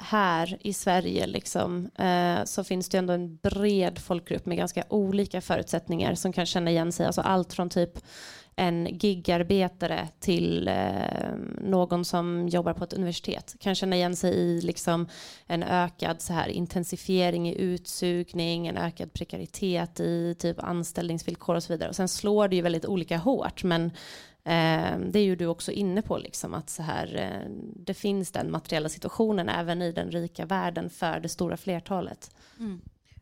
här 0.00 0.56
i 0.60 0.72
Sverige 0.72 1.26
liksom, 1.26 1.90
eh, 1.98 2.44
så 2.44 2.64
finns 2.64 2.88
det 2.88 2.98
ändå 2.98 3.12
en 3.12 3.36
bred 3.36 3.98
folkgrupp 3.98 4.46
med 4.46 4.58
ganska 4.58 4.84
olika 4.88 5.40
förutsättningar 5.40 6.14
som 6.14 6.32
kan 6.32 6.46
känna 6.46 6.70
igen 6.70 6.92
sig. 6.92 7.06
Alltså 7.06 7.20
allt 7.20 7.52
från 7.52 7.70
typ 7.70 7.98
en 8.60 8.98
gigarbetare 8.98 10.08
till 10.18 10.68
eh, 10.68 11.32
någon 11.60 12.04
som 12.04 12.48
jobbar 12.48 12.72
på 12.72 12.84
ett 12.84 12.92
universitet 12.92 13.56
kan 13.60 13.74
känna 13.74 13.96
igen 13.96 14.16
sig 14.16 14.34
i 14.34 14.60
liksom 14.60 15.08
en 15.46 15.62
ökad 15.62 16.20
så 16.20 16.32
här, 16.32 16.48
intensifiering 16.48 17.48
i 17.48 17.60
utsugning, 17.60 18.66
en 18.66 18.76
ökad 18.76 19.12
prekaritet 19.12 20.00
i 20.00 20.34
typ 20.38 20.58
anställningsvillkor 20.58 21.54
och 21.54 21.62
så 21.62 21.72
vidare. 21.72 21.88
Och 21.88 21.96
sen 21.96 22.08
slår 22.08 22.48
det 22.48 22.56
ju 22.56 22.62
väldigt 22.62 22.86
olika 22.86 23.16
hårt, 23.16 23.64
men 23.64 23.84
eh, 24.44 24.98
det 25.06 25.18
är 25.18 25.24
ju 25.24 25.36
du 25.36 25.46
också 25.46 25.72
inne 25.72 26.02
på, 26.02 26.18
liksom, 26.18 26.54
att 26.54 26.70
så 26.70 26.82
här, 26.82 27.16
eh, 27.16 27.50
det 27.76 27.94
finns 27.94 28.30
den 28.32 28.50
materiella 28.50 28.88
situationen 28.88 29.48
även 29.48 29.82
i 29.82 29.92
den 29.92 30.10
rika 30.10 30.46
världen 30.46 30.90
för 30.90 31.20
det 31.20 31.28
stora 31.28 31.56
flertalet. 31.56 32.30
Mm. 32.58 32.80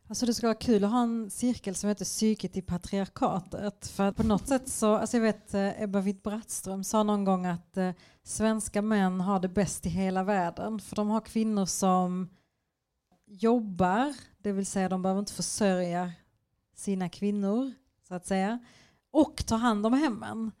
Alltså 0.09 0.25
det 0.25 0.33
skulle 0.33 0.47
vara 0.47 0.57
kul 0.57 0.83
att 0.83 0.91
ha 0.91 1.01
en 1.01 1.29
cirkel 1.29 1.75
som 1.75 1.87
heter 1.87 2.05
psyket 2.05 2.57
i 2.57 2.61
patriarkatet. 2.61 3.87
För 3.87 4.11
på 4.11 4.23
något 4.23 4.47
sätt 4.47 4.69
så, 4.69 4.95
alltså 4.95 5.17
jag 5.17 5.21
vet 5.21 5.53
eh, 5.53 5.81
Ebba 5.81 6.01
Witt-Brattström 6.01 6.83
sa 6.83 7.03
någon 7.03 7.23
gång 7.23 7.45
att 7.45 7.77
eh, 7.77 7.91
svenska 8.23 8.81
män 8.81 9.21
har 9.21 9.39
det 9.39 9.47
bäst 9.47 9.85
i 9.85 9.89
hela 9.89 10.23
världen. 10.23 10.79
För 10.79 10.95
de 10.95 11.09
har 11.09 11.21
kvinnor 11.21 11.65
som 11.65 12.29
jobbar, 13.25 14.15
det 14.37 14.51
vill 14.51 14.65
säga 14.65 14.89
de 14.89 15.01
behöver 15.01 15.19
inte 15.19 15.33
försörja 15.33 16.11
sina 16.75 17.09
kvinnor 17.09 17.71
så 18.07 18.15
att 18.15 18.25
säga. 18.25 18.59
Och 19.11 19.45
tar 19.45 19.57
hand 19.57 19.85
om 19.85 19.93
hemmen. 19.93 20.51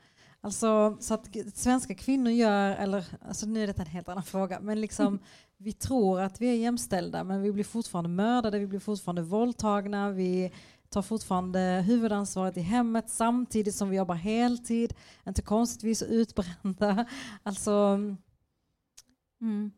Alltså 0.41 0.97
så 0.99 1.13
att 1.13 1.29
svenska 1.53 1.95
kvinnor 1.95 2.31
gör, 2.31 2.71
eller 2.75 3.05
alltså 3.21 3.45
nu 3.45 3.63
är 3.63 3.67
detta 3.67 3.81
en 3.81 3.87
helt 3.87 4.09
annan 4.09 4.23
fråga, 4.23 4.59
men 4.59 4.81
liksom 4.81 5.19
vi 5.57 5.73
tror 5.73 6.21
att 6.21 6.41
vi 6.41 6.47
är 6.47 6.55
jämställda 6.55 7.23
men 7.23 7.41
vi 7.41 7.51
blir 7.51 7.63
fortfarande 7.63 8.09
mördade, 8.09 8.59
vi 8.59 8.67
blir 8.67 8.79
fortfarande 8.79 9.21
våldtagna, 9.21 10.11
vi 10.11 10.51
tar 10.89 11.01
fortfarande 11.01 11.83
huvudansvaret 11.87 12.57
i 12.57 12.61
hemmet 12.61 13.09
samtidigt 13.09 13.75
som 13.75 13.89
vi 13.89 13.97
jobbar 13.97 14.15
heltid, 14.15 14.93
inte 15.27 15.41
konstigt 15.41 15.83
vi 15.83 15.91
är 15.91 15.95
så 15.95 16.05
utbrända. 16.05 17.05
Alltså, 17.43 17.99
mm. 19.41 19.71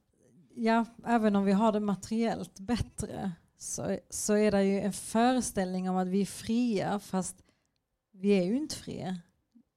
ja, 0.55 0.85
även 1.05 1.35
om 1.35 1.45
vi 1.45 1.51
har 1.51 1.71
det 1.71 1.79
materiellt 1.79 2.59
bättre 2.59 3.31
så, 3.57 3.97
så 4.09 4.33
är 4.33 4.51
det 4.51 4.63
ju 4.63 4.81
en 4.81 4.93
föreställning 4.93 5.89
om 5.89 5.97
att 5.97 6.07
vi 6.07 6.21
är 6.21 6.25
fria 6.25 6.99
fast 6.99 7.43
vi 8.11 8.29
är 8.29 8.43
ju 8.43 8.57
inte 8.57 8.75
fria. 8.75 9.17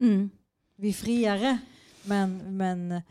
Mm 0.01 0.31
vi 0.77 0.89
är 0.89 0.93
friare. 0.93 1.59
Men, 2.03 2.57
men 2.57 3.03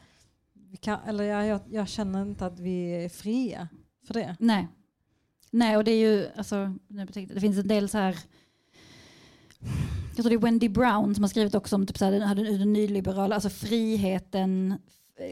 vi 0.53 0.77
kan, 0.77 0.99
eller 1.07 1.23
jag, 1.23 1.47
jag, 1.47 1.61
jag, 1.69 1.87
känner 1.87 2.21
inte 2.21 2.45
att 2.45 2.59
vi 2.59 3.05
är 3.05 3.09
fria 3.09 3.67
för 4.07 4.13
det. 4.13 4.35
Nej. 4.39 4.67
Nej, 5.51 5.77
och 5.77 5.83
det 5.83 5.91
är 5.91 5.99
ju, 5.99 6.27
alltså, 6.35 6.75
det 7.33 7.39
finns 7.41 7.57
en 7.57 7.67
del 7.67 7.89
så 7.89 7.97
här 7.97 8.17
jag 10.15 10.23
tror 10.23 10.29
det 10.29 10.35
är 10.35 10.51
Wendy 10.51 10.69
Brown 10.69 11.15
som 11.15 11.23
har 11.23 11.29
skrivit 11.29 11.55
också 11.55 11.75
om 11.75 11.85
typ 11.85 11.97
så 11.97 12.05
här, 12.05 12.11
den, 12.35 12.59
den 12.59 12.73
nyliberala, 12.73 13.35
alltså 13.35 13.49
friheten 13.49 14.77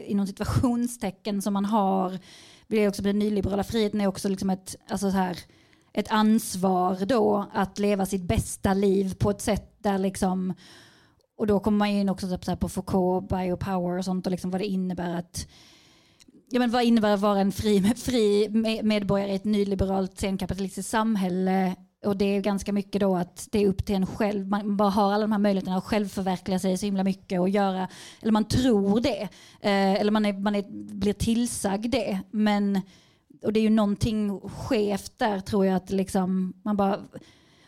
inom 0.06 0.26
situationstecken 0.26 1.42
som 1.42 1.52
man 1.52 1.64
har. 1.64 2.18
Det 2.66 2.88
också 2.88 3.02
den 3.02 3.18
nyliberala 3.18 3.64
friheten 3.64 4.00
är 4.00 4.06
också 4.06 4.28
liksom 4.28 4.50
ett, 4.50 4.76
alltså 4.88 5.10
så 5.10 5.16
här, 5.16 5.38
ett 5.92 6.10
ansvar 6.10 7.06
då 7.06 7.50
att 7.52 7.78
leva 7.78 8.06
sitt 8.06 8.22
bästa 8.22 8.74
liv 8.74 9.14
på 9.14 9.30
ett 9.30 9.40
sätt 9.40 9.76
där 9.78 9.98
liksom 9.98 10.54
och 11.36 11.46
då 11.46 11.60
kommer 11.60 11.78
man 11.78 11.88
in 11.88 12.08
också 12.08 12.38
typ 12.38 12.60
på 12.60 12.68
Foucault, 12.68 13.28
biopower 13.28 13.98
och 13.98 14.04
sånt 14.04 14.26
och 14.26 14.30
liksom 14.30 14.50
vad 14.50 14.60
det 14.60 14.66
innebär 14.66 15.14
att 15.18 15.46
Ja, 16.54 16.58
men 16.58 16.70
vad 16.70 16.84
innebär 16.84 17.14
att 17.14 17.20
vara 17.20 17.40
en 17.40 17.52
fri, 17.52 17.80
fri 17.96 18.48
medborgare 18.82 19.32
i 19.32 19.34
ett 19.34 19.44
nyliberalt 19.44 20.18
senkapitalistiskt 20.18 20.90
samhälle? 20.90 21.76
Och 22.04 22.16
det 22.16 22.24
är 22.24 22.40
ganska 22.40 22.72
mycket 22.72 23.00
då 23.00 23.16
att 23.16 23.48
det 23.52 23.58
är 23.58 23.68
upp 23.68 23.84
till 23.84 23.94
en 23.94 24.06
själv. 24.06 24.48
Man 24.48 24.76
bara 24.76 24.90
har 24.90 25.12
alla 25.12 25.22
de 25.22 25.32
här 25.32 25.38
möjligheterna 25.38 25.76
att 25.76 25.84
självförverkliga 25.84 26.58
sig 26.58 26.78
så 26.78 26.86
himla 26.86 27.04
mycket 27.04 27.40
och 27.40 27.48
göra, 27.48 27.88
eller 28.22 28.32
man 28.32 28.44
tror 28.44 29.00
det. 29.00 29.22
Eh, 29.60 30.00
eller 30.00 30.10
man, 30.10 30.26
är, 30.26 30.32
man 30.32 30.54
är, 30.54 30.64
blir 30.94 31.12
tillsagd 31.12 31.90
det. 31.90 32.20
Men, 32.30 32.80
och 33.42 33.52
det 33.52 33.60
är 33.60 33.62
ju 33.62 33.70
någonting 33.70 34.40
skevt 34.40 35.18
där 35.18 35.40
tror 35.40 35.66
jag 35.66 35.76
att 35.76 35.90
liksom 35.90 36.52
man 36.62 36.76
bara 36.76 37.00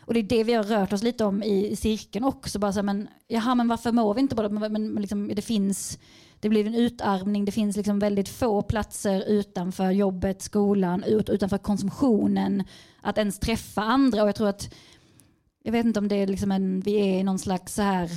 och 0.05 0.13
det 0.13 0.19
är 0.19 0.23
det 0.23 0.43
vi 0.43 0.53
har 0.53 0.63
rört 0.63 0.93
oss 0.93 1.03
lite 1.03 1.25
om 1.25 1.43
i, 1.43 1.75
cirkeln 1.75 2.25
också. 2.25 2.59
Bara 2.59 2.73
så 2.73 2.77
här, 2.77 2.83
men, 2.83 3.07
jaha, 3.27 3.55
men 3.55 3.67
varför 3.67 3.91
mår 3.91 4.13
vi 4.13 4.21
inte 4.21 4.35
bara? 4.35 4.49
Men, 4.49 4.73
men 4.73 5.01
liksom, 5.01 5.27
det 5.27 5.41
finns 5.41 5.99
det 6.39 6.49
blir 6.49 6.67
en 6.67 6.75
utarmning, 6.75 7.45
det 7.45 7.51
finns 7.51 7.77
liksom 7.77 7.99
väldigt 7.99 8.29
få 8.29 8.61
platser 8.61 9.23
utanför 9.27 9.91
jobbet, 9.91 10.41
skolan, 10.41 11.03
ut, 11.03 11.29
utanför 11.29 11.57
konsumtionen 11.57 12.63
att 13.01 13.17
ens 13.17 13.39
träffa 13.39 13.81
andra. 13.81 14.21
Och 14.21 14.27
jag 14.27 14.35
tror 14.35 14.47
att, 14.47 14.73
jag 15.63 15.71
vet 15.71 15.85
inte 15.85 15.99
om 15.99 16.07
det 16.07 16.15
är 16.15 16.27
liksom 16.27 16.51
en, 16.51 16.79
vi 16.79 16.95
är 16.95 17.19
i 17.19 17.23
någon 17.23 17.39
slags 17.39 17.73
så 17.73 17.81
här 17.81 18.09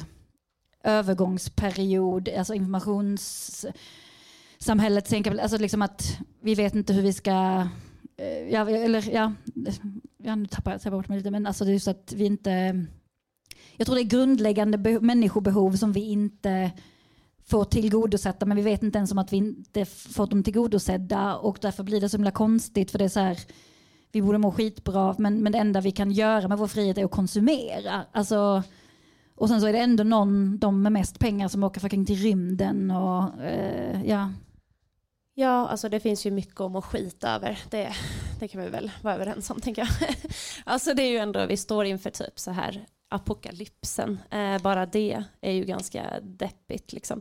övergångsperiod, 0.85 2.29
alltså 2.29 2.55
informationssamhället, 2.55 5.13
alltså 5.41 5.59
liksom 5.59 5.83
att 5.83 6.19
vi 6.41 6.55
vet 6.55 6.75
inte 6.75 6.93
hur 6.93 7.03
vi 7.03 7.13
ska 7.13 7.67
Eh, 8.19 8.53
ja, 8.53 8.71
eller 8.71 9.11
ja, 9.11 9.33
ja 10.17 10.35
nu 10.35 10.47
tappar 10.47 10.81
jag 10.85 10.93
bort 10.93 11.09
mig 11.09 11.19
lite, 11.19 11.31
men 11.31 11.47
alltså 11.47 11.65
det 11.65 11.73
är 11.73 11.79
så 11.79 11.91
att 11.91 12.13
vi 12.17 12.25
inte, 12.25 12.85
jag 13.77 13.87
tror 13.87 13.97
det 13.97 14.03
är 14.03 14.05
grundläggande 14.05 15.01
människobehov 15.01 15.73
som 15.73 15.93
vi 15.93 16.01
inte 16.01 16.71
får 17.47 17.65
tillgodosätta, 17.65 18.47
men 18.47 18.57
vi 18.57 18.63
vet 18.63 18.83
inte 18.83 18.99
ens 18.99 19.13
om 19.13 19.19
att 19.19 19.33
vi 19.33 19.37
inte 19.37 19.85
fått 19.85 20.31
dem 20.31 20.43
tillgodosedda 20.43 21.37
och 21.37 21.59
därför 21.61 21.83
blir 21.83 22.01
det 22.01 22.09
så 22.09 22.17
himla 22.17 22.31
konstigt 22.31 22.91
för 22.91 22.99
det 22.99 23.05
är 23.05 23.09
så 23.09 23.21
här, 23.21 23.39
vi 24.13 24.23
borde 24.23 24.39
må 24.39 24.53
skitbra, 24.53 25.15
men, 25.19 25.43
men 25.43 25.53
det 25.53 25.59
enda 25.59 25.81
vi 25.81 25.91
kan 25.91 26.11
göra 26.11 26.49
med 26.49 26.59
vår 26.59 26.67
frihet 26.67 26.99
är 26.99 27.05
att 27.05 27.11
konsumera. 27.11 28.05
Alltså, 28.13 28.63
och 29.35 29.49
sen 29.49 29.61
så 29.61 29.67
är 29.67 29.73
det 29.73 29.79
ändå 29.79 30.05
någon, 30.05 30.59
de 30.59 30.83
med 30.83 30.93
mest 30.93 31.19
pengar 31.19 31.49
som 31.49 31.65
åker 31.65 31.81
fucking 31.81 32.07
till 32.07 32.17
rymden 32.17 32.91
och 32.91 33.43
eh, 33.43 34.05
ja, 34.05 34.31
Ja, 35.39 35.69
alltså 35.69 35.89
det 35.89 36.01
finns 36.01 36.27
ju 36.27 36.31
mycket 36.31 36.61
att 36.61 36.71
må 36.71 36.83
skit 36.83 37.25
över. 37.25 37.59
Det, 37.71 37.93
det 38.41 38.49
kan 38.49 38.61
vi 38.61 38.69
väl 38.69 38.91
vara 39.03 39.15
överens 39.15 39.51
om, 39.51 39.61
tänker 39.61 39.83
jag. 39.83 40.11
Alltså 40.65 40.95
det 40.95 41.03
är 41.03 41.11
ju 41.11 41.19
ändå, 41.19 41.47
vi 41.47 41.57
står 41.57 41.85
inför 41.85 42.11
typ 42.11 42.39
så 42.39 42.51
här 42.51 42.87
apokalypsen. 43.11 44.19
Eh, 44.31 44.63
bara 44.63 44.87
det 44.87 45.25
är 45.41 45.53
ju 45.53 45.65
ganska 45.65 46.21
deppigt. 46.23 46.93
Liksom. 46.93 47.21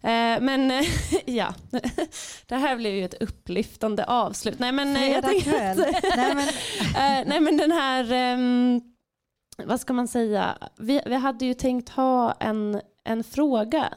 Eh, 0.00 0.40
men 0.40 0.84
ja, 1.24 1.54
det 2.46 2.56
här 2.56 2.76
blev 2.76 2.94
ju 2.94 3.04
ett 3.04 3.22
upplyftande 3.22 4.04
avslut. 4.04 4.58
Nej 4.58 4.72
men, 4.72 4.96
eh, 4.96 5.10
jag 5.10 5.42
kväll. 5.42 5.84
nej, 6.16 6.34
men. 6.34 6.48
eh, 6.48 7.28
nej 7.28 7.40
men 7.40 7.56
den 7.56 7.72
här, 7.72 8.12
ehm, 8.12 8.80
vad 9.64 9.80
ska 9.80 9.92
man 9.92 10.08
säga, 10.08 10.58
vi, 10.78 11.00
vi 11.06 11.14
hade 11.14 11.44
ju 11.46 11.54
tänkt 11.54 11.88
ha 11.88 12.32
en, 12.32 12.80
en 13.04 13.24
fråga 13.24 13.94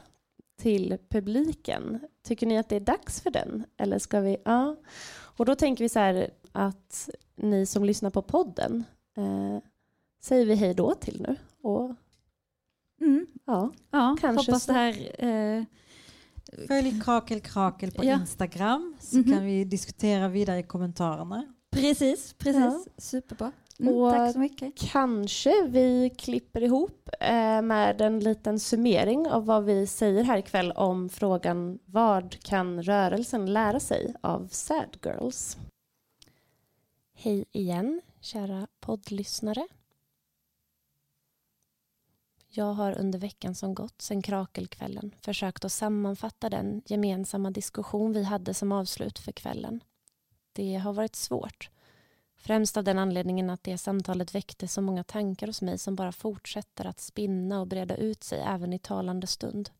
till 0.62 0.98
publiken. 1.10 2.00
Tycker 2.28 2.46
ni 2.46 2.58
att 2.58 2.68
det 2.68 2.76
är 2.76 2.80
dags 2.80 3.20
för 3.20 3.30
den? 3.30 3.64
Eller 3.76 3.98
ska 3.98 4.20
vi, 4.20 4.36
ja. 4.44 4.76
Och 5.10 5.44
då 5.46 5.54
tänker 5.54 5.84
vi 5.84 5.88
så 5.88 5.98
här 5.98 6.30
att 6.52 7.10
ni 7.36 7.66
som 7.66 7.84
lyssnar 7.84 8.10
på 8.10 8.22
podden 8.22 8.84
eh, 9.16 9.58
säger 10.20 10.46
vi 10.46 10.54
hej 10.54 10.74
då 10.74 10.94
till 10.94 11.26
nu. 11.28 11.36
Och, 11.62 11.94
mm. 13.00 13.26
ja, 13.44 13.72
ja, 13.90 14.16
kanske 14.20 14.50
hoppas 14.50 14.66
det 14.66 14.72
här 14.72 15.24
eh, 15.24 15.64
Följ 16.66 17.00
Krakel 17.00 17.40
Krakel 17.40 17.90
på 17.90 18.04
ja. 18.04 18.14
Instagram 18.20 18.96
så 19.00 19.16
mm 19.16 19.26
-hmm. 19.26 19.32
kan 19.32 19.44
vi 19.44 19.64
diskutera 19.64 20.28
vidare 20.28 20.58
i 20.58 20.62
kommentarerna. 20.62 21.54
Precis, 21.70 22.32
precis. 22.32 22.62
Ja. 22.62 22.84
Superbra. 22.96 23.52
Mm, 23.80 23.94
och 23.94 24.12
tack 24.12 24.32
så 24.32 24.38
mycket. 24.38 24.78
Kanske 24.78 25.66
vi 25.66 26.10
klipper 26.18 26.62
ihop 26.62 27.08
eh, 27.20 27.62
med 27.62 28.00
en 28.00 28.20
liten 28.20 28.60
summering 28.60 29.28
av 29.28 29.46
vad 29.46 29.64
vi 29.64 29.86
säger 29.86 30.24
här 30.24 30.38
ikväll 30.38 30.72
om 30.72 31.08
frågan 31.08 31.78
vad 31.84 32.42
kan 32.42 32.82
rörelsen 32.82 33.52
lära 33.52 33.80
sig 33.80 34.14
av 34.20 34.48
Sad 34.50 34.96
Girls? 35.04 35.56
Hej 37.14 37.44
igen, 37.52 38.00
kära 38.20 38.66
poddlyssnare. 38.80 39.66
Jag 42.50 42.72
har 42.72 42.98
under 42.98 43.18
veckan 43.18 43.54
som 43.54 43.74
gått 43.74 44.02
sedan 44.02 44.22
Krakelkvällen 44.22 45.14
försökt 45.20 45.64
att 45.64 45.72
sammanfatta 45.72 46.50
den 46.50 46.82
gemensamma 46.86 47.50
diskussion 47.50 48.12
vi 48.12 48.24
hade 48.24 48.54
som 48.54 48.72
avslut 48.72 49.18
för 49.18 49.32
kvällen. 49.32 49.80
Det 50.52 50.74
har 50.74 50.92
varit 50.92 51.16
svårt 51.16 51.70
Främst 52.40 52.76
av 52.76 52.84
den 52.84 52.98
anledningen 52.98 53.50
att 53.50 53.62
det 53.62 53.78
samtalet 53.78 54.34
väckte 54.34 54.68
så 54.68 54.80
många 54.80 55.04
tankar 55.04 55.46
hos 55.46 55.62
mig 55.62 55.78
som 55.78 55.96
bara 55.96 56.12
fortsätter 56.12 56.84
att 56.84 57.00
spinna 57.00 57.60
och 57.60 57.66
breda 57.66 57.96
ut 57.96 58.24
sig 58.24 58.40
även 58.40 58.72
i 58.72 58.78
talande 58.78 59.26
stund. 59.26 59.70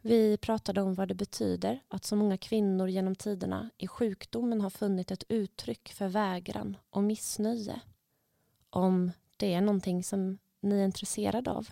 Vi 0.00 0.36
pratade 0.36 0.82
om 0.82 0.94
vad 0.94 1.08
det 1.08 1.14
betyder 1.14 1.82
att 1.88 2.04
så 2.04 2.16
många 2.16 2.38
kvinnor 2.38 2.88
genom 2.88 3.14
tiderna 3.14 3.70
i 3.78 3.88
sjukdomen 3.88 4.60
har 4.60 4.70
funnit 4.70 5.10
ett 5.10 5.24
uttryck 5.28 5.92
för 5.92 6.08
vägran 6.08 6.76
och 6.90 7.02
missnöje. 7.02 7.80
Om 8.70 9.12
det 9.36 9.54
är 9.54 9.60
någonting 9.60 10.04
som 10.04 10.38
ni 10.60 10.80
är 10.80 10.84
intresserade 10.84 11.50
av 11.50 11.68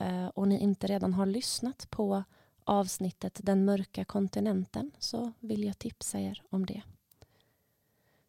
eh, 0.00 0.26
och 0.26 0.48
ni 0.48 0.58
inte 0.58 0.86
redan 0.86 1.14
har 1.14 1.26
lyssnat 1.26 1.90
på 1.90 2.24
avsnittet 2.64 3.40
Den 3.42 3.64
mörka 3.64 4.04
kontinenten 4.04 4.90
så 4.98 5.32
vill 5.40 5.64
jag 5.64 5.78
tipsa 5.78 6.20
er 6.20 6.42
om 6.50 6.66
det. 6.66 6.82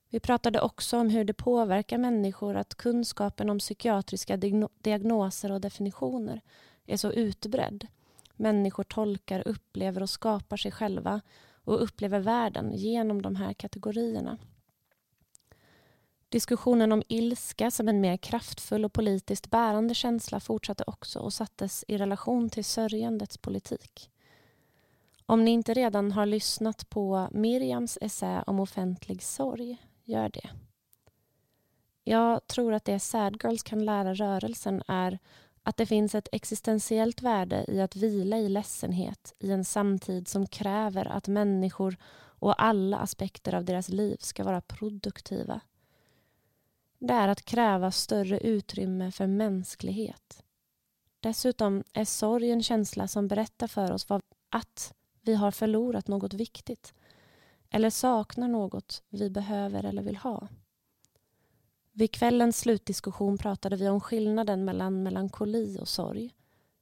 Vi 0.09 0.19
pratade 0.19 0.61
också 0.61 0.97
om 0.97 1.09
hur 1.09 1.23
det 1.23 1.33
påverkar 1.33 1.97
människor 1.97 2.55
att 2.55 2.75
kunskapen 2.75 3.49
om 3.49 3.59
psykiatriska 3.59 4.37
diagnoser 4.79 5.51
och 5.51 5.61
definitioner 5.61 6.41
är 6.85 6.97
så 6.97 7.11
utbredd. 7.11 7.87
Människor 8.35 8.83
tolkar, 8.83 9.47
upplever 9.47 10.01
och 10.01 10.09
skapar 10.09 10.57
sig 10.57 10.71
själva 10.71 11.21
och 11.63 11.83
upplever 11.83 12.19
världen 12.19 12.71
genom 12.75 13.21
de 13.21 13.35
här 13.35 13.53
kategorierna. 13.53 14.37
Diskussionen 16.29 16.91
om 16.91 17.03
ilska 17.07 17.71
som 17.71 17.87
en 17.87 18.01
mer 18.01 18.17
kraftfull 18.17 18.85
och 18.85 18.93
politiskt 18.93 19.49
bärande 19.49 19.93
känsla 19.93 20.39
fortsatte 20.39 20.83
också 20.87 21.19
och 21.19 21.33
sattes 21.33 21.85
i 21.87 21.97
relation 21.97 22.49
till 22.49 22.65
sörjandets 22.65 23.37
politik. 23.37 24.11
Om 25.25 25.45
ni 25.45 25.51
inte 25.51 25.73
redan 25.73 26.11
har 26.11 26.25
lyssnat 26.25 26.89
på 26.89 27.27
Miriams 27.31 27.97
essä 28.01 28.43
om 28.47 28.59
offentlig 28.59 29.23
sorg, 29.23 29.77
gör 30.09 30.29
det. 30.29 30.49
Jag 32.03 32.47
tror 32.47 32.73
att 32.73 32.85
det 32.85 32.99
Sad 32.99 33.43
Girls 33.43 33.63
kan 33.63 33.85
lära 33.85 34.13
rörelsen 34.13 34.83
är 34.87 35.19
att 35.63 35.77
det 35.77 35.85
finns 35.85 36.15
ett 36.15 36.29
existentiellt 36.31 37.21
värde 37.21 37.65
i 37.67 37.81
att 37.81 37.95
vila 37.95 38.37
i 38.37 38.49
ledsenhet 38.49 39.33
i 39.39 39.51
en 39.51 39.65
samtid 39.65 40.27
som 40.27 40.47
kräver 40.47 41.05
att 41.05 41.27
människor 41.27 41.97
och 42.39 42.63
alla 42.63 42.97
aspekter 42.97 43.55
av 43.55 43.65
deras 43.65 43.89
liv 43.89 44.17
ska 44.19 44.43
vara 44.43 44.61
produktiva. 44.61 45.61
Det 46.99 47.13
är 47.13 47.27
att 47.27 47.45
kräva 47.45 47.91
större 47.91 48.39
utrymme 48.39 49.11
för 49.11 49.27
mänsklighet. 49.27 50.43
Dessutom 51.19 51.83
är 51.93 52.05
sorg 52.05 52.51
en 52.51 52.63
känsla 52.63 53.07
som 53.07 53.27
berättar 53.27 53.67
för 53.67 53.91
oss 53.91 54.07
att 54.49 54.93
vi 55.21 55.35
har 55.35 55.51
förlorat 55.51 56.07
något 56.07 56.33
viktigt 56.33 56.93
eller 57.69 57.89
saknar 57.89 58.47
något 58.47 59.03
vi 59.09 59.29
behöver 59.29 59.83
eller 59.83 60.01
vill 60.01 60.17
ha. 60.17 60.47
Vid 61.91 62.11
kvällens 62.11 62.57
slutdiskussion 62.59 63.37
pratade 63.37 63.75
vi 63.75 63.89
om 63.89 64.01
skillnaden 64.01 64.65
mellan 64.65 65.03
melankoli 65.03 65.77
och 65.79 65.87
sorg. 65.87 66.35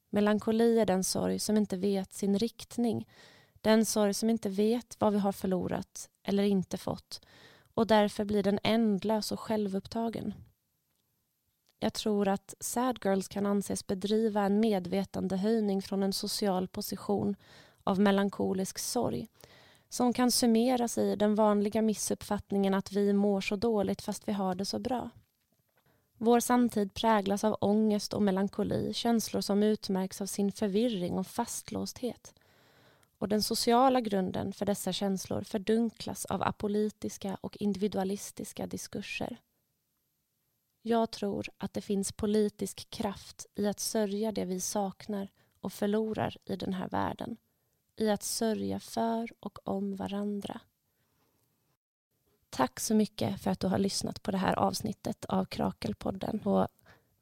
Melankoli 0.09 0.79
är 0.79 0.85
den 0.85 1.03
sorg 1.03 1.39
som 1.39 1.57
inte 1.57 1.77
vet 1.77 2.13
sin 2.13 2.39
riktning. 2.39 3.07
Den 3.61 3.85
sorg 3.85 4.13
som 4.13 4.29
inte 4.29 4.49
vet 4.49 4.95
vad 4.99 5.13
vi 5.13 5.19
har 5.19 5.31
förlorat 5.31 6.09
eller 6.23 6.43
inte 6.43 6.77
fått 6.77 7.21
och 7.77 7.87
därför 7.87 8.25
blir 8.25 8.43
den 8.43 8.59
ändlös 8.63 9.31
och 9.31 9.39
självupptagen. 9.39 10.33
Jag 11.79 11.93
tror 11.93 12.27
att 12.27 12.55
Sad 12.59 12.99
Girls 13.03 13.27
kan 13.27 13.45
anses 13.45 13.87
bedriva 13.87 14.41
en 14.41 14.59
medvetandehöjning 14.59 15.81
från 15.81 16.03
en 16.03 16.13
social 16.13 16.67
position 16.67 17.35
av 17.83 17.99
melankolisk 17.99 18.79
sorg 18.79 19.27
som 19.89 20.13
kan 20.13 20.31
summeras 20.31 20.97
i 20.97 21.15
den 21.15 21.35
vanliga 21.35 21.81
missuppfattningen 21.81 22.73
att 22.73 22.91
vi 22.91 23.13
mår 23.13 23.41
så 23.41 23.55
dåligt 23.55 24.01
fast 24.01 24.27
vi 24.27 24.31
har 24.31 24.55
det 24.55 24.65
så 24.65 24.79
bra. 24.79 25.09
Vår 26.17 26.39
samtid 26.39 26.93
präglas 26.93 27.43
av 27.43 27.57
ångest 27.61 28.13
och 28.13 28.21
melankoli, 28.21 28.93
känslor 28.93 29.41
som 29.41 29.63
utmärks 29.63 30.21
av 30.21 30.25
sin 30.25 30.51
förvirring 30.51 31.13
och 31.13 31.27
fastlåsthet. 31.27 32.33
Och 33.17 33.29
den 33.29 33.43
sociala 33.43 34.01
grunden 34.01 34.53
för 34.53 34.65
dessa 34.65 34.93
känslor 34.93 35.41
fördunklas 35.41 36.25
av 36.25 36.43
apolitiska 36.43 37.37
och 37.41 37.57
individualistiska 37.57 38.67
diskurser. 38.67 39.37
Jag 40.81 41.11
tror 41.11 41.47
att 41.57 41.73
det 41.73 41.81
finns 41.81 42.11
politisk 42.11 42.89
kraft 42.89 43.45
i 43.55 43.67
att 43.67 43.79
sörja 43.79 44.31
det 44.31 44.45
vi 44.45 44.59
saknar 44.59 45.29
och 45.61 45.73
förlorar 45.73 46.37
i 46.45 46.55
den 46.55 46.73
här 46.73 46.89
världen 46.89 47.37
i 47.97 48.09
att 48.09 48.23
sörja 48.23 48.79
för 48.79 49.29
och 49.39 49.67
om 49.67 49.95
varandra. 49.95 50.61
Tack 52.49 52.79
så 52.79 52.95
mycket 52.95 53.41
för 53.41 53.51
att 53.51 53.59
du 53.59 53.67
har 53.67 53.77
lyssnat 53.77 54.23
på 54.23 54.31
det 54.31 54.37
här 54.37 54.53
avsnittet 54.59 55.25
av 55.25 55.45
Krakelpodden. 55.45 56.39
Och 56.39 56.67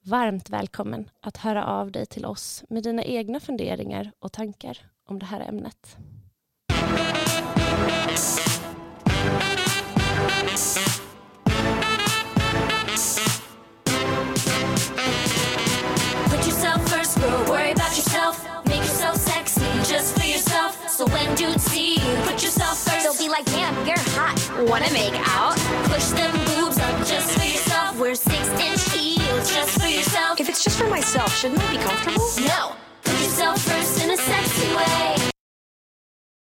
varmt 0.01 0.49
välkommen 0.49 1.09
att 1.19 1.37
höra 1.37 1.65
av 1.65 1.91
dig 1.91 2.05
till 2.05 2.25
oss 2.25 2.63
med 2.69 2.83
dina 2.83 3.03
egna 3.03 3.39
funderingar 3.39 4.11
och 4.19 4.31
tankar 4.31 4.91
om 5.05 5.19
det 5.19 5.25
här 5.25 5.41
ämnet. 5.41 5.97
They'll 23.17 23.27
be 23.27 23.31
like, 23.31 23.45
damn, 23.45 23.73
you're 23.87 23.97
hot. 23.97 24.35
Wanna 24.69 24.91
make 24.91 25.13
out? 25.29 25.55
Push 25.89 26.07
them 26.09 26.31
boobs 26.45 26.79
up 26.79 26.97
just 27.05 27.37
for 27.37 27.45
yourself. 27.45 27.97
Wear 27.99 28.15
six 28.15 28.47
inch 28.59 28.89
heels 28.91 29.53
just 29.53 29.79
for 29.79 29.87
yourself. 29.87 30.39
If 30.39 30.49
it's 30.49 30.63
just 30.63 30.77
for 30.77 30.89
myself, 30.89 31.33
shouldn't 31.37 31.61
I 31.61 31.71
be 31.71 31.77
comfortable? 31.77 32.27
No. 32.47 32.75
Put 33.03 33.13
yourself 33.13 33.61
first 33.61 34.03
in 34.03 34.11
a 34.11 34.17
sexy 34.17 34.75
way. 34.75 35.34